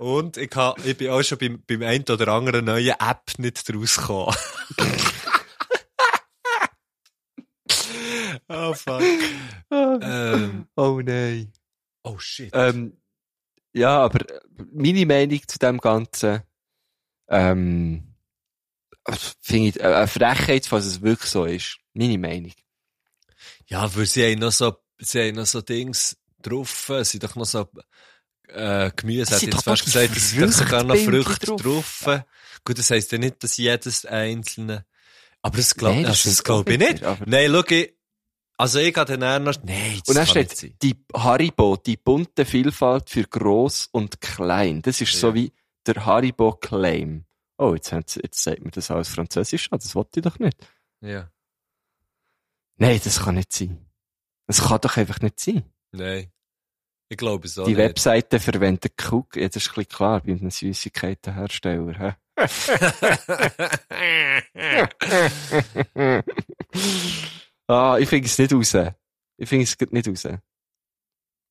[0.00, 3.68] und ich, ha, ich bin auch schon beim, beim einen oder anderen neuen App nicht
[3.72, 4.34] draus gekommen.
[8.48, 9.02] oh fuck.
[9.70, 11.52] Ähm, Oh nein.
[12.02, 12.50] oh shit.
[12.54, 12.98] Ähm,
[13.72, 14.18] ja, aber
[14.72, 16.42] meine Meinung zu dem Ganzen,
[17.28, 18.11] ähm,
[19.40, 21.78] finde ich äh, eine Frechheit, falls es wirklich so ist.
[21.94, 22.52] Meine Meinung.
[23.66, 27.34] Ja, weil sie haben noch so, sie haben noch so Dings drauf, es sind doch
[27.36, 27.68] noch so,
[28.48, 31.62] äh, Gemüse, hat jetzt fast gesagt, es sind sogar noch Früchte drauf.
[32.04, 32.20] drauf.
[32.64, 34.84] Gut, das heisst ja nicht, dass jedes einzelne,
[35.40, 37.94] aber das glaub, Nein, das also, das glaub ich nicht, aber- Nein, schau, ich,
[38.58, 43.10] also ich gehe dann noch, nein, das Und dann steht die Haribo, die bunte Vielfalt
[43.10, 44.82] für groß und klein.
[44.82, 45.34] Das ist so Ja.
[45.34, 45.52] wie
[45.86, 47.24] der Haribo Claim.
[47.58, 50.38] Oh, jetzt, haben sie- jetzt sagt mir das alles Französisch an, das wollte ich doch
[50.38, 50.56] nicht.
[51.00, 51.30] Ja,
[52.76, 53.86] Nein, das kann nicht sein.
[54.46, 55.62] Das kann doch einfach nicht sein.
[55.92, 56.32] nein.
[57.08, 57.78] Ich glaube so die nicht.
[57.78, 61.98] Webseite verwendet Cook, ja, das ist ein bisschen klar, bei einem Süßigkeitenhersteller.
[61.98, 62.14] hä?
[67.68, 68.74] ah, ich finde es nicht raus.
[69.36, 70.28] Ich finde es nicht raus.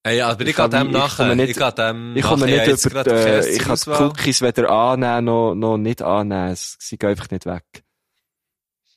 [0.03, 2.65] Ey, aber ich, Ich gehe dem ich nachher, nicht- ich gehe dem Ich komme nicht
[2.65, 4.03] jetzt über, die, ich kann die.
[4.03, 6.55] Cookies weder annehmen noch, noch nicht annehmen.
[6.55, 7.63] Sie gehen einfach nicht weg.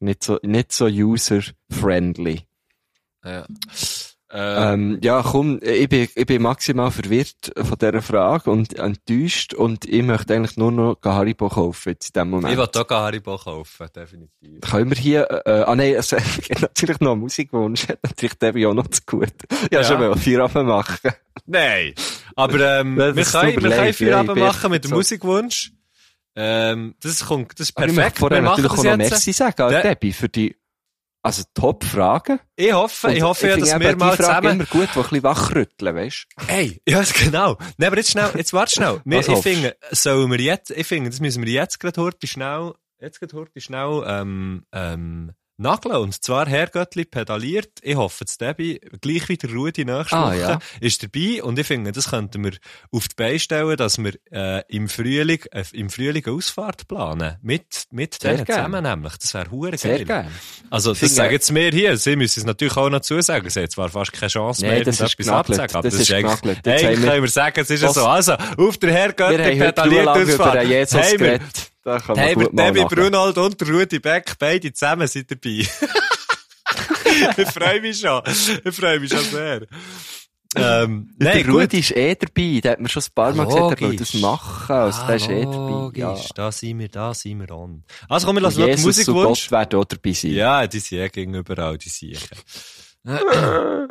[0.01, 2.47] Nicht so, nicht so user-friendly.
[3.25, 3.47] Ja.
[4.37, 9.55] Äh, Ähm, ja, komm, ich bin, ich bin maximal verwirrt von dieser Frage und enttäuscht
[9.55, 12.53] und ich möchte eigentlich nur noch Haribo kaufen jetzt in dem Moment.
[12.53, 14.61] ich will auch Haribo kaufen, definitiv.
[14.69, 16.09] Können wir hier, äh, ah nein, es
[16.49, 19.29] gibt natürlich noch einen Musikwunsch, natürlich Debbie auch noch zu gut.
[19.71, 19.85] Ja, Ja.
[19.85, 21.13] schon mal vier Abend machen.
[21.47, 21.95] Nein.
[22.35, 24.89] Aber ähm, wir können, wir können leid, vier ja, Abend ich bin machen mit dem
[24.91, 25.71] so- Musikwunsch.
[26.37, 28.19] Ähm, das kommt, das ist Aber ich möchte perfekt.
[28.19, 28.97] vorher natürlich auch noch.
[28.97, 30.57] Merci sagen an Der- Debbie für die,
[31.25, 32.39] also Top-Fragen.
[32.55, 34.51] Ich hoffe, ich hoffe ja, dass wir mal zusammen...
[34.57, 36.53] immer gut, die ein bisschen wachrütteln, weißt du?
[36.53, 37.57] Ey, ja, genau.
[37.79, 39.01] Nein, aber jetzt schnell, jetzt warte schnell.
[39.07, 42.75] Wir, ich finde, sollen wir jetzt, ich finde, das müssen wir jetzt gerade heute schnell,
[43.01, 45.97] jetzt gerade heute schnell, ähm, ähm, nageln.
[45.97, 47.71] Und zwar Herr Göttli pedaliert.
[47.83, 50.59] Ich hoffe, das Debbie, gleich wie der Rudi nächste Ah, Woche, ja.
[50.81, 51.43] ist dabei.
[51.43, 52.53] Und ich finde, das könnten wir
[52.91, 57.37] auf die Beine stellen, dass wir, äh, im Frühling, äh, im Frühling eine Ausfahrt planen.
[57.43, 59.17] Mit, mit Sehr denen zusammen nämlich.
[59.19, 60.05] Das wäre hure Sehr geil.
[60.05, 60.31] gerne.
[60.71, 61.97] Also, das Finde- sagen jetzt wir hier.
[61.97, 63.49] Sie müssen es natürlich auch noch zusagen.
[63.49, 65.29] Sie haben zwar fast keine Chance Nee, mehr, das genagelt.
[65.31, 66.33] abzusagen, aber Das ist eigentlich,
[66.67, 68.07] eigentlich wir- können wir sagen, es ist ja so.
[68.07, 70.55] Also, auf der Herr Wir Götter haben heute pedaliert lange über Ausfahrt.
[70.63, 71.43] den Jesus wir, geredet.
[71.85, 72.87] Da kann man gut mal nachher.
[72.89, 75.67] Brunald und der Rudi Beck beide zusammen sind dabei.
[77.37, 78.23] ich freue mich schon.
[78.65, 79.67] Ich freue mich schon sehr.
[80.57, 81.63] Ähm, Der nein, gut.
[81.63, 82.61] Rudi ist eh dabei.
[82.61, 84.73] Der hat mir schon ein paar Mal gesagt, er will das machen.
[84.75, 85.57] Also, der ist eh dabei.
[85.57, 86.17] Logisch, Ja.
[86.35, 87.85] da sind wir, da sind wir an.
[88.09, 89.43] Also komm, wir lassen noch und Musikwunsch.
[89.49, 90.31] Gott werden auch dabei sein.
[90.33, 92.39] Ja, die sind eh gegenüber die Siechen.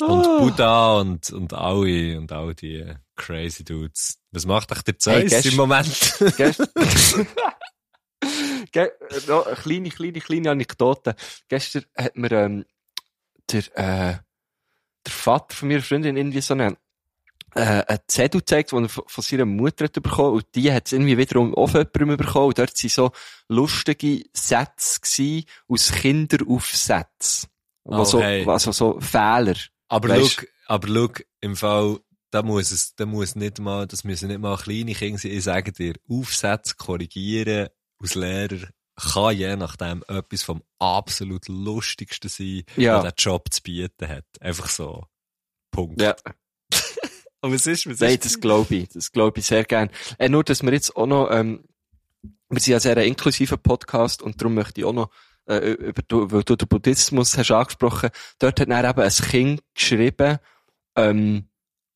[0.00, 0.38] Und Ah.
[0.40, 2.84] Buddha und, und alle, und all die
[3.16, 4.18] crazy Dudes.
[4.30, 5.86] Was macht euch der Hey, Zeus gest- im Moment?
[6.36, 6.68] Gest-
[8.72, 8.90] Ge
[9.26, 11.14] noch eine kleine, kleine, kleine Anekdote.
[11.48, 12.64] Gestern hat mir ähm,
[13.50, 14.18] der, äh,
[15.04, 16.76] der Vater von meiner Freundin irgendwie so einen,
[17.56, 20.86] äh, einen Zettel gezeigt, den er von von seiner Mutter hat bekommen und die hat
[20.86, 23.10] es irgendwie wiederum von jemandem bekommen und dort waren so
[23.48, 27.50] lustige Sätze gewesen aus Kinderaufsätzen.
[27.84, 28.46] Wo so, Okay.
[28.48, 29.56] also so Fehler.
[29.88, 31.08] Aber schau, aber schau,
[31.40, 31.98] im Fall,
[32.32, 35.30] da muss es, da muss nicht mal, das müssen nicht mal kleine Kinder sein.
[35.32, 37.68] Ich sage dir, Aufsätze korrigieren
[38.00, 42.96] als Lehrer kann je nachdem etwas vom absolut lustigsten sein, Ja.
[42.96, 44.24] was der Job zu bieten hat.
[44.40, 45.04] Einfach so.
[45.70, 46.00] Punkt.
[46.00, 46.14] Ja.
[47.40, 48.88] Aber es ist, was Nein, ist das glaube ich.
[48.90, 49.90] Das glaube ich sehr gern.
[50.18, 51.64] Äh, nur, dass wir jetzt auch noch, ähm,
[52.50, 55.10] wir sind ja sehr ein inklusiver Podcast und darum möchte ich auch noch,
[55.46, 59.62] äh, über, du- weil du den Buddhismus hast angesprochen, dort hat dann eben ein Kind
[59.74, 60.38] geschrieben,
[60.96, 61.48] ähm,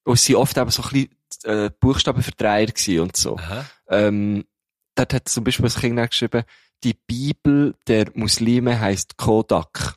[0.07, 1.11] und sie oft eben so ein bisschen,
[1.45, 3.37] äh, Buchstabenverdreier gewesen und so.
[3.37, 3.67] Aha.
[3.89, 4.45] Ähm,
[4.95, 6.45] dort hat zum Beispiel ein Kind geschrieben,
[6.85, 9.97] die Bibel der Muslime heißt Kodak.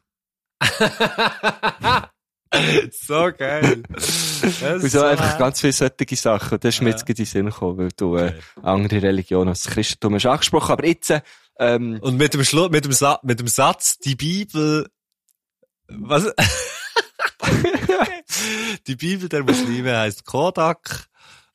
[2.92, 3.84] so geil.
[3.92, 6.60] Das Und so einfach ganz viele solche Sachen.
[6.60, 8.34] Das ist mir jetzt in den Sinn gekommen, weil du, äh,
[8.64, 10.72] andere Religionen als das Christentum hast angesprochen.
[10.72, 11.22] Aber jetzt, äh,
[11.60, 14.90] ähm, Und mit dem Schluss, mit dem, Sa mit dem Satz, die Bibel,
[15.88, 16.34] was?
[18.88, 21.10] die Bibel der Muslime heißt Kodak.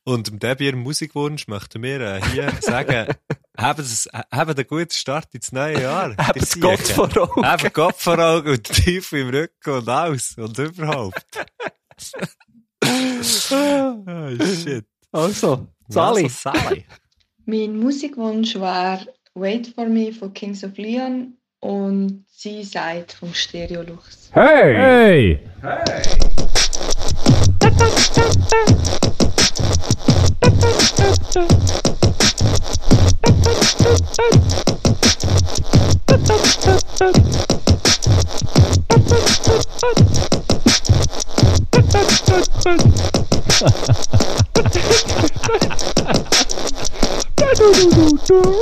[0.07, 3.07] Und dem Debbie ihrem Musikwunsch möchten wir äh, hier sagen,
[3.59, 6.15] haben, das, haben einen guten Start ins neue Jahr.
[6.19, 7.47] habt Ihr Gott vor Augen.
[7.47, 11.25] Haben Gott vor Augen und tief im Rücken und alles und überhaupt.
[12.85, 13.23] oh,
[14.45, 14.85] shit.
[15.11, 16.25] Also, Sali.
[16.25, 16.85] Also, Sally.
[17.47, 24.29] Mein Musikwunsch wäre Wait for Me von Kings of Leon und sie sagt vom Stereolux.
[24.33, 25.41] Hey!
[27.61, 27.71] Du,
[47.57, 48.55] du, du, du.